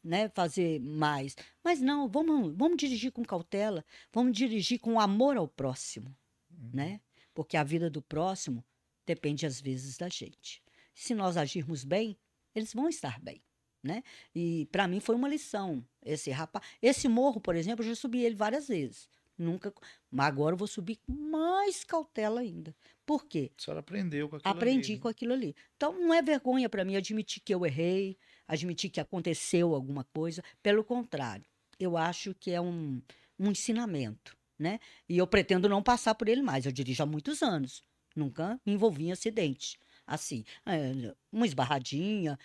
né, 0.02 0.28
fazer 0.30 0.80
mais. 0.80 1.36
Mas 1.62 1.80
não, 1.80 2.08
vamos, 2.08 2.52
vamos 2.56 2.76
dirigir 2.76 3.12
com 3.12 3.22
cautela, 3.24 3.84
vamos 4.12 4.36
dirigir 4.36 4.80
com 4.80 4.98
amor 4.98 5.36
ao 5.36 5.46
próximo, 5.46 6.14
Uhum. 6.50 6.70
né? 6.74 7.00
Porque 7.34 7.56
a 7.56 7.64
vida 7.64 7.88
do 7.88 8.02
próximo 8.02 8.64
depende 9.06 9.46
às 9.46 9.60
vezes 9.60 9.96
da 9.96 10.08
gente. 10.08 10.62
Se 10.94 11.14
nós 11.14 11.36
agirmos 11.36 11.82
bem, 11.84 12.16
eles 12.54 12.74
vão 12.74 12.88
estar 12.88 13.18
bem, 13.20 13.42
né? 13.82 14.02
E 14.34 14.66
para 14.70 14.86
mim 14.86 15.00
foi 15.00 15.14
uma 15.14 15.28
lição 15.28 15.84
esse 16.04 16.30
rapaz, 16.30 16.64
esse 16.80 17.08
morro, 17.08 17.40
por 17.40 17.54
exemplo, 17.56 17.84
eu 17.84 17.88
já 17.88 17.94
subi 17.94 18.24
ele 18.24 18.34
várias 18.34 18.68
vezes. 18.68 19.08
Nunca, 19.38 19.72
mas 20.10 20.26
agora 20.26 20.52
eu 20.54 20.58
vou 20.58 20.68
subir 20.68 20.96
com 20.96 21.12
mais 21.12 21.82
cautela 21.84 22.40
ainda. 22.40 22.76
Por 23.06 23.24
quê? 23.24 23.50
A 23.58 23.62
senhora 23.62 23.80
aprendeu 23.80 24.28
com 24.28 24.36
aquilo 24.36 24.54
Aprendi 24.54 24.92
ali, 24.92 24.94
né? 24.96 25.00
com 25.00 25.08
aquilo 25.08 25.32
ali. 25.32 25.56
Então, 25.76 25.92
não 25.98 26.12
é 26.12 26.20
vergonha 26.20 26.68
para 26.68 26.84
mim 26.84 26.96
admitir 26.96 27.40
que 27.42 27.54
eu 27.54 27.64
errei, 27.64 28.18
admitir 28.52 28.90
que 28.90 29.00
aconteceu 29.00 29.74
alguma 29.74 30.04
coisa. 30.04 30.42
Pelo 30.62 30.84
contrário, 30.84 31.44
eu 31.78 31.96
acho 31.96 32.34
que 32.34 32.50
é 32.50 32.60
um, 32.60 33.00
um 33.38 33.50
ensinamento, 33.50 34.36
né? 34.58 34.78
E 35.08 35.18
eu 35.18 35.26
pretendo 35.26 35.68
não 35.68 35.82
passar 35.82 36.14
por 36.14 36.28
ele 36.28 36.42
mais. 36.42 36.66
Eu 36.66 36.72
dirijo 36.72 37.02
há 37.02 37.06
muitos 37.06 37.42
anos. 37.42 37.82
Nunca 38.14 38.60
me 38.64 38.74
envolvi 38.74 39.06
em 39.06 39.12
acidente. 39.12 39.78
Assim, 40.06 40.44
é, 40.66 41.14
uma 41.32 41.46
esbarradinha. 41.46 42.38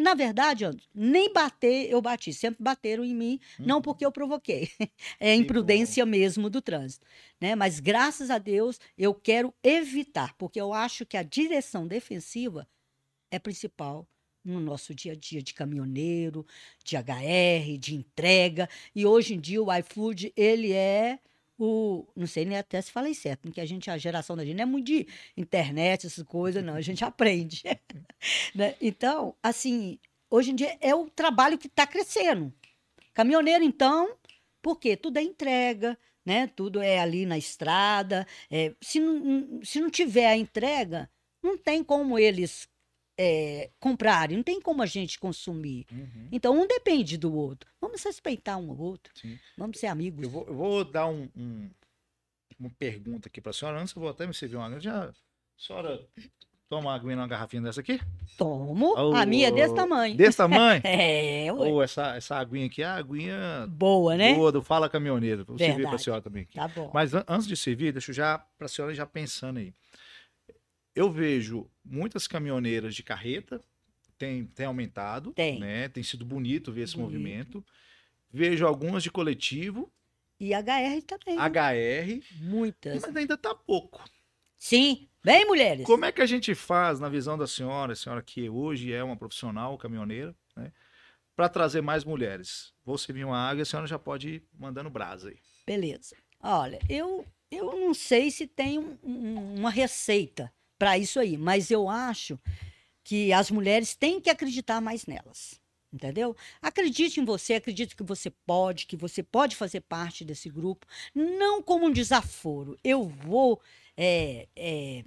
Na 0.00 0.14
verdade, 0.14 0.64
nem 0.94 1.32
bater 1.32 1.90
eu 1.90 2.00
bati. 2.00 2.32
Sempre 2.32 2.62
bateram 2.62 3.04
em 3.04 3.12
mim, 3.12 3.40
não 3.58 3.76
Uhum. 3.76 3.82
porque 3.82 4.06
eu 4.06 4.12
provoquei. 4.12 4.70
É 5.18 5.34
imprudência 5.34 6.06
mesmo 6.06 6.48
do 6.48 6.62
trânsito 6.62 7.04
né? 7.40 7.54
Mas 7.56 7.80
graças 7.80 8.30
a 8.30 8.38
Deus 8.38 8.78
eu 8.96 9.12
quero 9.14 9.52
evitar, 9.64 10.34
porque 10.34 10.60
eu 10.60 10.72
acho 10.72 11.04
que 11.04 11.16
a 11.16 11.22
direção 11.22 11.86
defensiva 11.88 12.68
é 13.30 13.38
principal 13.38 14.06
no 14.44 14.60
nosso 14.60 14.94
dia 14.94 15.12
a 15.12 15.16
dia 15.16 15.42
de 15.42 15.54
caminhoneiro, 15.54 16.46
de 16.84 16.96
HR, 16.96 17.78
de 17.78 17.94
entrega. 17.94 18.68
E 18.94 19.06
hoje 19.06 19.34
em 19.34 19.40
dia 19.40 19.62
o 19.62 19.72
iFood, 19.72 20.32
ele 20.36 20.72
é 20.72 21.18
o. 21.58 22.06
Não 22.16 22.26
sei 22.26 22.44
nem 22.44 22.56
até 22.58 22.80
se 22.80 22.90
falei 22.90 23.14
certo, 23.14 23.42
porque 23.42 23.60
a 23.60 23.66
gente, 23.66 23.90
a 23.90 23.98
geração 23.98 24.36
da 24.36 24.44
gente 24.44 24.56
não 24.56 24.62
é 24.62 24.66
muito 24.66 24.86
de 24.86 25.06
internet, 25.36 26.06
essas 26.06 26.24
coisas, 26.24 26.64
não. 26.64 26.74
A 26.74 26.80
gente 26.80 27.04
aprende. 27.04 27.62
né? 28.54 28.74
Então, 28.80 29.34
assim, 29.42 29.98
hoje 30.30 30.50
em 30.52 30.54
dia 30.54 30.76
é 30.80 30.94
o 30.94 31.08
trabalho 31.10 31.58
que 31.58 31.66
está 31.66 31.86
crescendo. 31.86 32.52
Caminhoneiro, 33.12 33.64
então, 33.64 34.16
porque 34.62 34.96
tudo 34.96 35.18
é 35.18 35.22
entrega, 35.22 35.98
né? 36.24 36.46
Tudo 36.46 36.80
é 36.80 36.98
ali 36.98 37.26
na 37.26 37.36
estrada. 37.36 38.26
É, 38.50 38.74
se, 38.80 39.00
não, 39.00 39.60
se 39.62 39.80
não 39.80 39.90
tiver 39.90 40.28
a 40.28 40.36
entrega, 40.36 41.10
não 41.42 41.58
tem 41.58 41.82
como 41.82 42.18
eles 42.18 42.68
é, 43.22 43.70
comprarem, 43.78 44.36
não 44.38 44.42
tem 44.42 44.60
como 44.62 44.80
a 44.82 44.86
gente 44.86 45.18
consumir. 45.18 45.84
Uhum. 45.92 46.28
Então, 46.32 46.58
um 46.58 46.66
depende 46.66 47.18
do 47.18 47.34
outro. 47.34 47.68
Vamos 47.78 48.02
respeitar 48.02 48.56
um 48.56 48.70
ao 48.70 48.78
outro. 48.78 49.12
Sim. 49.14 49.38
Vamos 49.58 49.78
ser 49.78 49.88
amigos. 49.88 50.22
Eu 50.22 50.30
vou, 50.30 50.46
eu 50.46 50.54
vou 50.54 50.84
dar 50.84 51.06
um, 51.06 51.28
um- 51.36 51.68
uma 52.58 52.70
pergunta 52.78 53.28
aqui 53.28 53.40
para 53.40 53.50
a 53.50 53.52
senhora. 53.52 53.78
Antes 53.80 53.94
eu 53.94 54.00
vou 54.00 54.10
até 54.10 54.26
me 54.26 54.32
servir 54.32 54.56
uma 54.56 54.66
água. 54.66 54.80
Já, 54.80 55.04
a 55.04 55.12
senhora 55.58 56.00
toma 56.68 56.88
uma 56.88 56.94
aguinha 56.94 57.16
numa 57.16 57.26
garrafinha 57.28 57.60
dessa 57.62 57.80
aqui? 57.80 58.00
Tomo. 58.38 58.94
Oh, 58.96 59.14
a 59.14 59.26
minha 59.26 59.48
é 59.48 59.50
desse 59.50 59.74
tamanho. 59.74 60.16
Desse 60.16 60.38
tamanho? 60.38 60.80
É. 60.86 61.52
Ou 61.52 61.82
essa, 61.82 62.16
essa 62.16 62.36
aguinha 62.36 62.66
aqui 62.66 62.80
é 62.82 62.86
a 62.86 62.94
aguinha 62.94 63.66
boa, 63.68 64.16
né? 64.16 64.34
boa 64.34 64.50
do 64.52 64.62
Fala 64.62 64.88
Caminhoneiro. 64.88 65.44
Vou 65.44 65.58
servir 65.58 65.72
para 65.74 65.80
a 65.82 65.84
Verdade. 65.90 66.04
senhora 66.04 66.22
também 66.22 66.42
aqui. 66.44 66.54
Tá 66.54 66.68
bom. 66.68 66.90
Mas 66.94 67.12
an- 67.14 67.24
antes 67.28 67.46
de 67.46 67.56
servir, 67.56 67.92
deixa 67.92 68.12
eu 68.12 68.14
já, 68.14 68.38
para 68.38 68.64
a 68.64 68.68
senhora 68.68 68.94
já 68.94 69.04
pensando 69.04 69.58
aí. 69.58 69.74
Eu 70.94 71.10
vejo 71.10 71.66
muitas 71.90 72.26
caminhoneiras 72.26 72.94
de 72.94 73.02
carreta, 73.02 73.60
tem, 74.16 74.44
tem 74.46 74.66
aumentado, 74.66 75.32
Tem. 75.32 75.58
né? 75.58 75.88
Tem 75.88 76.02
sido 76.02 76.24
bonito 76.24 76.72
ver 76.72 76.82
esse 76.82 76.94
Bonito. 76.96 77.10
movimento. 77.12 77.64
Vejo 78.32 78.66
algumas 78.66 79.02
de 79.02 79.10
coletivo, 79.10 79.92
E 80.38 80.52
HR 80.54 81.02
também. 81.02 81.36
HR, 81.38 82.22
Muitas. 82.42 83.02
mas 83.02 83.16
ainda 83.16 83.36
tá 83.36 83.54
pouco. 83.54 84.02
Sim. 84.56 85.08
Bem, 85.22 85.44
mulheres. 85.46 85.84
Como 85.84 86.04
é 86.04 86.12
que 86.12 86.22
a 86.22 86.26
gente 86.26 86.54
faz, 86.54 86.98
na 87.00 87.08
visão 87.08 87.36
da 87.36 87.46
senhora, 87.46 87.92
a 87.92 87.96
senhora 87.96 88.22
que 88.22 88.48
hoje 88.48 88.92
é 88.92 89.02
uma 89.04 89.16
profissional 89.16 89.76
caminhoneira, 89.76 90.34
né? 90.56 90.72
Para 91.36 91.48
trazer 91.48 91.80
mais 91.82 92.04
mulheres? 92.04 92.72
Vou 92.84 92.96
servir 92.96 93.24
uma 93.24 93.36
água 93.38 93.62
a 93.62 93.64
senhora 93.66 93.86
já 93.86 93.98
pode 93.98 94.28
ir 94.28 94.42
mandando 94.58 94.88
brasa 94.90 95.28
aí. 95.30 95.36
Beleza. 95.66 96.16
Olha, 96.42 96.78
eu, 96.88 97.26
eu 97.50 97.78
não 97.78 97.92
sei 97.94 98.30
se 98.30 98.46
tem 98.46 98.78
um- 98.78 98.98
um- 99.02 99.54
uma 99.58 99.70
receita 99.70 100.50
para 100.80 100.96
isso 100.96 101.20
aí, 101.20 101.36
mas 101.36 101.70
eu 101.70 101.90
acho 101.90 102.40
que 103.04 103.34
as 103.34 103.50
mulheres 103.50 103.94
têm 103.94 104.18
que 104.18 104.30
acreditar 104.30 104.80
mais 104.80 105.04
nelas. 105.04 105.60
Entendeu? 105.92 106.34
Acredite 106.62 107.20
em 107.20 107.24
você, 107.24 107.54
acredite 107.54 107.94
que 107.94 108.02
você 108.02 108.30
pode, 108.30 108.86
que 108.86 108.96
você 108.96 109.22
pode 109.22 109.56
fazer 109.56 109.82
parte 109.82 110.24
desse 110.24 110.48
grupo, 110.48 110.86
não 111.14 111.62
como 111.62 111.86
um 111.86 111.92
desaforo. 111.92 112.78
Eu 112.82 113.06
vou 113.08 113.60
é, 113.94 114.48
é, 114.56 115.04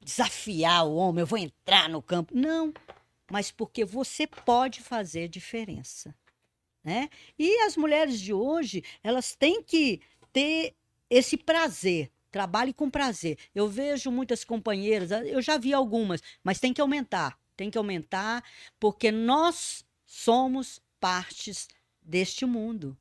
desafiar 0.00 0.86
o 0.86 0.94
homem, 0.94 1.20
eu 1.20 1.26
vou 1.26 1.38
entrar 1.38 1.90
no 1.90 2.00
campo. 2.00 2.32
Não, 2.34 2.72
mas 3.30 3.50
porque 3.50 3.84
você 3.84 4.26
pode 4.26 4.80
fazer 4.80 5.28
diferença. 5.28 6.14
Né? 6.82 7.10
E 7.38 7.60
as 7.66 7.76
mulheres 7.76 8.18
de 8.18 8.32
hoje, 8.32 8.82
elas 9.02 9.34
têm 9.34 9.62
que 9.62 10.00
ter 10.32 10.72
esse 11.10 11.36
prazer. 11.36 12.10
Trabalhe 12.36 12.74
com 12.74 12.90
prazer. 12.90 13.38
Eu 13.54 13.66
vejo 13.66 14.10
muitas 14.10 14.44
companheiras, 14.44 15.10
eu 15.10 15.40
já 15.40 15.56
vi 15.56 15.72
algumas, 15.72 16.22
mas 16.44 16.60
tem 16.60 16.70
que 16.70 16.82
aumentar. 16.82 17.40
Tem 17.56 17.70
que 17.70 17.78
aumentar, 17.78 18.44
porque 18.78 19.10
nós 19.10 19.86
somos 20.04 20.78
partes 21.00 21.66
deste 22.02 22.44
mundo, 22.44 22.94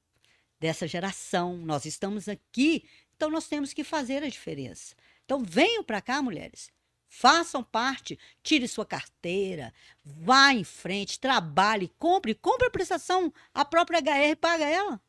dessa 0.57 0.87
geração. 0.87 1.57
Nós 1.57 1.83
estamos 1.83 2.29
aqui, 2.29 2.87
então 3.13 3.29
nós 3.29 3.45
temos 3.49 3.73
que 3.73 3.83
fazer 3.83 4.23
a 4.23 4.29
diferença. 4.29 4.95
Então 5.25 5.43
venham 5.43 5.83
para 5.83 5.99
cá, 5.99 6.21
mulheres. 6.21 6.71
Façam 7.09 7.61
parte, 7.61 8.17
tire 8.41 8.69
sua 8.69 8.85
carteira, 8.85 9.73
vá 10.01 10.53
em 10.53 10.63
frente, 10.63 11.19
trabalhe, 11.19 11.91
compre, 11.99 12.33
compre 12.35 12.67
a 12.67 12.71
prestação, 12.71 13.33
a 13.53 13.65
própria 13.65 13.99
HR 13.99 14.37
paga 14.37 14.63
ela. 14.65 15.01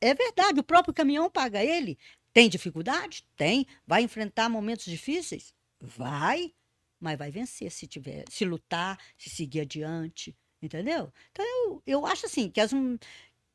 É 0.00 0.14
verdade, 0.14 0.60
o 0.60 0.64
próprio 0.64 0.94
caminhão 0.94 1.28
paga 1.28 1.64
ele. 1.64 1.98
Tem 2.34 2.48
dificuldade? 2.48 3.24
Tem. 3.36 3.64
Vai 3.86 4.02
enfrentar 4.02 4.48
momentos 4.50 4.84
difíceis? 4.84 5.54
Vai. 5.80 6.52
Mas 7.00 7.16
vai 7.16 7.30
vencer 7.30 7.70
se 7.70 7.86
tiver, 7.86 8.24
se 8.28 8.44
lutar, 8.44 8.98
se 9.16 9.30
seguir 9.30 9.60
adiante. 9.60 10.36
Entendeu? 10.60 11.12
Então 11.30 11.44
eu, 11.46 11.82
eu 11.86 12.06
acho 12.06 12.26
assim 12.26 12.50
que 12.50 12.60
as 12.60 12.72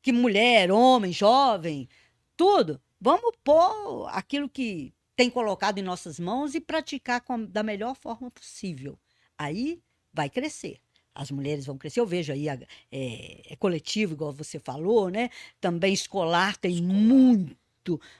que 0.02 0.12
mulher, 0.12 0.70
homem, 0.72 1.12
jovem, 1.12 1.88
tudo, 2.36 2.80
vamos 2.98 3.32
pôr 3.44 4.08
aquilo 4.08 4.48
que 4.48 4.94
tem 5.14 5.28
colocado 5.28 5.76
em 5.76 5.82
nossas 5.82 6.18
mãos 6.18 6.54
e 6.54 6.60
praticar 6.60 7.20
com, 7.20 7.44
da 7.44 7.62
melhor 7.62 7.94
forma 7.94 8.30
possível. 8.30 8.98
Aí 9.36 9.82
vai 10.10 10.30
crescer. 10.30 10.80
As 11.14 11.30
mulheres 11.30 11.66
vão 11.66 11.76
crescer. 11.76 12.00
Eu 12.00 12.06
vejo 12.06 12.32
aí, 12.32 12.48
é, 12.48 12.58
é 12.90 13.56
coletivo, 13.56 14.14
igual 14.14 14.32
você 14.32 14.58
falou, 14.58 15.10
né? 15.10 15.28
Também 15.60 15.92
escolar 15.92 16.56
tem 16.56 16.80
muito, 16.80 17.54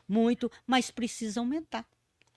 muito, 0.09 0.51
mas 0.67 0.91
precisa 0.91 1.41
aumentar, 1.41 1.87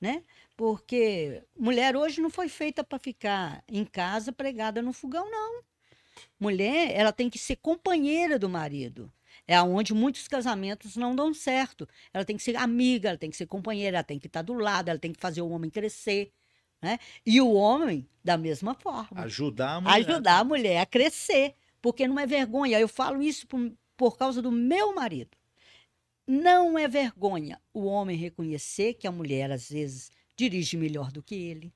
né? 0.02 0.22
Porque 0.58 1.42
mulher 1.58 1.96
hoje 1.96 2.20
não 2.22 2.30
foi 2.30 2.50
feita 2.50 2.84
para 2.84 3.00
ficar 3.00 3.64
em 3.68 3.86
casa 3.86 4.32
pregada 4.32 4.82
no 4.82 4.92
fogão, 4.92 5.30
não. 5.32 5.64
Mulher, 6.40 6.92
ela 6.94 7.12
tem 7.12 7.30
que 7.30 7.40
ser 7.40 7.56
companheira 7.56 8.38
do 8.38 8.50
marido. 8.50 9.12
É 9.48 9.56
aonde 9.56 9.94
muitos 9.94 10.28
casamentos 10.28 10.96
não 10.96 11.16
dão 11.16 11.34
certo. 11.34 11.88
Ela 12.14 12.24
tem 12.24 12.38
que 12.38 12.44
ser 12.44 12.56
amiga, 12.56 13.10
ela 13.10 13.18
tem 13.18 13.30
que 13.30 13.38
ser 13.38 13.48
companheira, 13.48 13.98
ela 13.98 14.04
tem 14.04 14.20
que 14.20 14.28
estar 14.28 14.42
do 14.42 14.54
lado, 14.54 14.90
ela 14.90 15.00
tem 15.00 15.12
que 15.12 15.20
fazer 15.20 15.42
o 15.42 15.50
homem 15.50 15.70
crescer, 15.70 16.32
né? 16.82 17.00
E 17.26 17.42
o 17.42 17.52
homem 17.54 18.08
da 18.24 18.38
mesma 18.38 18.74
forma 18.76 19.22
Ajudar 19.24 19.76
a 19.76 19.82
mulher. 19.82 19.96
ajudar 19.96 20.40
a 20.40 20.44
mulher 20.44 20.82
a 20.82 20.86
crescer, 20.86 21.56
porque 21.82 22.08
não 22.08 22.20
é 22.20 22.26
vergonha. 22.28 22.80
Eu 22.80 22.88
falo 22.88 23.22
isso 23.22 23.48
por, 23.48 23.72
por 23.98 24.18
causa 24.18 24.42
do 24.42 24.52
meu 24.52 24.94
marido. 24.94 25.36
Não 26.26 26.78
é 26.80 26.88
vergonha 26.88 27.60
o 27.74 27.86
homem 27.86 28.16
reconhecer 28.18 28.94
que 28.94 29.08
a 29.08 29.12
mulher, 29.12 29.52
às 29.52 29.70
vezes, 29.70 30.10
dirige 30.36 30.78
melhor 30.78 31.12
do 31.12 31.22
que 31.22 31.36
ele. 31.36 31.74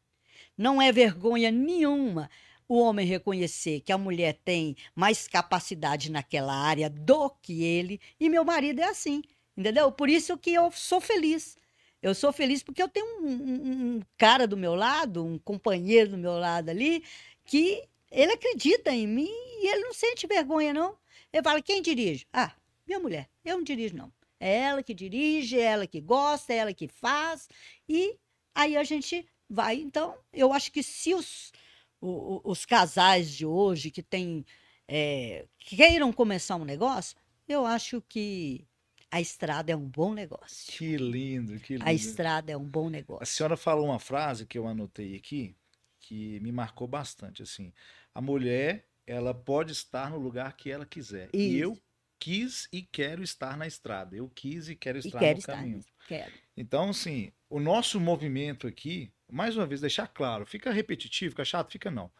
Não 0.57 0.81
é 0.81 0.91
vergonha 0.91 1.51
nenhuma 1.51 2.29
o 2.67 2.79
homem 2.79 3.05
reconhecer 3.05 3.81
que 3.81 3.91
a 3.91 3.97
mulher 3.97 4.39
tem 4.43 4.75
mais 4.95 5.27
capacidade 5.27 6.11
naquela 6.11 6.53
área 6.53 6.89
do 6.89 7.29
que 7.41 7.63
ele. 7.63 7.99
E 8.19 8.29
meu 8.29 8.43
marido 8.45 8.81
é 8.81 8.85
assim, 8.85 9.21
entendeu? 9.55 9.91
Por 9.91 10.09
isso 10.09 10.37
que 10.37 10.53
eu 10.53 10.71
sou 10.71 10.99
feliz. 11.01 11.57
Eu 12.01 12.13
sou 12.15 12.31
feliz 12.31 12.61
porque 12.63 12.81
eu 12.81 12.87
tenho 12.89 13.05
um, 13.21 13.27
um- 13.27 13.95
um 13.97 14.01
cara 14.17 14.47
do 14.47 14.55
meu 14.57 14.75
lado, 14.75 15.25
um 15.25 15.37
companheiro 15.39 16.11
do 16.11 16.17
meu 16.17 16.33
lado 16.37 16.69
ali, 16.69 17.03
que 17.45 17.83
ele 18.11 18.31
acredita 18.33 18.91
em 18.93 19.07
mim 19.07 19.29
e 19.29 19.67
ele 19.71 19.81
não 19.83 19.93
sente 19.93 20.27
vergonha, 20.27 20.73
não. 20.73 20.97
Ele 21.33 21.43
fala, 21.43 21.61
quem 21.61 21.81
dirige? 21.81 22.25
Ah, 22.31 22.53
minha 22.85 22.99
mulher. 22.99 23.29
Eu 23.43 23.57
não 23.57 23.63
dirijo, 23.63 23.95
não. 23.95 24.11
É 24.39 24.57
ela 24.59 24.83
que 24.83 24.93
dirige, 24.93 25.57
é 25.59 25.63
ela 25.63 25.87
que 25.87 25.99
gosta, 26.01 26.53
é 26.53 26.57
ela 26.57 26.73
que 26.73 26.87
faz. 26.87 27.47
E 27.87 28.17
aí 28.53 28.77
a 28.77 28.83
gente 28.83 29.25
vai. 29.49 29.75
Então, 29.77 30.15
eu 30.33 30.53
acho 30.53 30.71
que 30.71 30.83
se 30.83 31.13
os, 31.13 31.51
o- 31.99 32.35
o- 32.37 32.51
os 32.51 32.65
casais 32.65 33.31
de 33.31 33.45
hoje 33.45 33.89
que 33.91 34.03
têm, 34.03 34.45
é, 34.87 35.45
queiram 35.57 36.11
começar 36.13 36.55
um 36.55 36.65
negócio, 36.65 37.15
eu 37.47 37.65
acho 37.65 38.01
que 38.07 38.65
a 39.09 39.21
estrada 39.21 39.71
é 39.71 39.75
um 39.75 39.87
bom 39.87 40.13
negócio. 40.13 40.71
Que 40.73 40.97
lindo, 40.97 41.59
que 41.59 41.73
lindo. 41.73 41.85
A 41.87 41.93
estrada 41.93 42.51
é 42.51 42.57
um 42.57 42.63
bom 42.65 42.87
A 42.87 42.91
negócio. 42.91 43.25
senhora 43.25 43.55
falou 43.57 43.85
uma 43.85 43.99
frase 43.99 44.45
que 44.45 44.57
eu 44.57 44.67
anotei 44.67 45.15
aqui 45.15 45.55
que 45.99 46.39
me 46.41 46.51
marcou 46.51 46.87
bastante, 46.87 47.41
assim. 47.41 47.73
A 48.13 48.21
mulher, 48.21 48.85
ela 49.05 49.33
pode 49.33 49.71
estar 49.71 50.09
no 50.09 50.17
lugar 50.17 50.55
que 50.55 50.69
ela 50.69 50.85
quiser. 50.85 51.29
E 51.33 51.57
Isso. 51.59 51.63
eu 51.63 51.77
quis 52.19 52.67
e 52.71 52.81
quero 52.81 53.23
estar 53.23 53.57
na 53.57 53.67
estrada. 53.67 54.15
Eu 54.15 54.29
quis 54.29 54.69
e 54.69 54.75
quero 54.75 54.97
E 54.97 54.99
estar 54.99 55.19
quero 55.19 55.33
no 55.33 55.39
estar 55.39 55.55
caminho. 55.55 55.85
Quero. 56.07 56.31
Então, 56.55 56.89
assim, 56.89 57.31
o 57.49 57.59
nosso 57.59 57.99
movimento 57.99 58.67
aqui, 58.67 59.11
mais 59.31 59.55
uma 59.55 59.65
vez, 59.65 59.81
deixar 59.81 60.07
claro, 60.07 60.45
fica 60.45 60.71
repetitivo, 60.71 61.31
fica 61.31 61.45
chato, 61.45 61.71
fica 61.71 61.91
não. 61.91 62.11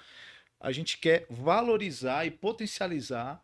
A 0.59 0.71
gente 0.71 0.97
quer 0.97 1.25
valorizar 1.29 2.25
e 2.25 2.31
potencializar 2.31 3.43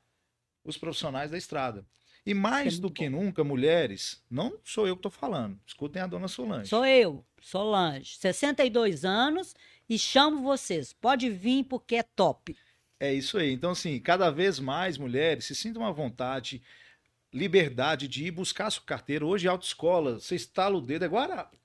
os 0.64 0.78
profissionais 0.78 1.32
da 1.32 1.38
estrada. 1.38 1.86
E 2.26 2.34
mais 2.34 2.74
Isso 2.74 2.80
é 2.80 2.82
do 2.82 2.90
que 2.90 3.10
nunca, 3.10 3.44
mulheres, 3.44 4.24
não 4.30 4.58
sou 4.64 4.88
eu 4.88 4.96
que 4.96 5.00
estou 5.00 5.12
falando, 5.12 5.60
escutem 5.66 6.02
a 6.02 6.08
dona 6.08 6.30
Solange. 6.30 6.70
Sou 6.70 6.86
eu, 6.86 7.26
Solange, 7.42 8.16
62 8.16 9.04
anos 9.04 9.54
e 9.90 10.00
chamo 10.00 10.42
vocês. 10.42 10.94
Pode 10.94 11.30
vir 11.30 11.66
porque 11.66 11.96
é 11.96 12.04
top. 12.04 12.56
É 13.04 13.14
isso 13.14 13.38
aí. 13.38 13.52
Então, 13.52 13.72
assim, 13.72 14.00
cada 14.00 14.30
vez 14.32 14.60
mais 14.60 14.98
mulheres 14.98 15.44
se 15.44 15.54
sintam 15.54 15.86
à 15.86 15.92
vontade, 15.92 16.62
liberdade 17.34 18.08
de 18.08 18.28
ir 18.28 18.32
buscar 18.32 18.68
a 18.68 18.72
sua 18.72 18.86
carteira. 18.86 19.26
Hoje, 19.26 19.46
autoescola, 19.46 20.22
você 20.22 20.36
estala 20.36 20.78
o 20.78 20.82
dedo, 20.82 21.04
é 21.04 21.10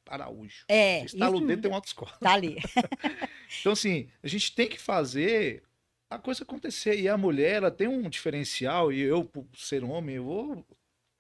Araújo. 0.09 0.65
É, 0.67 0.99
Você 1.01 1.05
estala 1.15 1.37
o 1.37 1.39
isso 1.39 1.47
dedo, 1.47 1.63
tem 1.63 1.71
uma 1.71 1.77
autoescola. 1.77 2.11
tá 2.21 2.33
ali. 2.33 2.57
Então, 3.61 3.73
assim, 3.73 4.09
a 4.21 4.27
gente 4.27 4.53
tem 4.55 4.69
que 4.69 4.81
fazer 4.81 5.63
a 6.11 6.19
coisa 6.19 6.43
acontecer. 6.43 6.99
E 6.99 7.09
a 7.09 7.17
mulher, 7.17 7.55
ela 7.55 7.71
tem 7.71 7.87
um 7.87 8.09
diferencial, 8.11 8.93
e 8.93 9.01
eu, 9.01 9.25
por 9.25 9.47
ser 9.57 9.85
homem, 9.85 10.17
eu 10.17 10.25
vou, 10.25 10.67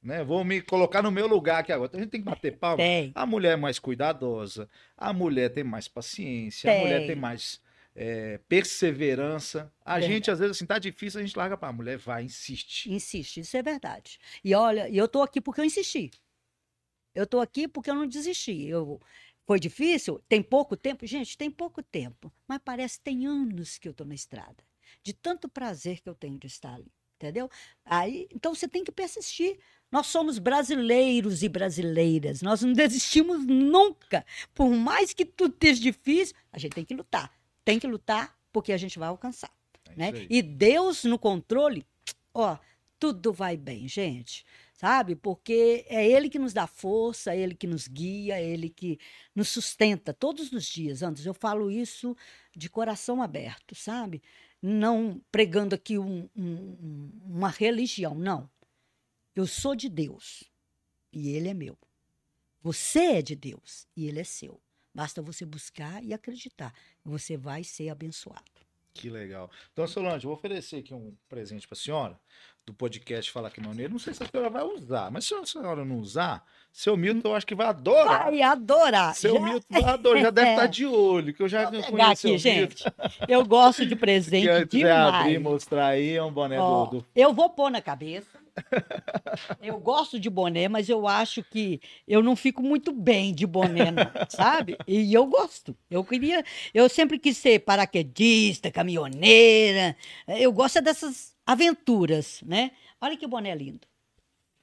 né, 0.02 0.24
vou 0.24 0.44
me 0.44 0.60
colocar 0.60 1.00
no 1.00 1.12
meu 1.12 1.28
lugar 1.28 1.60
aqui 1.60 1.70
agora. 1.72 1.92
A 1.94 1.98
gente 2.00 2.10
tem 2.10 2.20
que 2.20 2.26
bater 2.28 2.56
palma. 2.58 2.78
Tem. 2.78 3.12
A 3.14 3.24
mulher 3.24 3.52
é 3.52 3.56
mais 3.56 3.78
cuidadosa, 3.78 4.68
a 4.96 5.12
mulher 5.12 5.50
tem 5.50 5.62
mais 5.62 5.86
paciência, 5.86 6.68
a 6.70 6.74
Tem. 6.74 6.82
mulher 6.82 7.06
tem 7.06 7.14
mais 7.16 7.60
é, 8.00 8.38
perseverança. 8.48 9.72
A 9.84 9.94
Verdade. 9.94 10.12
gente, 10.12 10.30
às 10.30 10.38
vezes, 10.38 10.56
assim, 10.56 10.64
tá 10.64 10.78
difícil, 10.78 11.18
a 11.18 11.22
gente 11.24 11.36
larga 11.36 11.56
pra 11.56 11.72
mulher, 11.72 11.98
vai, 11.98 12.22
insiste. 12.22 12.88
Insiste, 12.88 13.40
isso 13.40 13.56
é 13.56 13.62
verdade. 13.62 14.20
E 14.44 14.54
olha, 14.54 14.88
eu 14.88 15.08
tô 15.08 15.20
aqui 15.20 15.40
porque 15.40 15.60
eu 15.60 15.64
insisti. 15.64 16.12
Eu 17.12 17.26
tô 17.26 17.40
aqui 17.40 17.66
porque 17.66 17.90
eu 17.90 17.96
não 17.96 18.06
desisti. 18.06 18.66
Eu 18.66 19.00
foi 19.44 19.58
difícil, 19.58 20.22
tem 20.28 20.40
pouco 20.40 20.76
tempo, 20.76 21.04
gente, 21.06 21.36
tem 21.36 21.50
pouco 21.50 21.82
tempo, 21.82 22.32
mas 22.46 22.60
parece 22.64 22.98
que 22.98 23.04
tem 23.04 23.26
anos 23.26 23.78
que 23.78 23.88
eu 23.88 23.94
tô 23.94 24.04
na 24.04 24.14
estrada. 24.14 24.62
De 25.02 25.12
tanto 25.12 25.48
prazer 25.48 26.00
que 26.00 26.08
eu 26.08 26.14
tenho 26.14 26.38
de 26.38 26.46
estar 26.46 26.74
ali, 26.74 26.92
entendeu? 27.16 27.50
Aí, 27.84 28.28
então 28.32 28.54
você 28.54 28.68
tem 28.68 28.84
que 28.84 28.92
persistir. 28.92 29.58
Nós 29.90 30.06
somos 30.06 30.38
brasileiros 30.38 31.42
e 31.42 31.48
brasileiras. 31.48 32.42
Nós 32.42 32.62
não 32.62 32.72
desistimos 32.74 33.44
nunca. 33.44 34.24
Por 34.54 34.70
mais 34.70 35.12
que 35.12 35.24
tudo 35.24 35.54
esteja 35.54 35.80
difícil, 35.80 36.36
a 36.52 36.58
gente 36.58 36.74
tem 36.74 36.84
que 36.84 36.94
lutar. 36.94 37.37
Tem 37.68 37.78
que 37.78 37.86
lutar 37.86 38.34
porque 38.50 38.72
a 38.72 38.78
gente 38.78 38.98
vai 38.98 39.08
alcançar 39.10 39.52
É 39.90 39.94
né? 39.94 40.10
E 40.30 40.40
Deus 40.40 41.04
no 41.04 41.18
controle, 41.18 41.84
ó, 42.32 42.56
tudo 42.98 43.30
vai 43.30 43.58
bem, 43.58 43.86
gente. 43.86 44.42
Sabe? 44.72 45.14
Porque 45.14 45.84
é 45.86 46.06
Ele 46.08 46.30
que 46.30 46.38
nos 46.38 46.54
dá 46.54 46.66
força, 46.66 47.34
é 47.34 47.38
Ele 47.38 47.54
que 47.54 47.66
nos 47.66 47.86
guia, 47.86 48.40
é 48.40 48.42
Ele 48.42 48.70
que 48.70 48.98
nos 49.34 49.48
sustenta 49.50 50.14
todos 50.14 50.50
os 50.50 50.64
dias. 50.64 51.02
Antes, 51.02 51.26
eu 51.26 51.34
falo 51.34 51.70
isso 51.70 52.16
de 52.56 52.70
coração 52.70 53.20
aberto, 53.20 53.74
sabe? 53.74 54.22
Não 54.62 55.20
pregando 55.30 55.74
aqui 55.74 55.98
um- 55.98 56.26
um- 56.34 57.10
uma 57.26 57.50
religião, 57.50 58.14
não. 58.14 58.48
Eu 59.36 59.46
sou 59.46 59.74
de 59.74 59.90
Deus 59.90 60.44
e 61.12 61.30
Ele 61.36 61.48
é 61.48 61.54
meu. 61.54 61.76
Você 62.62 63.00
é 63.18 63.22
de 63.22 63.36
Deus 63.36 63.86
e 63.94 64.06
Ele 64.08 64.20
é 64.20 64.24
seu. 64.24 64.58
Basta 64.94 65.22
você 65.22 65.44
buscar 65.44 66.02
e 66.02 66.12
acreditar. 66.12 66.72
Você 67.04 67.36
vai 67.36 67.62
ser 67.64 67.88
abençoado. 67.90 68.42
Que 68.94 69.08
legal. 69.08 69.48
Então, 69.72 69.86
Solange, 69.86 70.24
eu 70.24 70.30
vou 70.30 70.32
oferecer 70.36 70.76
aqui 70.78 70.92
um 70.92 71.14
presente 71.28 71.68
pra 71.68 71.76
senhora, 71.76 72.18
do 72.66 72.74
podcast 72.74 73.30
Fala 73.30 73.48
Caminhoneiro. 73.48 73.92
Não 73.92 73.98
sei 74.00 74.12
se 74.12 74.24
a 74.24 74.26
senhora 74.26 74.50
vai 74.50 74.64
usar, 74.64 75.08
mas 75.10 75.24
se 75.24 75.32
a 75.34 75.46
senhora 75.46 75.84
não 75.84 75.98
usar, 76.00 76.44
seu 76.72 76.96
Milton 76.96 77.28
eu 77.28 77.34
acho 77.36 77.46
que 77.46 77.54
vai 77.54 77.68
adorar. 77.68 78.24
Vai 78.24 78.42
adorar. 78.42 79.14
Seu 79.14 79.34
Já- 79.34 79.40
Milton 79.40 79.66
vai 79.70 79.84
adorar, 79.84 80.22
já 80.22 80.30
deve 80.30 80.48
É. 80.48 80.54
estar 80.54 80.66
de 80.66 80.84
olho, 80.86 81.32
que 81.32 81.40
eu 81.42 81.48
já 81.48 81.70
Vou 81.70 81.80
pegar 81.80 82.10
aqui, 82.10 82.36
gente. 82.38 82.84
Eu 83.28 83.44
gosto 83.46 83.84
de 83.86 83.90
Que 83.94 84.00
presente 84.00 84.48
antes 84.48 84.70
de 84.80 84.84
abrir 84.84 85.30
e 85.30 85.36
demais. 85.38 85.42
mostrar 85.42 85.86
aí, 85.88 86.16
é 86.16 86.22
um 86.24 86.32
boné 86.32 86.58
Ó, 86.58 86.86
do, 86.86 86.98
do- 86.98 87.06
Eu 87.14 87.32
vou 87.32 87.50
pôr 87.50 87.70
na 87.70 87.80
cabeça. 87.80 88.37
Eu 89.62 89.78
gosto 89.78 90.18
de 90.18 90.28
boné, 90.28 90.68
mas 90.68 90.88
eu 90.88 91.06
acho 91.06 91.42
que 91.42 91.80
eu 92.06 92.22
não 92.22 92.34
fico 92.34 92.62
muito 92.62 92.92
bem 92.92 93.34
de 93.34 93.46
boné, 93.46 93.90
não, 93.90 94.10
sabe? 94.28 94.76
E 94.86 95.12
eu 95.12 95.26
gosto. 95.26 95.76
Eu 95.90 96.04
queria, 96.04 96.44
eu 96.72 96.88
sempre 96.88 97.18
quis 97.18 97.36
ser 97.36 97.60
paraquedista, 97.60 98.70
caminhoneira. 98.70 99.96
Eu 100.26 100.52
gosto 100.52 100.78
é 100.78 100.82
dessas 100.82 101.34
aventuras, 101.46 102.42
né? 102.44 102.72
Olha 103.00 103.16
que 103.16 103.26
boné 103.26 103.54
lindo. 103.54 103.86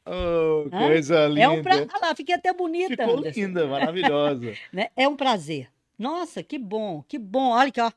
Oh, 0.06 0.68
Hã? 0.72 0.88
coisa 0.88 1.28
linda. 1.28 1.42
É 1.42 1.50
um 1.50 1.64
pra... 1.64 1.76
Olha 1.78 2.00
lá, 2.02 2.16
fiquei 2.16 2.36
até 2.36 2.54
bonita. 2.54 2.90
Ficou 2.90 3.18
Anderson. 3.18 3.40
linda, 3.40 3.68
maravilhosa. 3.68 4.54
né? 4.72 4.90
É 4.96 5.08
um 5.08 5.16
prazer. 5.16 5.68
Nossa, 5.98 6.44
que 6.44 6.60
bom, 6.60 7.04
que 7.08 7.18
bom. 7.18 7.50
Olha 7.52 7.70
aqui, 7.70 7.82
ó. 7.82 7.92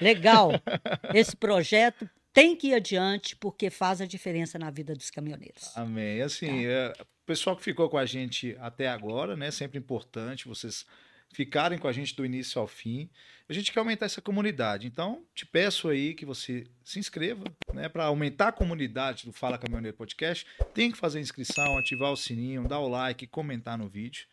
Legal. 0.00 0.50
Esse 1.12 1.36
projeto 1.36 2.08
tem 2.38 2.54
que 2.54 2.68
ir 2.68 2.74
adiante 2.74 3.34
porque 3.34 3.68
faz 3.68 4.00
a 4.00 4.06
diferença 4.06 4.58
na 4.60 4.70
vida 4.70 4.94
dos 4.94 5.10
caminhoneiros. 5.10 5.76
Amém. 5.76 6.22
Assim, 6.22 6.46
Tá. 6.46 6.70
é, 6.70 6.92
o 7.00 7.06
pessoal 7.26 7.56
que 7.56 7.64
ficou 7.64 7.88
com 7.88 7.98
a 7.98 8.06
gente 8.06 8.56
até 8.60 8.86
agora, 8.86 9.36
né? 9.36 9.50
Sempre 9.50 9.76
importante 9.76 10.46
vocês 10.46 10.86
ficarem 11.32 11.78
com 11.78 11.88
a 11.88 11.92
gente 11.92 12.14
do 12.14 12.24
início 12.24 12.60
ao 12.60 12.68
fim. 12.68 13.10
A 13.48 13.52
gente 13.52 13.72
quer 13.72 13.80
aumentar 13.80 14.06
essa 14.06 14.22
comunidade. 14.22 14.86
Então, 14.86 15.24
te 15.34 15.44
peço 15.44 15.88
aí 15.88 16.14
que 16.14 16.24
você 16.24 16.64
se 16.84 17.00
inscreva, 17.00 17.42
né? 17.74 17.88
Para 17.88 18.04
aumentar 18.04 18.48
a 18.48 18.52
comunidade 18.52 19.26
do 19.26 19.32
Fala 19.32 19.58
Caminhoneiro 19.58 19.96
Podcast, 19.96 20.46
tem 20.72 20.92
que 20.92 20.96
fazer 20.96 21.18
a 21.18 21.22
inscrição, 21.22 21.76
ativar 21.76 22.12
o 22.12 22.16
sininho, 22.16 22.68
dar 22.68 22.78
o 22.78 22.88
like, 22.88 23.26
comentar 23.26 23.76
no 23.76 23.88
vídeo. 23.88 24.26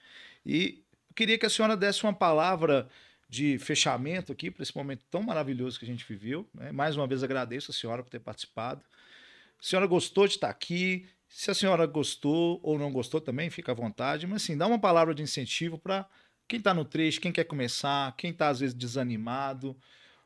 E 0.45 0.83
queria 1.15 1.39
que 1.39 1.45
a 1.47 1.49
senhora 1.49 1.75
desse 1.75 2.03
uma 2.03 2.13
palavra 2.13 2.87
de 3.27 3.57
fechamento 3.57 4.31
aqui 4.31 4.51
para 4.51 4.63
esse 4.63 4.75
momento 4.75 5.03
tão 5.09 5.23
maravilhoso 5.23 5.79
que 5.79 5.85
a 5.85 5.87
gente 5.87 6.05
viveu. 6.07 6.47
né? 6.53 6.71
Mais 6.71 6.95
uma 6.95 7.07
vez 7.07 7.23
agradeço 7.23 7.71
a 7.71 7.73
senhora 7.73 8.03
por 8.03 8.09
ter 8.09 8.19
participado. 8.19 8.83
A 9.59 9.63
senhora 9.63 9.87
gostou 9.87 10.27
de 10.27 10.35
estar 10.35 10.49
aqui? 10.49 11.07
Se 11.27 11.49
a 11.49 11.53
senhora 11.53 11.85
gostou 11.85 12.59
ou 12.61 12.77
não 12.77 12.91
gostou 12.91 13.19
também, 13.19 13.49
fica 13.49 13.71
à 13.71 13.75
vontade. 13.75 14.27
Mas 14.27 14.43
assim, 14.43 14.57
dá 14.57 14.67
uma 14.67 14.79
palavra 14.79 15.13
de 15.13 15.23
incentivo 15.23 15.77
para 15.77 16.07
quem 16.47 16.59
está 16.59 16.73
no 16.73 16.85
trecho, 16.85 17.19
quem 17.19 17.31
quer 17.31 17.45
começar, 17.45 18.15
quem 18.15 18.31
está 18.31 18.49
às 18.49 18.59
vezes 18.59 18.75
desanimado, 18.75 19.75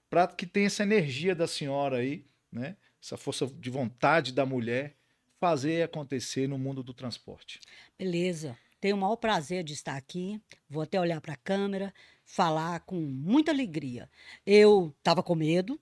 para 0.09 0.27
que 0.27 0.45
tenha 0.45 0.67
essa 0.67 0.83
energia 0.83 1.33
da 1.33 1.47
senhora 1.47 1.97
aí, 1.97 2.25
né? 2.51 2.75
Essa 3.01 3.15
força 3.15 3.47
de 3.47 3.69
vontade 3.69 4.33
da 4.33 4.45
mulher 4.45 4.97
fazer 5.39 5.83
acontecer 5.83 6.47
no 6.47 6.57
mundo 6.57 6.83
do 6.83 6.93
transporte. 6.93 7.61
Beleza. 7.97 8.57
Tenho 8.81 8.95
o 8.95 8.99
maior 8.99 9.15
prazer 9.15 9.63
de 9.63 9.73
estar 9.73 9.95
aqui. 9.95 10.41
Vou 10.69 10.83
até 10.83 10.99
olhar 10.99 11.21
para 11.21 11.33
a 11.33 11.37
câmera, 11.37 11.93
falar 12.29 12.81
com 12.81 12.95
muita 12.95 13.51
alegria. 13.51 14.07
Eu 14.45 14.93
estava 14.99 15.23
com 15.23 15.33
medo. 15.33 15.81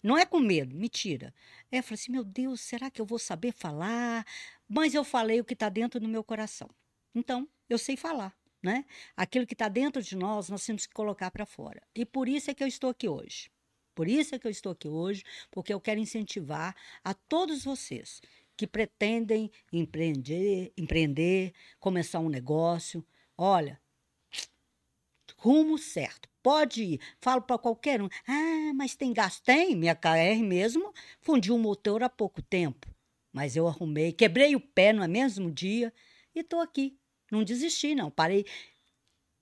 Não 0.00 0.16
é 0.16 0.24
com 0.24 0.38
medo, 0.38 0.74
mentira. 0.74 1.34
É, 1.70 1.78
eu 1.78 1.82
falei 1.82 1.94
assim, 1.94 2.12
meu 2.12 2.22
Deus, 2.24 2.60
será 2.60 2.88
que 2.88 3.00
eu 3.00 3.04
vou 3.04 3.18
saber 3.18 3.52
falar? 3.52 4.24
Mas 4.68 4.94
eu 4.94 5.02
falei 5.02 5.40
o 5.40 5.44
que 5.44 5.54
está 5.54 5.68
dentro 5.68 5.98
do 5.98 6.08
meu 6.08 6.22
coração. 6.22 6.70
Então, 7.12 7.48
eu 7.68 7.76
sei 7.76 7.96
falar, 7.96 8.32
né? 8.62 8.84
Aquilo 9.16 9.44
que 9.44 9.54
está 9.54 9.68
dentro 9.68 10.00
de 10.00 10.14
nós, 10.14 10.48
nós 10.48 10.64
temos 10.64 10.86
que 10.86 10.94
colocar 10.94 11.30
para 11.32 11.44
fora. 11.44 11.82
E 11.92 12.06
por 12.06 12.28
isso 12.28 12.48
é 12.48 12.54
que 12.54 12.62
eu 12.62 12.68
estou 12.68 12.90
aqui 12.90 13.08
hoje. 13.08 13.50
Por 13.96 14.06
isso 14.06 14.36
é 14.36 14.38
que 14.38 14.46
eu 14.46 14.50
estou 14.50 14.70
aqui 14.70 14.88
hoje, 14.88 15.24
porque 15.50 15.74
eu 15.74 15.80
quero 15.80 15.98
incentivar 15.98 16.74
a 17.02 17.12
todos 17.14 17.64
vocês 17.64 18.22
que 18.56 18.66
pretendem 18.66 19.50
empreender, 19.72 20.72
empreender, 20.76 21.52
começar 21.80 22.20
um 22.20 22.28
negócio. 22.28 23.04
Olha, 23.36 23.80
rumo 25.42 25.76
certo. 25.76 26.28
Pode 26.40 26.82
ir. 26.84 27.00
Falo 27.20 27.42
para 27.42 27.58
qualquer 27.58 28.00
um. 28.00 28.08
Ah, 28.26 28.72
mas 28.74 28.94
tem 28.94 29.12
gasto? 29.12 29.42
Tem. 29.44 29.74
Minha 29.74 29.94
KR 29.94 30.40
mesmo 30.42 30.92
fundiu 31.20 31.56
o 31.56 31.58
motor 31.58 32.02
há 32.02 32.08
pouco 32.08 32.40
tempo. 32.40 32.88
Mas 33.32 33.56
eu 33.56 33.66
arrumei, 33.66 34.12
quebrei 34.12 34.54
o 34.54 34.60
pé 34.60 34.92
no 34.92 35.06
mesmo 35.08 35.50
dia 35.50 35.92
e 36.34 36.40
estou 36.40 36.60
aqui. 36.60 36.96
Não 37.30 37.42
desisti, 37.42 37.94
não. 37.94 38.10
Parei 38.10 38.44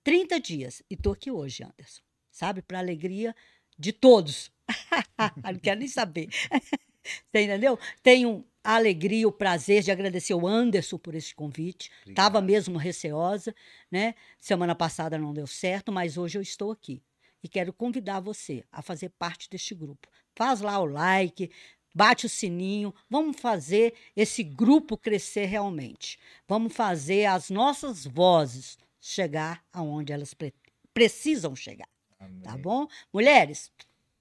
30 0.03 0.39
dias 0.39 0.81
e 0.89 0.95
estou 0.95 1.13
aqui 1.13 1.29
hoje, 1.29 1.63
Anderson. 1.63 2.01
Sabe? 2.31 2.61
Para 2.63 2.79
alegria 2.79 3.35
de 3.77 3.93
todos. 3.93 4.51
não 5.43 5.59
quero 5.59 5.79
nem 5.79 5.87
saber. 5.87 6.29
Você 7.03 7.43
entendeu? 7.43 7.77
Tenho 8.01 8.45
a 8.63 8.75
alegria, 8.75 9.27
o 9.27 9.31
prazer 9.31 9.81
de 9.81 9.91
agradecer 9.91 10.33
o 10.33 10.47
Anderson 10.47 10.97
por 10.97 11.15
esse 11.15 11.33
convite. 11.33 11.91
Estava 12.07 12.41
mesmo 12.41 12.77
receosa, 12.77 13.55
né? 13.89 14.13
Semana 14.39 14.75
passada 14.75 15.17
não 15.17 15.33
deu 15.33 15.47
certo, 15.47 15.91
mas 15.91 16.17
hoje 16.17 16.37
eu 16.37 16.41
estou 16.41 16.71
aqui. 16.71 17.01
E 17.43 17.47
quero 17.47 17.73
convidar 17.73 18.19
você 18.19 18.63
a 18.71 18.81
fazer 18.81 19.09
parte 19.09 19.49
deste 19.49 19.73
grupo. 19.73 20.07
Faz 20.35 20.61
lá 20.61 20.79
o 20.79 20.85
like, 20.85 21.49
bate 21.93 22.27
o 22.27 22.29
sininho, 22.29 22.93
vamos 23.09 23.39
fazer 23.39 23.95
esse 24.15 24.43
grupo 24.43 24.95
crescer 24.95 25.45
realmente. 25.45 26.19
Vamos 26.47 26.73
fazer 26.73 27.25
as 27.25 27.49
nossas 27.49 28.05
vozes 28.05 28.77
chegar 28.99 29.63
aonde 29.73 30.13
elas 30.13 30.33
pre 30.33 30.53
precisam 30.93 31.55
chegar. 31.55 31.87
Amém. 32.19 32.41
Tá 32.41 32.57
bom? 32.57 32.85
Mulheres, 33.13 33.71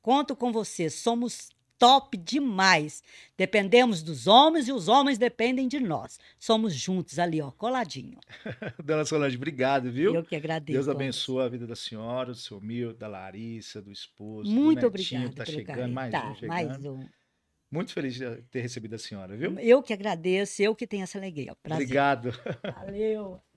conto 0.01 0.35
com 0.35 0.53
vocês. 0.53 0.95
Somos 0.95 1.51
top 1.81 2.17
demais. 2.19 3.03
Dependemos 3.39 4.03
dos 4.03 4.27
homens 4.27 4.69
e 4.69 4.73
os 4.73 4.87
homens 4.87 5.17
dependem 5.17 5.67
de 5.67 5.81
nós. 5.81 6.21
Somos 6.39 6.75
juntos 6.75 7.19
ali, 7.19 7.41
ó, 7.41 7.51
coladinho. 7.51 8.19
Dona 8.85 9.05
Solange, 9.07 9.37
obrigado, 9.37 9.91
viu? 9.91 10.15
Eu 10.15 10.23
que 10.23 10.37
agradeço. 10.37 10.77
Deus 10.77 10.89
abençoe 10.89 11.43
a 11.43 11.49
vida 11.49 11.67
da 11.67 11.75
senhora, 11.75 12.33
do 12.33 12.35
seu 12.39 12.61
Mil, 12.61 12.93
da 12.93 13.09
Larissa, 13.09 13.81
do 13.81 13.91
esposo. 13.91 14.51
Muito 14.51 14.89
do 14.89 14.97
netinho, 14.97 15.23
obrigada 15.23 15.31
que 15.31 15.37
Tá 15.37 15.45
pelo 15.45 15.57
chegando, 15.57 15.77
carinho. 15.77 15.95
mais 15.95 16.13
tá, 16.13 16.31
um 16.31 16.35
chegando. 16.35 16.49
mais 16.49 16.85
um. 16.85 17.09
Muito 17.71 17.93
feliz 17.93 18.15
de 18.15 18.43
ter 18.51 18.61
recebido 18.61 18.95
a 18.95 18.99
senhora, 18.99 19.37
viu? 19.37 19.59
Eu 19.59 19.83
que 19.83 19.93
agradeço, 19.93 20.61
eu 20.61 20.75
que 20.75 20.87
tenho 20.87 21.05
essa 21.05 21.17
alegria. 21.19 21.57
Prazer. 21.63 21.83
Obrigado. 21.85 22.33
Valeu. 22.77 23.41